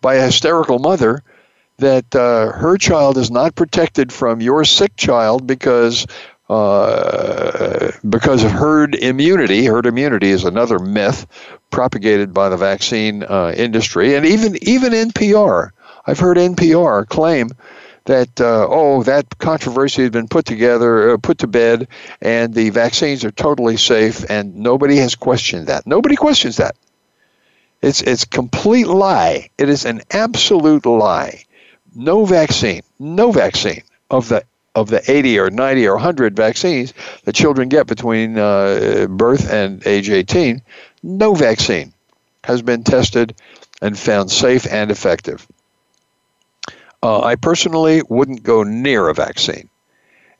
by 0.00 0.16
a 0.16 0.26
hysterical 0.26 0.78
mother 0.78 1.22
that 1.78 2.14
uh, 2.14 2.52
her 2.52 2.76
child 2.76 3.16
is 3.16 3.30
not 3.30 3.54
protected 3.54 4.12
from 4.12 4.40
your 4.40 4.64
sick 4.64 4.96
child 4.96 5.46
because 5.46 6.06
uh, 6.48 7.90
because 8.08 8.42
of 8.44 8.50
herd 8.50 8.94
immunity. 8.94 9.64
Herd 9.66 9.86
immunity 9.86 10.30
is 10.30 10.44
another 10.44 10.78
myth 10.78 11.26
propagated 11.70 12.32
by 12.32 12.48
the 12.48 12.56
vaccine 12.56 13.22
uh, 13.22 13.52
industry, 13.56 14.14
and 14.14 14.24
even 14.24 14.56
even 14.62 14.92
NPR. 14.92 15.70
I've 16.06 16.18
heard 16.18 16.38
NPR 16.38 17.06
claim 17.06 17.50
that 18.06 18.40
uh, 18.40 18.66
oh 18.68 19.02
that 19.02 19.38
controversy 19.38 20.02
has 20.02 20.10
been 20.10 20.28
put 20.28 20.46
together, 20.46 21.12
uh, 21.12 21.16
put 21.18 21.38
to 21.38 21.46
bed, 21.46 21.88
and 22.22 22.54
the 22.54 22.70
vaccines 22.70 23.24
are 23.24 23.30
totally 23.30 23.76
safe, 23.76 24.24
and 24.30 24.56
nobody 24.56 24.96
has 24.96 25.14
questioned 25.14 25.66
that. 25.66 25.86
Nobody 25.86 26.16
questions 26.16 26.56
that. 26.56 26.76
It's 27.82 28.00
it's 28.00 28.24
complete 28.24 28.86
lie. 28.88 29.50
It 29.58 29.68
is 29.68 29.84
an 29.84 30.00
absolute 30.10 30.86
lie. 30.86 31.44
No 31.94 32.24
vaccine, 32.24 32.82
no 32.98 33.32
vaccine 33.32 33.82
of 34.10 34.28
the 34.28 34.44
of 34.80 34.88
the 34.88 35.10
80 35.10 35.38
or 35.38 35.50
90 35.50 35.86
or 35.86 35.94
100 35.94 36.36
vaccines 36.36 36.94
that 37.24 37.34
children 37.34 37.68
get 37.68 37.86
between 37.86 38.38
uh, 38.38 39.06
birth 39.10 39.50
and 39.50 39.86
age 39.86 40.10
18, 40.10 40.62
no 41.02 41.34
vaccine 41.34 41.92
has 42.44 42.62
been 42.62 42.84
tested 42.84 43.34
and 43.82 43.98
found 43.98 44.30
safe 44.30 44.66
and 44.70 44.90
effective. 44.90 45.46
Uh, 47.02 47.22
I 47.22 47.36
personally 47.36 48.02
wouldn't 48.08 48.42
go 48.42 48.62
near 48.62 49.08
a 49.08 49.14
vaccine. 49.14 49.68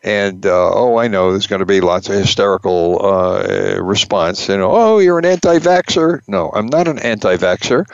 And 0.03 0.47
uh, 0.47 0.71
oh, 0.73 0.97
I 0.97 1.09
know 1.09 1.33
there's 1.33 1.49
going 1.49 1.61
to 1.61 1.67
be 1.67 1.81
lots 1.81 2.09
of 2.09 2.15
hysterical 2.15 3.05
uh, 3.05 3.81
response. 3.81 4.49
You 4.49 4.57
know, 4.57 4.71
oh, 4.71 4.99
you're 4.99 5.19
an 5.19 5.25
anti-vaxer. 5.25 6.23
No, 6.29 6.51
I'm 6.55 6.67
not 6.67 6.87
an 6.87 6.99
anti-vaxer. 7.01 7.85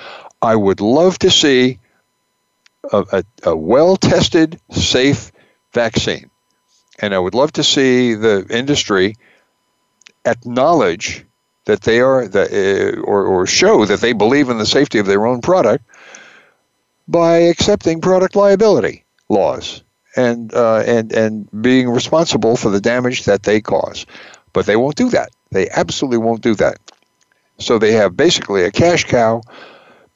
I 0.42 0.54
would 0.54 0.80
love 0.80 1.18
to 1.20 1.30
see 1.30 1.78
a, 2.92 3.04
a, 3.12 3.24
a 3.50 3.56
well-tested, 3.56 4.60
safe 4.70 5.32
vaccine. 5.72 6.30
And 7.04 7.14
I 7.14 7.18
would 7.18 7.34
love 7.34 7.52
to 7.52 7.62
see 7.62 8.14
the 8.14 8.46
industry 8.48 9.16
acknowledge 10.24 11.26
that 11.66 11.82
they 11.82 12.00
are, 12.00 12.26
the, 12.26 12.96
uh, 12.96 13.00
or, 13.02 13.26
or 13.26 13.46
show 13.46 13.84
that 13.84 14.00
they 14.00 14.14
believe 14.14 14.48
in 14.48 14.56
the 14.56 14.64
safety 14.64 14.98
of 14.98 15.04
their 15.04 15.26
own 15.26 15.42
product 15.42 15.84
by 17.06 17.36
accepting 17.36 18.00
product 18.00 18.36
liability 18.36 19.04
laws 19.28 19.82
and, 20.16 20.54
uh, 20.54 20.78
and, 20.86 21.12
and 21.12 21.46
being 21.60 21.90
responsible 21.90 22.56
for 22.56 22.70
the 22.70 22.80
damage 22.80 23.24
that 23.24 23.42
they 23.42 23.60
cause. 23.60 24.06
But 24.54 24.64
they 24.64 24.76
won't 24.76 24.96
do 24.96 25.10
that. 25.10 25.28
They 25.52 25.68
absolutely 25.68 26.16
won't 26.16 26.40
do 26.40 26.54
that. 26.54 26.78
So 27.58 27.78
they 27.78 27.92
have 27.92 28.16
basically 28.16 28.64
a 28.64 28.70
cash 28.70 29.04
cow 29.04 29.42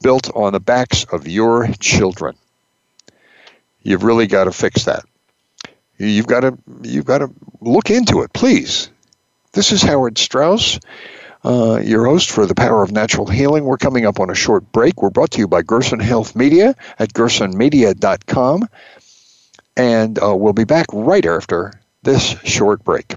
built 0.03 0.35
on 0.35 0.55
the 0.55 0.61
backs 0.61 1.05
of 1.05 1.29
your 1.29 1.69
children. 1.81 2.35
You've 3.83 4.05
really 4.05 4.27
got 4.27 4.45
to 4.45 4.53
fix 4.53 4.87
that. 4.87 5.05
You've 5.99 6.27
got 6.27 6.41
to 6.41 6.57
you've 6.83 7.05
got 7.05 7.19
to 7.19 7.31
look 7.61 7.91
into 7.91 8.23
it, 8.23 8.33
please. 8.33 8.91
This 9.53 9.73
is 9.73 9.83
Howard 9.83 10.17
Straus, 10.19 10.79
uh, 11.45 11.81
your 11.83 12.07
host 12.07 12.31
for 12.31 12.47
the 12.47 12.55
Power 12.55 12.83
of 12.83 12.93
Natural 12.93 13.27
Healing. 13.27 13.65
We're 13.65 13.79
coming 13.79 14.07
up 14.07 14.21
on 14.21 14.31
a 14.31 14.35
short 14.35 14.71
break. 14.71 15.03
We're 15.03 15.11
brought 15.11 15.33
to 15.33 15.39
you 15.39 15.49
by 15.49 15.63
Gerson 15.63 16.01
Health 16.01 16.37
Media 16.37 16.77
at 16.99 17.13
gersonmedia.com, 17.13 18.69
and 19.77 20.23
uh, 20.23 20.37
we'll 20.37 20.53
be 20.53 20.65
back 20.65 20.87
right 20.93 21.27
after 21.27 21.73
this 22.03 22.37
short 22.45 22.85
break. 22.85 23.17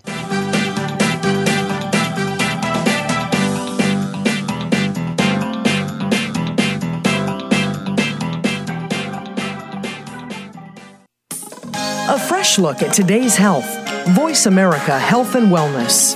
Fresh 12.42 12.58
look 12.58 12.82
at 12.82 12.92
today's 12.92 13.36
health. 13.36 13.68
Voice 14.16 14.48
America 14.48 14.98
Health 14.98 15.36
and 15.36 15.50
Wellness. 15.50 16.16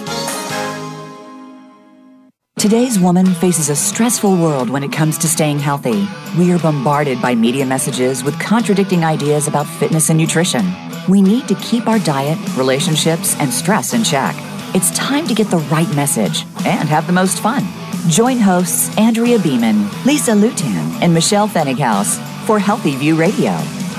Today's 2.57 2.97
woman 2.97 3.27
faces 3.27 3.69
a 3.69 3.75
stressful 3.75 4.35
world 4.35 4.71
when 4.71 4.83
it 4.83 4.91
comes 4.91 5.19
to 5.19 5.27
staying 5.27 5.59
healthy. 5.59 6.07
We 6.35 6.51
are 6.51 6.57
bombarded 6.57 7.21
by 7.21 7.35
media 7.35 7.63
messages 7.63 8.23
with 8.23 8.39
contradicting 8.39 9.05
ideas 9.05 9.47
about 9.47 9.67
fitness 9.67 10.09
and 10.09 10.17
nutrition. 10.17 10.65
We 11.07 11.21
need 11.21 11.47
to 11.47 11.53
keep 11.61 11.85
our 11.85 11.99
diet, 11.99 12.39
relationships, 12.57 13.39
and 13.39 13.53
stress 13.53 13.93
in 13.93 14.03
check. 14.03 14.35
It's 14.73 14.89
time 14.97 15.27
to 15.27 15.35
get 15.35 15.51
the 15.51 15.63
right 15.69 15.95
message 15.95 16.47
and 16.65 16.89
have 16.89 17.05
the 17.05 17.13
most 17.13 17.39
fun. 17.39 17.63
Join 18.09 18.39
hosts 18.39 18.97
Andrea 18.97 19.37
Beaman, 19.37 19.83
Lisa 20.07 20.31
Lutan, 20.31 21.03
and 21.03 21.13
Michelle 21.13 21.47
Fennighaus 21.47 22.17
for 22.47 22.57
Healthy 22.57 22.95
View 22.95 23.15
Radio. 23.15 23.55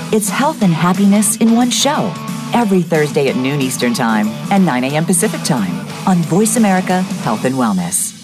It's 0.09 0.29
health 0.29 0.61
and 0.61 0.73
happiness 0.73 1.35
in 1.37 1.53
one 1.53 1.69
show. 1.69 2.13
Every 2.53 2.81
Thursday 2.81 3.27
at 3.27 3.35
noon 3.35 3.59
Eastern 3.59 3.93
Time 3.93 4.27
and 4.51 4.65
9 4.65 4.85
a.m. 4.85 5.03
Pacific 5.03 5.41
Time 5.41 5.85
on 6.07 6.23
Voice 6.23 6.55
America 6.55 7.01
Health 7.01 7.43
and 7.43 7.55
Wellness. 7.55 8.15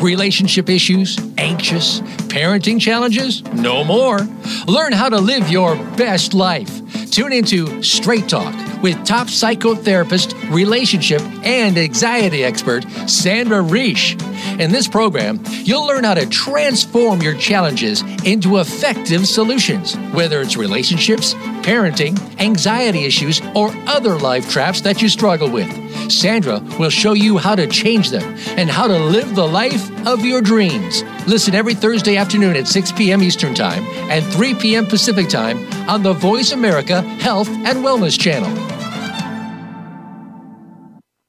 Relationship 0.00 0.68
issues? 0.68 1.18
Anxious? 1.38 2.00
Parenting 2.28 2.80
challenges? 2.80 3.42
No 3.52 3.82
more. 3.82 4.20
Learn 4.68 4.92
how 4.92 5.08
to 5.08 5.18
live 5.18 5.48
your 5.48 5.74
best 5.96 6.34
life. 6.34 6.70
Tune 7.10 7.32
into 7.32 7.82
Straight 7.82 8.28
Talk 8.28 8.54
with 8.82 9.04
top 9.04 9.28
psychotherapist, 9.28 10.34
relationship, 10.50 11.22
and 11.44 11.78
anxiety 11.78 12.44
expert 12.44 12.84
Sandra 13.08 13.58
Reisch. 13.58 14.20
In 14.58 14.72
this 14.72 14.88
program, 14.88 15.40
you'll 15.64 15.86
learn 15.86 16.04
how 16.04 16.14
to 16.14 16.26
transform 16.26 17.22
your 17.22 17.34
challenges 17.34 18.02
into 18.24 18.58
effective 18.58 19.26
solutions, 19.26 19.94
whether 20.12 20.40
it's 20.40 20.56
relationships, 20.56 21.34
parenting, 21.62 22.18
anxiety 22.40 23.04
issues, 23.04 23.40
or 23.54 23.70
other 23.86 24.18
life 24.18 24.50
traps 24.50 24.80
that 24.82 25.00
you 25.00 25.08
struggle 25.08 25.50
with. 25.50 25.70
Sandra 26.10 26.60
will 26.78 26.90
show 26.90 27.12
you 27.12 27.38
how 27.38 27.54
to 27.54 27.66
change 27.66 28.10
them 28.10 28.36
and 28.58 28.68
how 28.68 28.86
to 28.86 28.98
live 28.98 29.34
the 29.34 29.46
life 29.46 29.90
of 30.06 30.24
your 30.24 30.40
dreams. 30.40 31.02
Listen 31.26 31.54
every 31.54 31.74
Thursday 31.74 32.16
afternoon 32.16 32.56
at 32.56 32.68
6 32.68 32.92
p.m. 32.92 33.22
Eastern 33.22 33.54
Time 33.54 33.84
and 34.10 34.24
3 34.26 34.54
p.m. 34.54 34.86
Pacific 34.86 35.28
Time 35.28 35.58
on 35.88 36.02
the 36.02 36.12
Voice 36.12 36.52
America 36.52 37.02
Health 37.02 37.48
and 37.48 37.78
Wellness 37.78 38.18
Channel. 38.18 38.50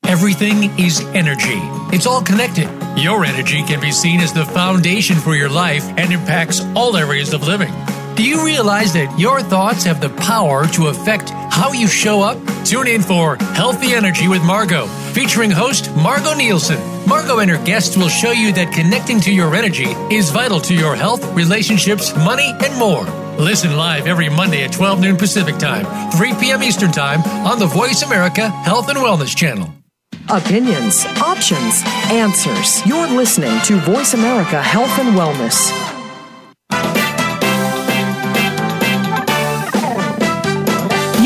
Everything 0.06 0.78
is 0.78 1.02
energy. 1.16 1.60
It's 1.96 2.06
all 2.06 2.22
connected. 2.22 2.70
Your 2.96 3.26
energy 3.26 3.64
can 3.64 3.82
be 3.82 3.92
seen 3.92 4.20
as 4.20 4.32
the 4.32 4.46
foundation 4.46 5.16
for 5.16 5.34
your 5.34 5.50
life 5.50 5.84
and 5.98 6.14
impacts 6.14 6.62
all 6.76 6.96
areas 6.96 7.34
of 7.34 7.48
living. 7.48 7.74
Do 8.16 8.24
you 8.24 8.46
realize 8.46 8.94
that 8.94 9.20
your 9.20 9.42
thoughts 9.42 9.86
have 9.86 10.00
the 10.00 10.10
power 10.10 10.68
to 10.68 10.88
affect 10.88 11.32
how 11.32 11.72
you 11.72 11.88
show 11.88 12.22
up? 12.22 12.38
Tune 12.64 12.88
in 12.88 13.02
for 13.02 13.38
Healthy 13.56 13.96
Energy 13.96 14.28
with 14.28 14.44
Margot, 14.44 14.86
featuring 15.14 15.50
host 15.50 15.90
Margot 15.96 16.36
Nielsen. 16.36 16.80
Margot 17.08 17.40
and 17.40 17.50
her 17.50 17.66
guests 17.66 17.98
will 17.98 18.10
show 18.10 18.30
you 18.30 18.54
that 18.54 18.72
connecting 18.72 19.20
to 19.22 19.34
your 19.34 19.56
energy 19.56 19.88
is 20.14 20.30
vital 20.30 20.60
to 20.60 20.76
your 20.76 20.96
health, 20.96 21.26
relationships, 21.34 22.16
money, 22.18 22.54
and 22.64 22.78
more. 22.78 23.04
Listen 23.40 23.76
live 23.76 24.06
every 24.06 24.30
Monday 24.30 24.64
at 24.64 24.74
12 24.74 25.00
noon 25.00 25.18
Pacific 25.18 25.58
Time, 25.58 26.12
3 26.12 26.36
p.m. 26.36 26.62
Eastern 26.62 26.92
Time 26.92 27.24
on 27.48 27.58
the 27.58 27.66
Voice 27.66 28.04
America 28.04 28.48
Health 28.48 28.90
and 28.90 29.00
Wellness 29.00 29.36
Channel. 29.36 29.74
Opinions, 30.30 31.04
options, 31.18 31.82
answers. 32.12 32.86
You're 32.86 33.08
listening 33.08 33.60
to 33.64 33.78
Voice 33.78 34.14
America 34.14 34.62
Health 34.62 35.00
and 35.00 35.18
Wellness. 35.18 36.03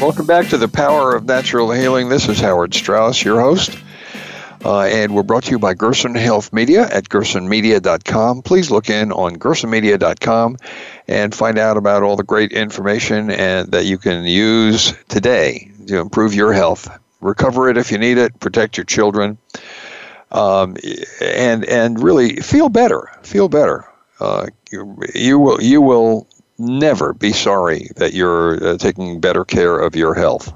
Welcome 0.00 0.26
back 0.26 0.46
to 0.50 0.58
the 0.58 0.68
Power 0.68 1.16
of 1.16 1.24
Natural 1.24 1.72
Healing. 1.72 2.08
This 2.08 2.28
is 2.28 2.38
Howard 2.38 2.72
Straus, 2.72 3.20
your 3.20 3.40
host. 3.40 3.76
Uh, 4.64 4.82
and 4.82 5.12
we're 5.12 5.24
brought 5.24 5.42
to 5.44 5.50
you 5.50 5.58
by 5.58 5.74
Gerson 5.74 6.14
Health 6.14 6.52
Media 6.52 6.82
at 6.88 7.08
gersonmedia.com. 7.08 8.42
Please 8.42 8.70
look 8.70 8.90
in 8.90 9.10
on 9.10 9.36
gersonmedia.com 9.36 10.56
and 11.08 11.34
find 11.34 11.58
out 11.58 11.76
about 11.76 12.04
all 12.04 12.14
the 12.14 12.22
great 12.22 12.52
information 12.52 13.28
and 13.28 13.72
that 13.72 13.86
you 13.86 13.98
can 13.98 14.24
use 14.24 14.94
today 15.08 15.68
to 15.88 15.98
improve 15.98 16.32
your 16.32 16.52
health. 16.52 16.88
Recover 17.20 17.68
it 17.68 17.76
if 17.76 17.90
you 17.90 17.98
need 17.98 18.18
it, 18.18 18.38
protect 18.38 18.76
your 18.76 18.84
children, 18.84 19.36
um, 20.30 20.76
and 21.20 21.64
and 21.64 22.00
really 22.00 22.36
feel 22.36 22.68
better. 22.68 23.10
Feel 23.22 23.48
better. 23.48 23.84
Uh, 24.20 24.46
you, 24.70 24.96
you 25.12 25.40
will 25.40 25.60
you 25.60 25.80
will 25.82 26.28
never 26.58 27.12
be 27.12 27.32
sorry 27.32 27.88
that 27.96 28.14
you're 28.14 28.62
uh, 28.64 28.76
taking 28.76 29.20
better 29.20 29.44
care 29.44 29.78
of 29.78 29.96
your 29.96 30.14
health. 30.14 30.52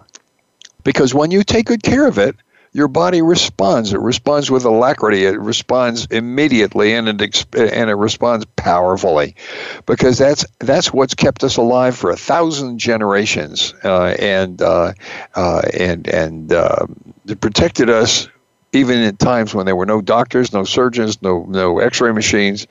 Because 0.84 1.14
when 1.14 1.30
you 1.30 1.44
take 1.44 1.66
good 1.66 1.82
care 1.82 2.08
of 2.08 2.18
it, 2.18 2.36
your 2.72 2.88
body 2.88 3.20
responds. 3.20 3.92
It 3.92 4.00
responds 4.00 4.50
with 4.50 4.64
alacrity. 4.64 5.24
It 5.24 5.38
responds 5.38 6.06
immediately, 6.06 6.94
and 6.94 7.06
it 7.06 7.46
and 7.54 7.90
it 7.90 7.94
responds 7.94 8.46
powerfully, 8.56 9.36
because 9.84 10.16
that's 10.16 10.46
that's 10.58 10.90
what's 10.92 11.14
kept 11.14 11.44
us 11.44 11.58
alive 11.58 11.94
for 11.94 12.10
a 12.10 12.16
thousand 12.16 12.78
generations, 12.78 13.74
uh, 13.84 14.16
and 14.18 14.62
uh, 14.62 14.94
uh, 15.34 15.62
and 15.78 16.08
and 16.08 16.52
uh, 16.52 16.86
it 17.26 17.40
protected 17.40 17.90
us 17.90 18.28
even 18.72 19.02
in 19.02 19.16
times 19.18 19.54
when 19.54 19.66
there 19.66 19.76
were 19.76 19.84
no 19.84 20.00
doctors, 20.00 20.54
no 20.54 20.64
surgeons, 20.64 21.20
no 21.20 21.44
no 21.46 21.78
X-ray 21.78 22.12
machines 22.12 22.66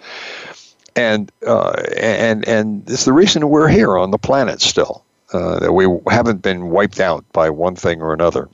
and 0.96 1.32
uh, 1.46 1.72
and 1.96 2.48
and 2.48 2.90
it's 2.90 3.06
the 3.06 3.14
reason 3.14 3.50
we're 3.50 3.68
here 3.68 3.98
on 3.98 4.12
the 4.12 4.18
planet 4.18 4.62
still. 4.62 5.04
Uh, 5.34 5.60
that 5.60 5.72
we 5.72 5.88
haven't 6.10 6.42
been 6.42 6.72
wiped 6.72 7.00
out 7.00 7.24
by 7.32 7.50
one 7.50 7.74
thing 7.74 8.02
or 8.02 8.14
another. 8.14 8.50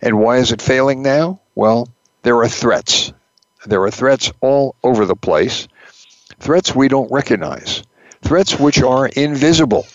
And 0.00 0.18
why 0.18 0.38
is 0.38 0.50
it 0.50 0.62
failing 0.62 1.02
now? 1.02 1.40
Well, 1.56 1.88
there 2.22 2.38
are 2.38 2.48
threats. 2.48 3.12
There 3.66 3.82
are 3.82 3.90
threats 3.90 4.32
all 4.40 4.76
over 4.82 5.04
the 5.04 5.14
place. 5.14 5.68
Threats 6.40 6.74
we 6.74 6.88
don't 6.88 7.12
recognize. 7.12 7.82
Threats 8.22 8.58
which 8.58 8.80
are 8.80 9.08
invisible. 9.08 9.86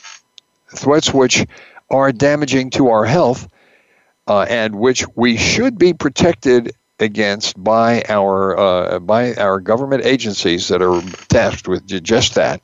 Threats 0.68 1.12
which 1.12 1.44
are 1.90 2.12
damaging 2.12 2.70
to 2.72 2.90
our 2.90 3.06
health 3.06 3.48
uh, 4.28 4.46
and 4.50 4.76
which 4.76 5.06
we 5.16 5.38
should 5.38 5.78
be 5.78 5.94
protected 5.94 6.74
against 7.04 7.62
by 7.62 8.04
our 8.10 8.58
uh, 8.58 9.00
by 9.00 9.36
our 9.36 9.60
government 9.60 10.06
agencies 10.06 10.70
that 10.70 10.82
are 10.82 11.02
tasked 11.28 11.68
with 11.68 11.86
just 12.04 12.36
that. 12.36 12.64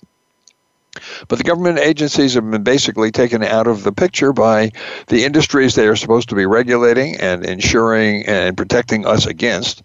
But 1.27 1.37
the 1.37 1.43
government 1.43 1.79
agencies 1.79 2.33
have 2.33 2.49
been 2.49 2.63
basically 2.63 3.11
taken 3.11 3.43
out 3.43 3.67
of 3.67 3.83
the 3.83 3.91
picture 3.91 4.33
by 4.33 4.71
the 5.07 5.23
industries 5.23 5.75
they 5.75 5.87
are 5.87 5.95
supposed 5.95 6.29
to 6.29 6.35
be 6.35 6.45
regulating 6.45 7.17
and 7.17 7.45
ensuring 7.45 8.25
and 8.25 8.57
protecting 8.57 9.05
us 9.05 9.25
against 9.25 9.83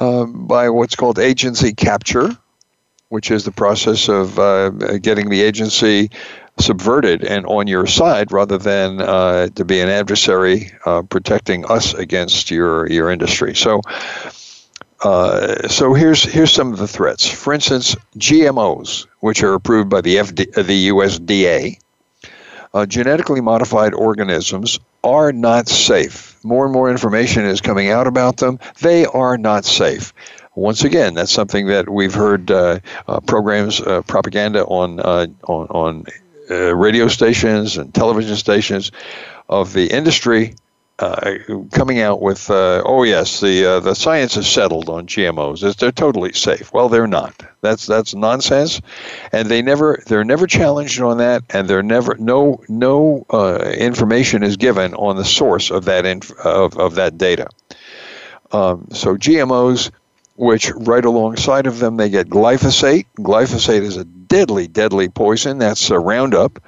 um, 0.00 0.46
by 0.46 0.70
what's 0.70 0.96
called 0.96 1.18
agency 1.18 1.72
capture, 1.72 2.30
which 3.10 3.30
is 3.30 3.44
the 3.44 3.52
process 3.52 4.08
of 4.08 4.38
uh, 4.38 4.70
getting 4.98 5.28
the 5.28 5.42
agency 5.42 6.10
subverted 6.58 7.24
and 7.24 7.46
on 7.46 7.66
your 7.66 7.86
side 7.86 8.30
rather 8.32 8.58
than 8.58 9.00
uh, 9.00 9.48
to 9.48 9.64
be 9.64 9.80
an 9.80 9.88
adversary 9.88 10.70
uh, 10.86 11.02
protecting 11.02 11.64
us 11.66 11.94
against 11.94 12.50
your 12.50 12.90
your 12.90 13.10
industry. 13.10 13.54
So. 13.54 13.80
Uh, 15.02 15.68
so 15.68 15.92
here's 15.92 16.22
here's 16.22 16.50
some 16.50 16.72
of 16.72 16.78
the 16.78 16.88
threats. 16.88 17.28
For 17.28 17.52
instance, 17.52 17.94
GMOs, 18.16 19.06
which 19.20 19.42
are 19.42 19.52
approved 19.52 19.90
by 19.90 20.00
the 20.00 20.16
FD, 20.16 20.56
uh, 20.56 20.62
the 20.62 20.88
USDA, 20.88 21.78
uh, 22.72 22.86
genetically 22.86 23.42
modified 23.42 23.92
organisms 23.92 24.80
are 25.02 25.30
not 25.30 25.68
safe. 25.68 26.42
More 26.42 26.64
and 26.64 26.72
more 26.72 26.90
information 26.90 27.44
is 27.44 27.60
coming 27.60 27.90
out 27.90 28.06
about 28.06 28.38
them. 28.38 28.58
They 28.80 29.04
are 29.04 29.36
not 29.36 29.66
safe 29.66 30.14
once 30.54 30.84
again, 30.84 31.14
that's 31.14 31.32
something 31.32 31.66
that 31.66 31.88
we've 31.88 32.14
heard 32.14 32.50
uh, 32.50 32.78
uh, 33.08 33.20
programs, 33.20 33.80
uh, 33.80 34.02
propaganda 34.02 34.64
on 34.64 35.00
on 35.00 35.36
on 35.44 36.04
uh, 36.50 36.74
radio 36.74 37.08
stations 37.08 37.76
and 37.76 37.94
television 37.94 38.36
stations 38.36 38.92
of 39.48 39.72
the 39.72 39.90
industry 39.90 40.54
uh, 41.00 41.34
coming 41.72 41.98
out 41.98 42.22
with, 42.22 42.48
uh, 42.50 42.80
oh 42.86 43.02
yes, 43.02 43.40
the 43.40 43.66
uh, 43.66 43.80
the 43.80 43.94
science 43.94 44.36
is 44.36 44.46
settled 44.46 44.88
on 44.88 45.06
GMOs. 45.08 45.76
they're 45.76 45.90
totally 45.90 46.32
safe. 46.32 46.72
Well, 46.72 46.88
they're 46.88 47.08
not. 47.08 47.34
That's 47.62 47.86
that's 47.86 48.14
nonsense, 48.14 48.80
and 49.32 49.48
they 49.48 49.60
never 49.60 50.00
they're 50.06 50.24
never 50.24 50.46
challenged 50.46 51.00
on 51.00 51.18
that, 51.18 51.42
and 51.50 51.68
they're 51.68 51.82
never 51.82 52.14
no 52.16 52.62
no 52.68 53.26
uh, 53.30 53.74
information 53.76 54.44
is 54.44 54.56
given 54.56 54.94
on 54.94 55.16
the 55.16 55.24
source 55.24 55.70
of 55.72 55.84
that 55.86 56.06
inf- 56.06 56.30
of 56.38 56.78
of 56.78 56.94
that 56.94 57.18
data. 57.18 57.48
Um, 58.52 58.86
so 58.92 59.16
GMOs 59.16 59.90
which 60.36 60.70
right 60.74 61.04
alongside 61.04 61.66
of 61.66 61.78
them 61.78 61.96
they 61.96 62.08
get 62.08 62.28
glyphosate. 62.28 63.06
Glyphosate 63.18 63.82
is 63.82 63.96
a 63.96 64.04
deadly, 64.34 64.66
deadly 64.66 65.08
poison. 65.08 65.58
That's 65.58 65.90
Roundup. 65.90 66.58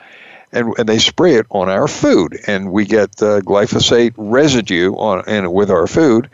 And, 0.53 0.73
and 0.79 0.89
they 0.89 0.99
spray 0.99 1.35
it 1.35 1.47
on 1.51 1.69
our 1.69 1.89
food, 1.89 2.39
and 2.47 2.71
we 2.71 2.85
get 2.85 3.21
uh, 3.21 3.41
glyphosate 3.41 4.15
residue 4.17 4.95
on 4.95 5.25
and 5.27 5.53
with 5.53 5.73
our 5.73 5.89
food, 5.89 6.31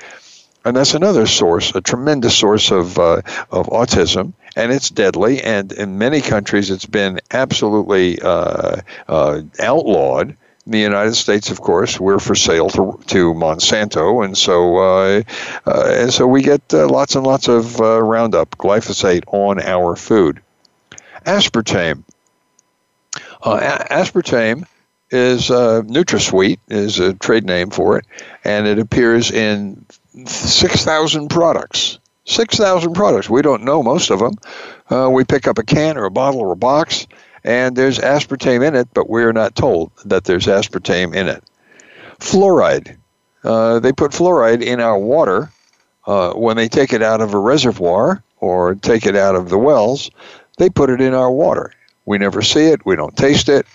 and 0.66 0.76
that's 0.76 0.92
another 0.92 1.26
source, 1.26 1.74
a 1.74 1.80
tremendous 1.80 2.36
source 2.36 2.70
of 2.70 2.98
uh, 2.98 3.22
of 3.50 3.66
autism, 3.68 4.34
and 4.54 4.70
it's 4.70 4.90
deadly. 4.90 5.40
And 5.40 5.72
in 5.72 5.96
many 5.96 6.20
countries, 6.20 6.70
it's 6.70 6.84
been 6.84 7.20
absolutely 7.30 8.20
uh, 8.20 8.82
uh 9.08 9.40
outlawed 9.58 10.36
in 10.66 10.72
the 10.72 10.78
United 10.78 11.14
States, 11.14 11.50
of 11.50 11.62
course, 11.62 11.98
we're 11.98 12.20
for 12.20 12.34
sale 12.34 12.68
to, 12.68 13.00
to 13.06 13.32
Monsanto, 13.32 14.22
and 14.22 14.36
so 14.36 14.76
uh, 14.76 15.22
uh, 15.66 15.94
and 16.02 16.12
so 16.12 16.26
we 16.26 16.42
get 16.42 16.60
lots 16.72 17.16
and 17.16 17.26
lots 17.26 17.48
of 17.48 17.80
Roundup 17.80 18.50
glyphosate 18.58 19.24
on 19.28 19.58
our 19.58 19.96
food. 19.96 20.42
Aspartame. 21.24 22.04
Uh, 23.42 23.78
aspartame 23.90 24.66
is 25.10 25.50
uh, 25.50 25.82
NutraSweet 25.82 26.58
is 26.68 26.98
a 26.98 27.14
trade 27.14 27.44
name 27.44 27.70
for 27.70 27.98
it, 27.98 28.06
and 28.44 28.66
it 28.66 28.78
appears 28.78 29.30
in 29.30 29.84
six 30.26 30.84
thousand 30.84 31.28
products. 31.28 31.98
Six 32.24 32.56
thousand 32.56 32.94
products. 32.94 33.28
We 33.28 33.42
don't 33.42 33.64
know 33.64 33.82
most 33.82 34.10
of 34.10 34.20
them. 34.20 35.12
we 35.12 35.24
pick 35.24 35.46
up 35.48 35.58
a 35.58 35.64
can 35.64 35.96
or 35.96 36.04
a 36.04 36.10
bottle 36.10 36.40
or 36.40 36.52
a 36.52 36.56
box 36.56 37.06
and 37.44 37.76
there's 37.76 37.98
aspartame 37.98 38.66
in 38.66 38.74
it, 38.74 38.88
but 38.94 39.08
we're 39.08 39.32
not 39.32 39.54
told 39.54 39.90
that 40.04 40.24
there's 40.24 40.46
aspartame 40.46 41.14
in 41.14 41.28
it. 41.28 41.42
Fluoride. 42.18 42.96
Uh, 43.42 43.80
they 43.80 43.92
put 43.92 44.12
fluoride 44.12 44.62
in 44.62 44.80
our 44.80 44.98
water 44.98 45.50
uh, 46.06 46.32
when 46.34 46.56
they 46.56 46.68
take 46.68 46.92
it 46.92 47.02
out 47.02 47.20
of 47.20 47.34
a 47.34 47.38
reservoir 47.38 48.22
or 48.38 48.74
take 48.76 49.06
it 49.06 49.16
out 49.16 49.34
of 49.34 49.48
the 49.48 49.58
wells, 49.58 50.10
they 50.62 50.70
put 50.70 50.90
it 50.90 51.00
in 51.00 51.12
our 51.12 51.30
water. 51.30 51.72
We 52.06 52.18
never 52.18 52.40
see 52.40 52.66
it, 52.66 52.86
we 52.86 52.94
don't 52.94 53.16
taste 53.16 53.48
it, 53.48 53.66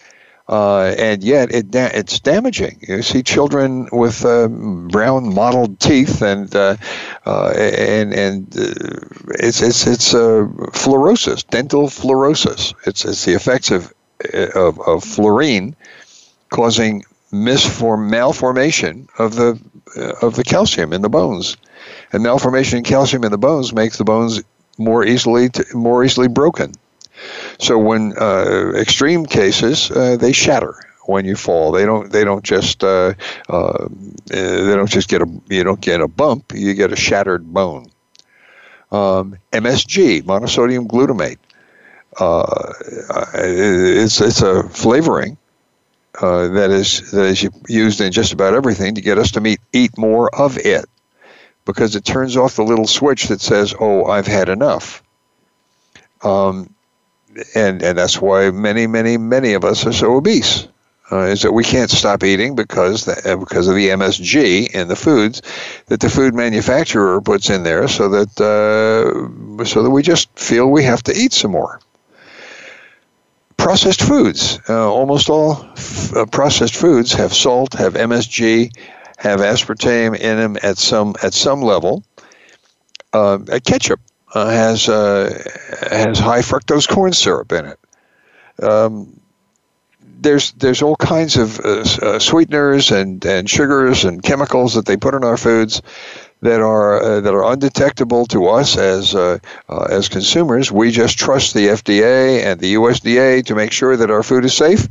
uh, 0.47 0.95
and 0.97 1.21
yet 1.21 1.53
it 1.53 1.69
da- 1.69 1.91
it's 1.93 2.19
damaging. 2.19 2.79
You 2.87 3.01
see 3.01 3.23
children 3.23 3.89
with 3.91 4.23
uh, 4.23 4.47
brown 4.47 5.33
mottled 5.33 5.79
teeth, 5.81 6.21
and 6.21 6.53
uh, 6.55 6.77
uh 7.25 7.49
and 7.49 8.13
and 8.13 8.57
uh, 8.57 8.73
it's 9.39 9.61
it's 9.61 9.85
it's 9.85 10.13
uh, 10.13 10.47
fluorosis, 10.71 11.45
dental 11.47 11.87
fluorosis. 11.87 12.73
It's 12.85 13.03
it's 13.03 13.25
the 13.25 13.33
effects 13.33 13.71
of 13.71 13.93
of, 14.55 14.79
of 14.79 15.03
fluorine 15.03 15.75
causing 16.49 17.03
misform 17.33 18.09
malformation 18.09 19.09
of 19.19 19.35
the 19.35 19.59
of 20.21 20.35
the 20.35 20.43
calcium 20.43 20.93
in 20.93 21.01
the 21.01 21.09
bones, 21.09 21.57
and 22.13 22.23
malformation 22.23 22.77
in 22.77 22.83
calcium 22.85 23.25
in 23.25 23.31
the 23.31 23.37
bones 23.37 23.73
makes 23.73 23.97
the 23.97 24.05
bones 24.05 24.41
more 24.77 25.05
easily 25.05 25.49
t- 25.49 25.63
more 25.73 26.03
easily 26.03 26.27
broken. 26.27 26.73
So 27.59 27.77
when 27.77 28.13
uh, 28.17 28.73
extreme 28.75 29.25
cases, 29.25 29.89
uh, 29.91 30.17
they 30.17 30.31
shatter 30.31 30.75
when 31.05 31.25
you 31.25 31.35
fall. 31.35 31.71
They 31.71 31.85
don't. 31.85 32.11
They 32.11 32.23
don't 32.23 32.43
just. 32.43 32.83
Uh, 32.83 33.13
uh 33.49 33.87
they 34.25 34.75
don't 34.75 34.89
just 34.89 35.09
get 35.09 35.21
a. 35.21 35.27
You 35.49 35.63
don't 35.63 35.81
get 35.81 36.01
a 36.01 36.07
bump. 36.07 36.53
You 36.53 36.73
get 36.73 36.91
a 36.91 36.95
shattered 36.95 37.53
bone. 37.53 37.87
Um, 38.91 39.37
MSG, 39.51 40.23
monosodium 40.23 40.87
glutamate. 40.87 41.39
Uh, 42.19 42.73
it's 43.33 44.21
it's 44.21 44.41
a 44.41 44.63
flavoring 44.69 45.37
uh, 46.21 46.47
that 46.47 46.71
is 46.71 47.11
that 47.11 47.25
is 47.25 47.47
used 47.67 48.01
in 48.01 48.11
just 48.11 48.33
about 48.33 48.53
everything 48.53 48.95
to 48.95 49.01
get 49.01 49.17
us 49.17 49.31
to 49.31 49.41
meet, 49.41 49.59
eat 49.73 49.97
more 49.97 50.33
of 50.35 50.57
it, 50.57 50.85
because 51.67 51.95
it 51.95 52.03
turns 52.03 52.35
off 52.35 52.55
the 52.55 52.63
little 52.63 52.87
switch 52.87 53.27
that 53.27 53.41
says, 53.41 53.75
"Oh, 53.79 54.05
I've 54.05 54.25
had 54.25 54.49
enough." 54.49 55.03
Um, 56.23 56.73
and 57.53 57.83
and 57.83 57.95
that's 57.95 58.19
why 58.19 58.49
many, 58.49 58.87
many, 58.87 59.17
many 59.17 59.53
of 59.53 59.63
us 59.63 59.85
are 59.85 59.93
so 59.93 60.15
obese. 60.15 60.67
Uh, 61.09 61.19
is 61.19 61.41
that 61.43 61.53
we 61.53 61.63
can't 61.63 61.89
stop 61.89 62.21
eating 62.21 62.53
because 62.53 63.05
the, 63.05 63.31
uh, 63.31 63.37
because 63.37 63.69
of 63.69 63.75
the 63.75 63.87
MSG 63.89 64.73
in 64.73 64.89
the 64.89 64.95
foods 64.95 65.41
that 65.85 66.01
the 66.01 66.09
food 66.09 66.33
manufacturer 66.33 67.21
puts 67.21 67.49
in 67.49 67.63
there, 67.63 67.87
so 67.87 68.09
that 68.09 68.41
uh, 68.41 69.63
so 69.63 69.83
that 69.83 69.91
we 69.91 70.01
just 70.01 70.27
feel 70.37 70.69
we 70.69 70.83
have 70.83 71.03
to 71.03 71.15
eat 71.15 71.31
some 71.31 71.51
more 71.51 71.79
processed 73.57 74.01
foods. 74.01 74.59
Uh, 74.69 74.89
almost 74.89 75.29
all 75.29 75.65
f- 75.75 76.15
uh, 76.15 76.25
processed 76.25 76.75
foods 76.75 77.11
have 77.13 77.33
salt, 77.33 77.73
have 77.73 77.95
MSG, 77.95 78.71
have 79.17 79.39
aspartame 79.39 80.17
in 80.17 80.37
them 80.37 80.57
at 80.63 80.77
some 80.77 81.15
at 81.21 81.33
some 81.33 81.61
level. 81.61 82.03
Uh, 83.13 83.39
ketchup 83.65 83.99
uh, 84.33 84.49
has 84.49 84.87
uh, 84.87 85.43
has 85.89 86.19
high 86.19 86.41
fructose 86.41 86.87
corn 86.87 87.13
syrup 87.13 87.51
in 87.51 87.65
it. 87.65 87.79
Um, 88.63 89.19
there's 90.19 90.51
there's 90.53 90.81
all 90.81 90.95
kinds 90.95 91.37
of 91.37 91.59
uh, 91.59 92.19
sweeteners 92.19 92.91
and, 92.91 93.23
and 93.25 93.49
sugars 93.49 94.03
and 94.03 94.23
chemicals 94.23 94.73
that 94.73 94.85
they 94.85 94.97
put 94.97 95.13
in 95.13 95.23
our 95.23 95.37
foods 95.37 95.81
that 96.41 96.61
are 96.61 97.01
uh, 97.01 97.21
that 97.21 97.33
are 97.33 97.51
undetectable 97.51 98.25
to 98.27 98.47
us 98.47 98.77
as 98.77 99.15
uh, 99.15 99.39
uh, 99.69 99.87
as 99.89 100.09
consumers. 100.09 100.71
We 100.71 100.91
just 100.91 101.17
trust 101.17 101.53
the 101.53 101.67
FDA 101.67 102.43
and 102.43 102.59
the 102.59 102.75
USDA 102.75 103.45
to 103.45 103.55
make 103.55 103.71
sure 103.71 103.95
that 103.97 104.11
our 104.11 104.23
food 104.23 104.45
is 104.45 104.53
safe, 104.53 104.87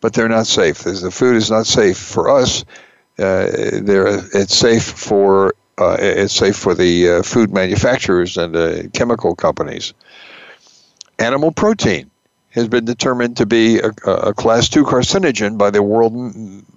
but 0.00 0.12
they're 0.12 0.28
not 0.28 0.46
safe. 0.46 0.78
The 0.78 1.10
food 1.10 1.36
is 1.36 1.50
not 1.50 1.66
safe 1.66 1.98
for 1.98 2.30
us. 2.30 2.64
Uh, 3.20 3.46
it's 4.32 4.56
safe 4.56 4.82
for 4.82 5.54
uh, 5.78 5.96
it's 5.98 6.34
safe 6.34 6.56
for 6.56 6.74
the 6.74 7.08
uh, 7.08 7.22
food 7.22 7.52
manufacturers 7.52 8.36
and 8.36 8.92
chemical 8.92 9.34
companies. 9.34 9.92
Animal 11.18 11.52
protein 11.52 12.10
has 12.50 12.66
been 12.68 12.84
determined 12.84 13.36
to 13.36 13.46
be 13.46 13.78
a, 13.78 13.90
a 14.06 14.34
class 14.34 14.68
two 14.68 14.84
carcinogen 14.84 15.58
by 15.58 15.70
the 15.70 15.82
World 15.82 16.12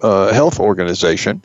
Health 0.02 0.60
Organization. 0.60 1.42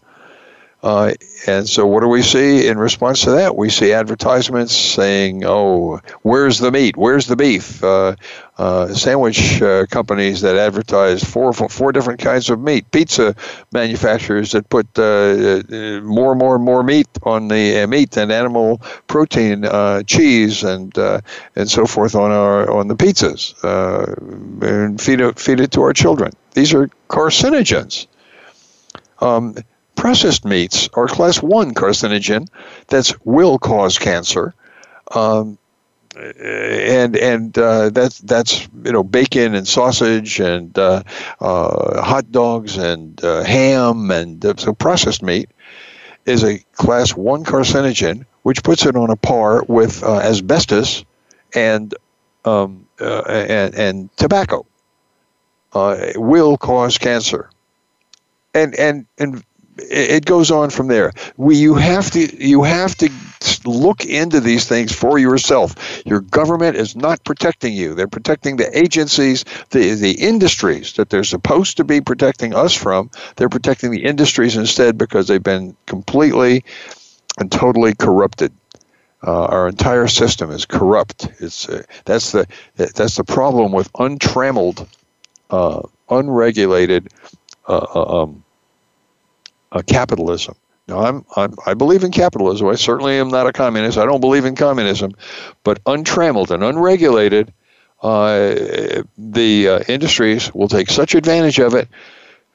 Uh, 0.81 1.13
and 1.45 1.67
so, 1.67 1.85
what 1.85 1.99
do 1.99 2.07
we 2.07 2.21
see 2.21 2.67
in 2.67 2.77
response 2.77 3.23
to 3.23 3.31
that? 3.31 3.57
We 3.57 3.69
see 3.69 3.91
advertisements 3.91 4.73
saying, 4.73 5.43
"Oh, 5.45 5.99
where's 6.21 6.59
the 6.59 6.71
meat? 6.71 6.95
Where's 6.95 7.27
the 7.27 7.35
beef?" 7.35 7.83
Uh, 7.83 8.15
uh, 8.57 8.87
sandwich 8.93 9.61
uh, 9.61 9.85
companies 9.87 10.39
that 10.39 10.55
advertise 10.55 11.21
four 11.21 11.51
four 11.51 11.91
different 11.91 12.21
kinds 12.21 12.49
of 12.49 12.61
meat. 12.61 12.89
Pizza 12.91 13.35
manufacturers 13.73 14.53
that 14.53 14.69
put 14.69 14.87
uh, 14.97 15.03
uh, 15.03 16.01
more 16.01 16.31
and 16.31 16.39
more 16.39 16.55
and 16.55 16.63
more 16.63 16.81
meat 16.81 17.09
on 17.23 17.49
the 17.49 17.85
meat 17.87 18.15
and 18.15 18.31
animal 18.31 18.81
protein, 19.07 19.65
cheese, 20.05 20.63
and 20.63 20.97
and 21.57 21.69
so 21.69 21.85
forth 21.85 22.15
on 22.15 22.31
our 22.31 22.71
on 22.71 22.87
the 22.87 22.95
pizzas, 22.95 23.53
and 24.61 25.01
feed 25.01 25.19
it 25.19 25.37
feed 25.37 25.59
it 25.59 25.71
to 25.71 25.81
our 25.81 25.93
children. 25.93 26.31
These 26.53 26.73
are 26.73 26.89
carcinogens. 27.09 28.07
Um, 29.19 29.55
processed 29.99 30.45
meats 30.45 30.87
are 30.93 31.07
class 31.07 31.43
1 31.43 31.73
carcinogen 31.73 32.47
that 32.87 33.13
will 33.25 33.59
cause 33.59 33.99
cancer. 33.99 34.53
Um, 35.13 35.57
and 36.15 37.15
and 37.17 37.57
uh, 37.57 37.89
that's 37.89 38.19
that's 38.19 38.67
you 38.83 38.91
know 38.91 39.03
bacon 39.03 39.55
and 39.55 39.67
sausage 39.67 40.39
and 40.39 40.77
uh, 40.77 41.03
uh, 41.39 42.01
hot 42.01 42.31
dogs 42.31 42.77
and 42.77 43.23
uh, 43.23 43.43
ham 43.43 44.09
and 44.11 44.43
uh, 44.43 44.53
so 44.57 44.73
processed 44.73 45.21
meat 45.21 45.49
is 46.25 46.43
a 46.43 46.59
class 46.73 47.11
one 47.11 47.43
carcinogen, 47.43 48.25
which 48.43 48.63
puts 48.63 48.85
it 48.85 48.95
on 48.95 49.09
a 49.09 49.15
par 49.15 49.63
with 49.67 50.03
uh, 50.03 50.19
asbestos 50.19 51.05
and 51.55 51.93
um, 52.43 52.85
and, 52.99 53.75
and 53.75 54.17
tobacco. 54.17 54.65
will 55.73 56.57
cause 56.57 56.97
cancer, 56.97 57.49
and 58.53 58.75
and 58.75 59.05
and 59.17 59.43
it 59.89 60.25
goes 60.25 60.51
on 60.51 60.69
from 60.69 60.87
there. 60.87 61.13
We, 61.37 61.57
you 61.57 61.75
have 61.75 62.11
to 62.11 62.45
you 62.45 62.63
have 62.63 62.95
to 62.97 63.09
look 63.65 64.05
into 64.05 64.39
these 64.39 64.67
things 64.67 64.91
for 64.91 65.17
yourself. 65.19 66.01
Your 66.05 66.21
government 66.21 66.75
is 66.75 66.95
not 66.95 67.23
protecting 67.23 67.73
you. 67.73 67.95
They're 67.95 68.07
protecting 68.07 68.57
the 68.57 68.77
agencies, 68.77 69.45
the 69.69 69.93
the 69.95 70.11
industries 70.13 70.93
that 70.93 71.09
they're 71.09 71.23
supposed 71.23 71.77
to 71.77 71.83
be 71.83 72.01
protecting 72.01 72.53
us 72.53 72.73
from. 72.73 73.09
They're 73.35 73.49
protecting 73.49 73.91
the 73.91 74.03
industries 74.03 74.55
instead 74.57 74.97
because 74.97 75.27
they've 75.27 75.41
been 75.43 75.75
completely 75.85 76.63
and 77.39 77.51
totally 77.51 77.95
corrupted. 77.95 78.51
Uh, 79.25 79.45
our 79.45 79.67
entire 79.67 80.07
system 80.07 80.49
is 80.49 80.65
corrupt. 80.65 81.27
It's 81.39 81.67
uh, 81.67 81.83
that's 82.05 82.31
the 82.31 82.47
that's 82.75 83.15
the 83.17 83.23
problem 83.25 83.73
with 83.73 83.89
untrammeled, 83.99 84.87
uh, 85.49 85.81
unregulated. 86.09 87.09
Uh, 87.67 87.85
uh, 87.93 88.23
um, 88.23 88.43
uh, 89.71 89.81
capitalism. 89.85 90.55
Now, 90.87 91.01
I'm, 91.01 91.25
I'm, 91.35 91.53
i 91.65 91.73
believe 91.75 92.03
in 92.03 92.11
capitalism. 92.11 92.67
I 92.67 92.75
certainly 92.75 93.19
am 93.19 93.29
not 93.29 93.47
a 93.47 93.53
communist. 93.53 93.97
I 93.97 94.05
don't 94.05 94.21
believe 94.21 94.45
in 94.45 94.55
communism, 94.55 95.13
but 95.63 95.79
untrammeled 95.85 96.51
and 96.51 96.63
unregulated, 96.63 97.53
uh, 98.01 99.03
the 99.17 99.67
uh, 99.67 99.83
industries 99.87 100.53
will 100.53 100.67
take 100.67 100.89
such 100.89 101.15
advantage 101.15 101.59
of 101.59 101.75
it 101.75 101.89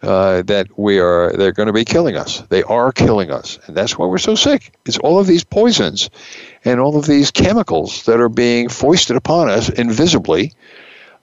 uh, 0.03 0.43
that 0.43 0.79
we 0.79 0.99
are 0.99 1.33
they're 1.33 1.53
going 1.53 1.67
to 1.67 1.73
be 1.73 1.85
killing 1.85 2.17
us. 2.17 2.41
They 2.49 2.63
are 2.63 2.93
killing 2.93 3.31
us, 3.31 3.59
and 3.67 3.77
that's 3.77 3.97
why 3.97 4.07
we're 4.07 4.19
so 4.19 4.35
sick. 4.35 4.75
It's 4.85 4.99
all 4.99 5.19
of 5.19 5.27
these 5.27 5.45
poisons 5.45 6.11
and 6.65 6.81
all 6.81 6.99
of 6.99 7.07
these 7.07 7.31
chemicals 7.31 8.05
that 8.05 8.21
are 8.21 8.29
being 8.29 8.69
foisted 8.69 9.17
upon 9.17 9.49
us 9.49 9.69
invisibly, 9.69 10.53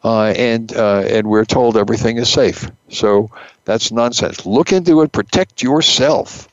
uh, 0.04 0.34
and 0.36 0.74
uh, 0.76 1.04
and 1.08 1.28
we're 1.28 1.46
told 1.46 1.78
everything 1.78 2.18
is 2.18 2.30
safe. 2.30 2.70
So 2.90 3.30
that's 3.66 3.92
nonsense. 3.92 4.46
Look 4.46 4.72
into 4.72 5.02
it. 5.02 5.12
Protect 5.12 5.62
yourself. 5.62 6.48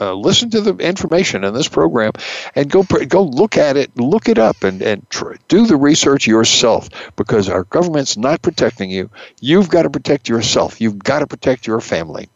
Uh, 0.00 0.14
listen 0.14 0.48
to 0.50 0.60
the 0.60 0.76
information 0.76 1.42
in 1.42 1.52
this 1.52 1.66
program 1.66 2.12
and 2.54 2.70
go 2.70 2.84
go 2.84 3.22
look 3.22 3.56
at 3.56 3.76
it, 3.76 3.94
look 3.96 4.28
it 4.28 4.38
up, 4.38 4.62
and 4.62 4.82
and 4.82 5.08
tr- 5.10 5.34
do 5.48 5.66
the 5.66 5.76
research 5.76 6.26
yourself 6.26 6.88
because 7.16 7.48
our 7.48 7.64
government's 7.64 8.16
not 8.16 8.40
protecting 8.42 8.90
you. 8.90 9.10
You've 9.40 9.68
got 9.68 9.82
to 9.82 9.90
protect 9.90 10.28
yourself. 10.28 10.80
You've 10.80 10.98
got 10.98 11.20
to 11.20 11.26
protect 11.26 11.66
your 11.66 11.80
family. 11.80 12.28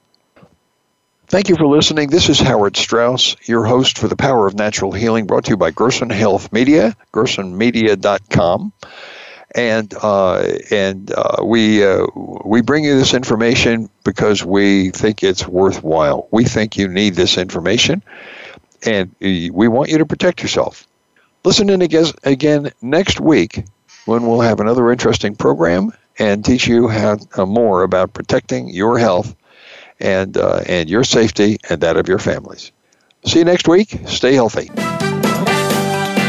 Thank 1.29 1.49
you 1.49 1.57
for 1.57 1.67
listening. 1.67 2.11
This 2.11 2.29
is 2.29 2.39
Howard 2.39 2.77
Straus, 2.77 3.35
your 3.49 3.65
host 3.65 3.99
for 3.99 4.09
The 4.09 4.17
Power 4.17 4.47
of 4.47 4.55
Natural 4.55 4.93
Healing, 4.93 5.27
brought 5.27 5.45
to 5.45 5.51
you 5.51 5.57
by 5.57 5.71
Gerson 5.71 6.11
Health 6.11 6.53
Media, 6.53 6.95
gersonmedia.com 7.13 8.73
and 9.55 9.95
uh, 10.03 10.41
and 10.71 11.13
uh, 11.13 11.45
we 11.45 11.85
uh, 11.85 12.07
we 12.45 12.61
bring 12.61 12.85
you 12.85 12.99
this 12.99 13.15
information 13.15 13.89
because 14.05 14.45
we 14.45 14.91
think 14.91 15.23
it's 15.23 15.47
worthwhile. 15.47 16.29
We 16.31 16.45
think 16.45 16.77
you 16.77 16.89
need 16.89 17.15
this 17.15 17.39
information, 17.39 18.03
and 18.85 19.15
we 19.21 19.51
want 19.51 19.91
you 19.91 19.99
to 19.99 20.07
protect 20.07 20.43
yourself. 20.43 20.87
Listen 21.45 21.69
in 21.69 21.83
again, 21.83 22.71
next 22.81 23.21
week 23.21 23.65
when 24.07 24.27
we'll 24.27 24.41
have 24.41 24.61
another 24.61 24.91
interesting 24.91 25.35
program 25.37 25.93
and 26.19 26.45
teach 26.45 26.67
you 26.67 26.89
how 26.89 27.19
uh, 27.37 27.47
more 27.47 27.83
about 27.83 28.13
protecting 28.13 28.69
your 28.69 28.99
health 28.99 29.35
and 30.01 30.37
uh, 30.37 30.63
and 30.67 30.89
your 30.89 31.05
safety 31.05 31.59
and 31.69 31.81
that 31.81 31.97
of 31.97 32.09
your 32.09 32.19
families. 32.19 32.73
See 33.25 33.39
you 33.41 33.45
next 33.45 33.69
week. 33.69 33.99
Stay 34.07 34.35
healthy. 34.35 34.71